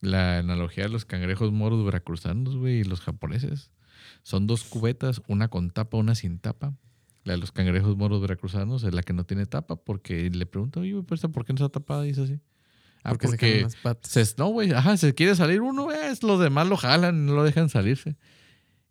La 0.01 0.39
analogía 0.39 0.85
de 0.85 0.89
los 0.89 1.05
cangrejos 1.05 1.51
moros 1.51 1.83
veracruzanos, 1.85 2.55
güey, 2.55 2.79
y 2.79 2.83
los 2.83 3.01
japoneses. 3.01 3.69
Son 4.23 4.47
dos 4.47 4.63
cubetas, 4.63 5.21
una 5.27 5.49
con 5.49 5.69
tapa, 5.71 5.97
una 5.97 6.15
sin 6.15 6.39
tapa. 6.39 6.73
La 7.29 7.35
de 7.35 7.37
los 7.41 7.51
cangrejos 7.51 7.95
moros 7.95 8.19
veracruzanos 8.21 8.83
es 8.83 8.91
la 8.91 9.03
que 9.03 9.13
no 9.13 9.23
tiene 9.23 9.45
tapa 9.45 9.75
porque 9.75 10.31
le 10.31 10.47
pregunto, 10.47 10.79
oye, 10.79 10.93
güey, 10.93 11.03
¿pero 11.03 11.13
esta 11.13 11.27
por 11.29 11.45
qué 11.45 11.53
no 11.53 11.57
está 11.57 11.69
tapada? 11.69 12.03
Y 12.05 12.07
dice 12.09 12.23
así. 12.23 12.39
Ah, 13.03 13.09
porque, 13.11 13.27
porque, 13.27 13.53
se 13.57 13.61
las 13.61 13.75
patas. 13.75 14.11
se- 14.11 14.35
no, 14.39 14.47
güey, 14.47 14.71
ajá, 14.71 14.97
se 14.97 15.13
quiere 15.13 15.35
salir 15.35 15.61
uno, 15.61 15.91
es 15.91 16.23
los 16.23 16.39
demás 16.39 16.67
lo 16.67 16.75
jalan, 16.75 17.27
no 17.27 17.35
lo 17.35 17.43
dejan 17.43 17.69
salirse. 17.69 18.17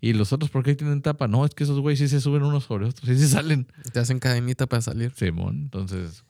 Y 0.00 0.12
los 0.12 0.32
otros, 0.32 0.52
¿por 0.52 0.62
qué 0.62 0.76
tienen 0.76 1.02
tapa? 1.02 1.26
No, 1.26 1.44
es 1.44 1.52
que 1.52 1.64
esos 1.64 1.80
güeyes 1.80 1.98
sí 1.98 2.06
se 2.06 2.20
suben 2.20 2.44
unos 2.44 2.62
sobre 2.62 2.86
otros, 2.86 3.08
sí 3.08 3.18
se 3.18 3.26
salen. 3.26 3.66
Te 3.92 3.98
hacen 3.98 4.20
cadenita 4.20 4.68
para 4.68 4.82
salir. 4.82 5.12
Simón, 5.16 5.62
entonces. 5.64 6.22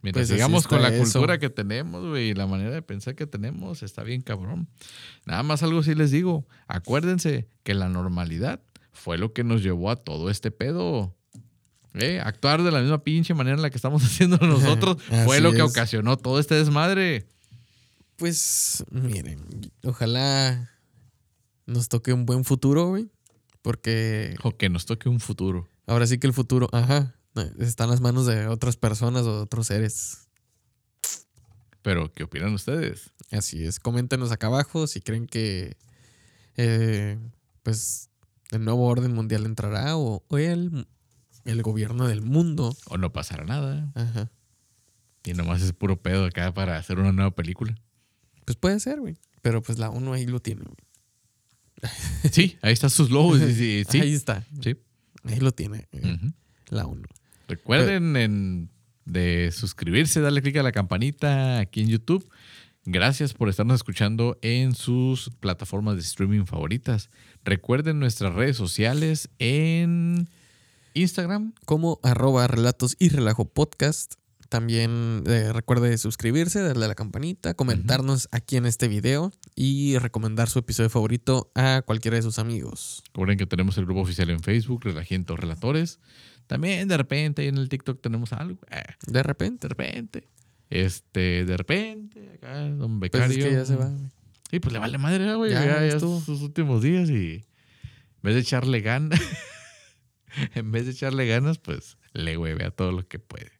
Mientras 0.00 0.28
Pues 0.28 0.38
sigamos 0.38 0.66
con 0.66 0.80
la 0.80 0.88
eso. 0.88 1.02
cultura 1.02 1.38
que 1.38 1.50
tenemos, 1.50 2.02
güey, 2.08 2.30
y 2.30 2.34
la 2.34 2.46
manera 2.46 2.70
de 2.70 2.80
pensar 2.80 3.14
que 3.14 3.26
tenemos, 3.26 3.82
está 3.82 4.02
bien 4.04 4.22
cabrón. 4.22 4.68
Nada 5.26 5.42
más 5.42 5.62
algo 5.62 5.82
sí 5.82 5.94
les 5.94 6.10
digo. 6.12 6.46
Acuérdense 6.66 7.46
que 7.62 7.74
la 7.74 7.90
normalidad 7.90 8.62
fue 9.00 9.18
lo 9.18 9.32
que 9.32 9.44
nos 9.44 9.62
llevó 9.62 9.90
a 9.90 9.96
todo 9.96 10.30
este 10.30 10.50
pedo. 10.50 11.16
¿Eh? 11.94 12.20
Actuar 12.22 12.62
de 12.62 12.70
la 12.70 12.80
misma 12.80 13.02
pinche 13.02 13.34
manera 13.34 13.56
en 13.56 13.62
la 13.62 13.70
que 13.70 13.76
estamos 13.76 14.02
haciendo 14.04 14.36
nosotros 14.38 15.02
fue 15.24 15.40
lo 15.40 15.50
que 15.52 15.58
es. 15.58 15.62
ocasionó 15.64 16.16
todo 16.16 16.38
este 16.38 16.54
desmadre. 16.54 17.26
Pues, 18.16 18.84
miren, 18.90 19.72
ojalá 19.84 20.70
nos 21.66 21.88
toque 21.88 22.12
un 22.12 22.26
buen 22.26 22.44
futuro, 22.44 22.88
güey. 22.88 23.08
Porque 23.62 24.36
O 24.42 24.56
que 24.56 24.68
nos 24.68 24.86
toque 24.86 25.08
un 25.08 25.20
futuro. 25.20 25.68
ahora 25.86 26.06
sí 26.06 26.18
que 26.18 26.26
el 26.26 26.32
futuro, 26.32 26.68
ajá, 26.72 27.14
está 27.58 27.84
en 27.84 27.90
las 27.90 28.00
manos 28.00 28.26
de 28.26 28.46
otras 28.46 28.76
personas 28.76 29.22
o 29.26 29.36
de 29.36 29.42
otros 29.42 29.66
seres. 29.66 30.28
Pero, 31.82 32.12
¿qué 32.12 32.24
opinan 32.24 32.52
ustedes? 32.54 33.10
Así 33.30 33.64
es, 33.64 33.80
coméntenos 33.80 34.32
acá 34.32 34.48
abajo 34.48 34.86
si 34.86 35.00
creen 35.00 35.26
que, 35.26 35.76
eh, 36.56 37.18
pues, 37.62 38.09
el 38.50 38.64
nuevo 38.64 38.86
orden 38.86 39.12
mundial 39.14 39.44
entrará 39.46 39.96
o, 39.96 40.24
o 40.28 40.38
el, 40.38 40.86
el 41.44 41.62
gobierno 41.62 42.06
del 42.08 42.22
mundo. 42.22 42.76
O 42.86 42.96
no 42.98 43.12
pasará 43.12 43.44
nada. 43.44 43.90
Ajá. 43.94 44.30
Y 45.24 45.34
nomás 45.34 45.62
es 45.62 45.72
puro 45.72 46.00
pedo 46.00 46.24
acá 46.24 46.52
para 46.54 46.76
hacer 46.78 46.98
una 46.98 47.12
nueva 47.12 47.30
película. 47.32 47.76
Pues 48.44 48.56
puede 48.56 48.80
ser, 48.80 49.00
güey. 49.00 49.16
Pero 49.42 49.62
pues 49.62 49.78
la 49.78 49.90
ONU 49.90 50.12
ahí 50.14 50.26
lo 50.26 50.40
tiene. 50.40 50.62
güey. 50.62 50.76
Sí, 52.32 52.58
ahí 52.62 52.72
están 52.72 52.90
sus 52.90 53.10
logos. 53.10 53.38
Sí, 53.40 53.84
sí. 53.88 54.00
Ahí 54.00 54.12
está. 54.14 54.44
Sí. 54.62 54.76
Ahí 55.24 55.40
lo 55.40 55.52
tiene. 55.52 55.88
Ujú. 55.92 56.32
La 56.68 56.86
ONU. 56.86 57.06
Recuerden 57.48 58.16
en- 58.16 58.70
de 59.06 59.50
suscribirse, 59.50 60.20
darle 60.20 60.40
clic 60.42 60.56
a 60.58 60.62
la 60.62 60.72
campanita 60.72 61.58
aquí 61.58 61.80
en 61.80 61.88
YouTube. 61.88 62.28
Gracias 62.92 63.34
por 63.34 63.48
estarnos 63.48 63.76
escuchando 63.76 64.36
en 64.42 64.74
sus 64.74 65.30
plataformas 65.38 65.94
de 65.94 66.02
streaming 66.02 66.44
favoritas. 66.44 67.08
Recuerden 67.44 68.00
nuestras 68.00 68.34
redes 68.34 68.56
sociales 68.56 69.30
en 69.38 70.28
Instagram. 70.94 71.54
Como 71.66 72.00
arroba 72.02 72.48
relatos 72.48 72.96
y 72.98 73.08
relajo 73.10 73.44
podcast. 73.44 74.14
También 74.48 75.22
eh, 75.28 75.52
recuerde 75.52 75.96
suscribirse, 75.98 76.60
darle 76.62 76.86
a 76.86 76.88
la 76.88 76.96
campanita, 76.96 77.54
comentarnos 77.54 78.28
aquí 78.32 78.56
en 78.56 78.66
este 78.66 78.88
video 78.88 79.30
y 79.54 79.96
recomendar 79.98 80.48
su 80.48 80.58
episodio 80.58 80.90
favorito 80.90 81.52
a 81.54 81.82
cualquiera 81.86 82.16
de 82.16 82.22
sus 82.22 82.40
amigos. 82.40 83.04
Recuerden 83.14 83.38
que 83.38 83.46
tenemos 83.46 83.78
el 83.78 83.84
grupo 83.84 84.00
oficial 84.00 84.30
en 84.30 84.40
Facebook, 84.40 84.82
Relajientos 84.82 85.38
Relatores. 85.38 86.00
También 86.48 86.88
de 86.88 86.96
repente 86.96 87.42
ahí 87.42 87.48
en 87.48 87.58
el 87.58 87.68
TikTok 87.68 88.00
tenemos 88.02 88.32
algo. 88.32 88.58
eh, 88.72 88.82
De 89.06 89.22
repente. 89.22 89.68
de 89.68 89.74
repente. 89.74 90.28
Este, 90.70 91.44
de 91.44 91.56
repente, 91.56 92.30
acá, 92.34 92.60
don 92.60 92.98
Pues 93.00 93.10
Becario. 93.12 93.38
es 93.38 93.44
que 93.44 93.52
ya 93.52 93.64
se 93.64 93.76
va. 93.76 93.86
güey. 93.88 94.10
Sí, 94.50 94.60
pues 94.60 94.72
le 94.72 94.78
vale 94.78 94.98
madre, 94.98 95.34
güey. 95.34 95.50
Ya, 95.52 95.64
Ya, 95.64 95.80
ya 95.80 95.94
estuvo. 95.94 96.20
sus 96.20 96.40
últimos 96.42 96.82
días 96.82 97.10
y 97.10 97.44
en 97.44 98.22
vez 98.22 98.34
de 98.34 98.40
echarle 98.40 98.80
ganas, 98.80 99.20
en 100.54 100.70
vez 100.72 100.86
de 100.86 100.92
echarle 100.92 101.26
ganas, 101.26 101.58
pues 101.58 101.98
le 102.12 102.36
hueve 102.36 102.64
a 102.64 102.70
todo 102.70 102.92
lo 102.92 103.06
que 103.06 103.18
puede. 103.18 103.52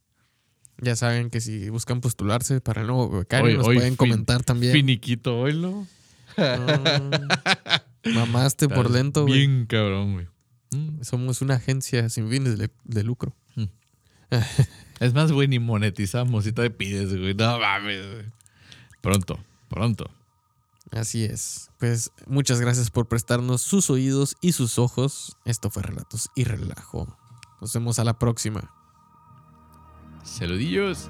Ya 0.82 0.96
saben 0.96 1.28
que 1.30 1.40
si 1.40 1.68
buscan 1.68 2.00
postularse 2.00 2.60
para 2.60 2.80
el 2.80 2.86
nuevo 2.86 3.10
becario, 3.10 3.46
Hoy- 3.46 3.56
nos 3.58 3.66
hoy 3.68 3.74
pueden 3.76 3.90
fin- 3.92 3.96
comentar 3.96 4.42
también. 4.44 4.72
Finiquito 4.72 5.38
oilo. 5.38 5.86
No. 6.38 7.10
Mamaste 8.14 8.68
por 8.68 8.90
lento, 8.90 9.22
güey. 9.26 9.46
Bien 9.46 9.66
cabrón, 9.66 10.14
güey. 10.14 10.26
Mm. 10.70 11.02
Somos 11.02 11.42
una 11.42 11.54
agencia 11.56 12.08
sin 12.08 12.30
fines 12.30 12.56
de, 12.56 12.70
de 12.84 13.02
lucro. 13.04 13.36
Es 15.00 15.14
más, 15.14 15.32
güey, 15.32 15.48
ni 15.48 15.58
monetizamos 15.58 16.46
y 16.46 16.52
te 16.52 16.70
pides, 16.70 17.18
güey. 17.18 17.34
No 17.34 17.58
mames, 17.58 18.06
güey. 18.06 18.26
Pronto, 19.00 19.40
pronto. 19.68 20.10
Así 20.90 21.24
es. 21.24 21.70
Pues 21.78 22.12
muchas 22.26 22.60
gracias 22.60 22.90
por 22.90 23.08
prestarnos 23.08 23.62
sus 23.62 23.88
oídos 23.90 24.36
y 24.40 24.52
sus 24.52 24.78
ojos. 24.78 25.36
Esto 25.44 25.70
fue 25.70 25.82
Relatos 25.82 26.28
y 26.34 26.44
Relajo. 26.44 27.16
Nos 27.60 27.72
vemos 27.72 27.98
a 27.98 28.04
la 28.04 28.18
próxima. 28.18 28.70
Saludillos. 30.22 31.08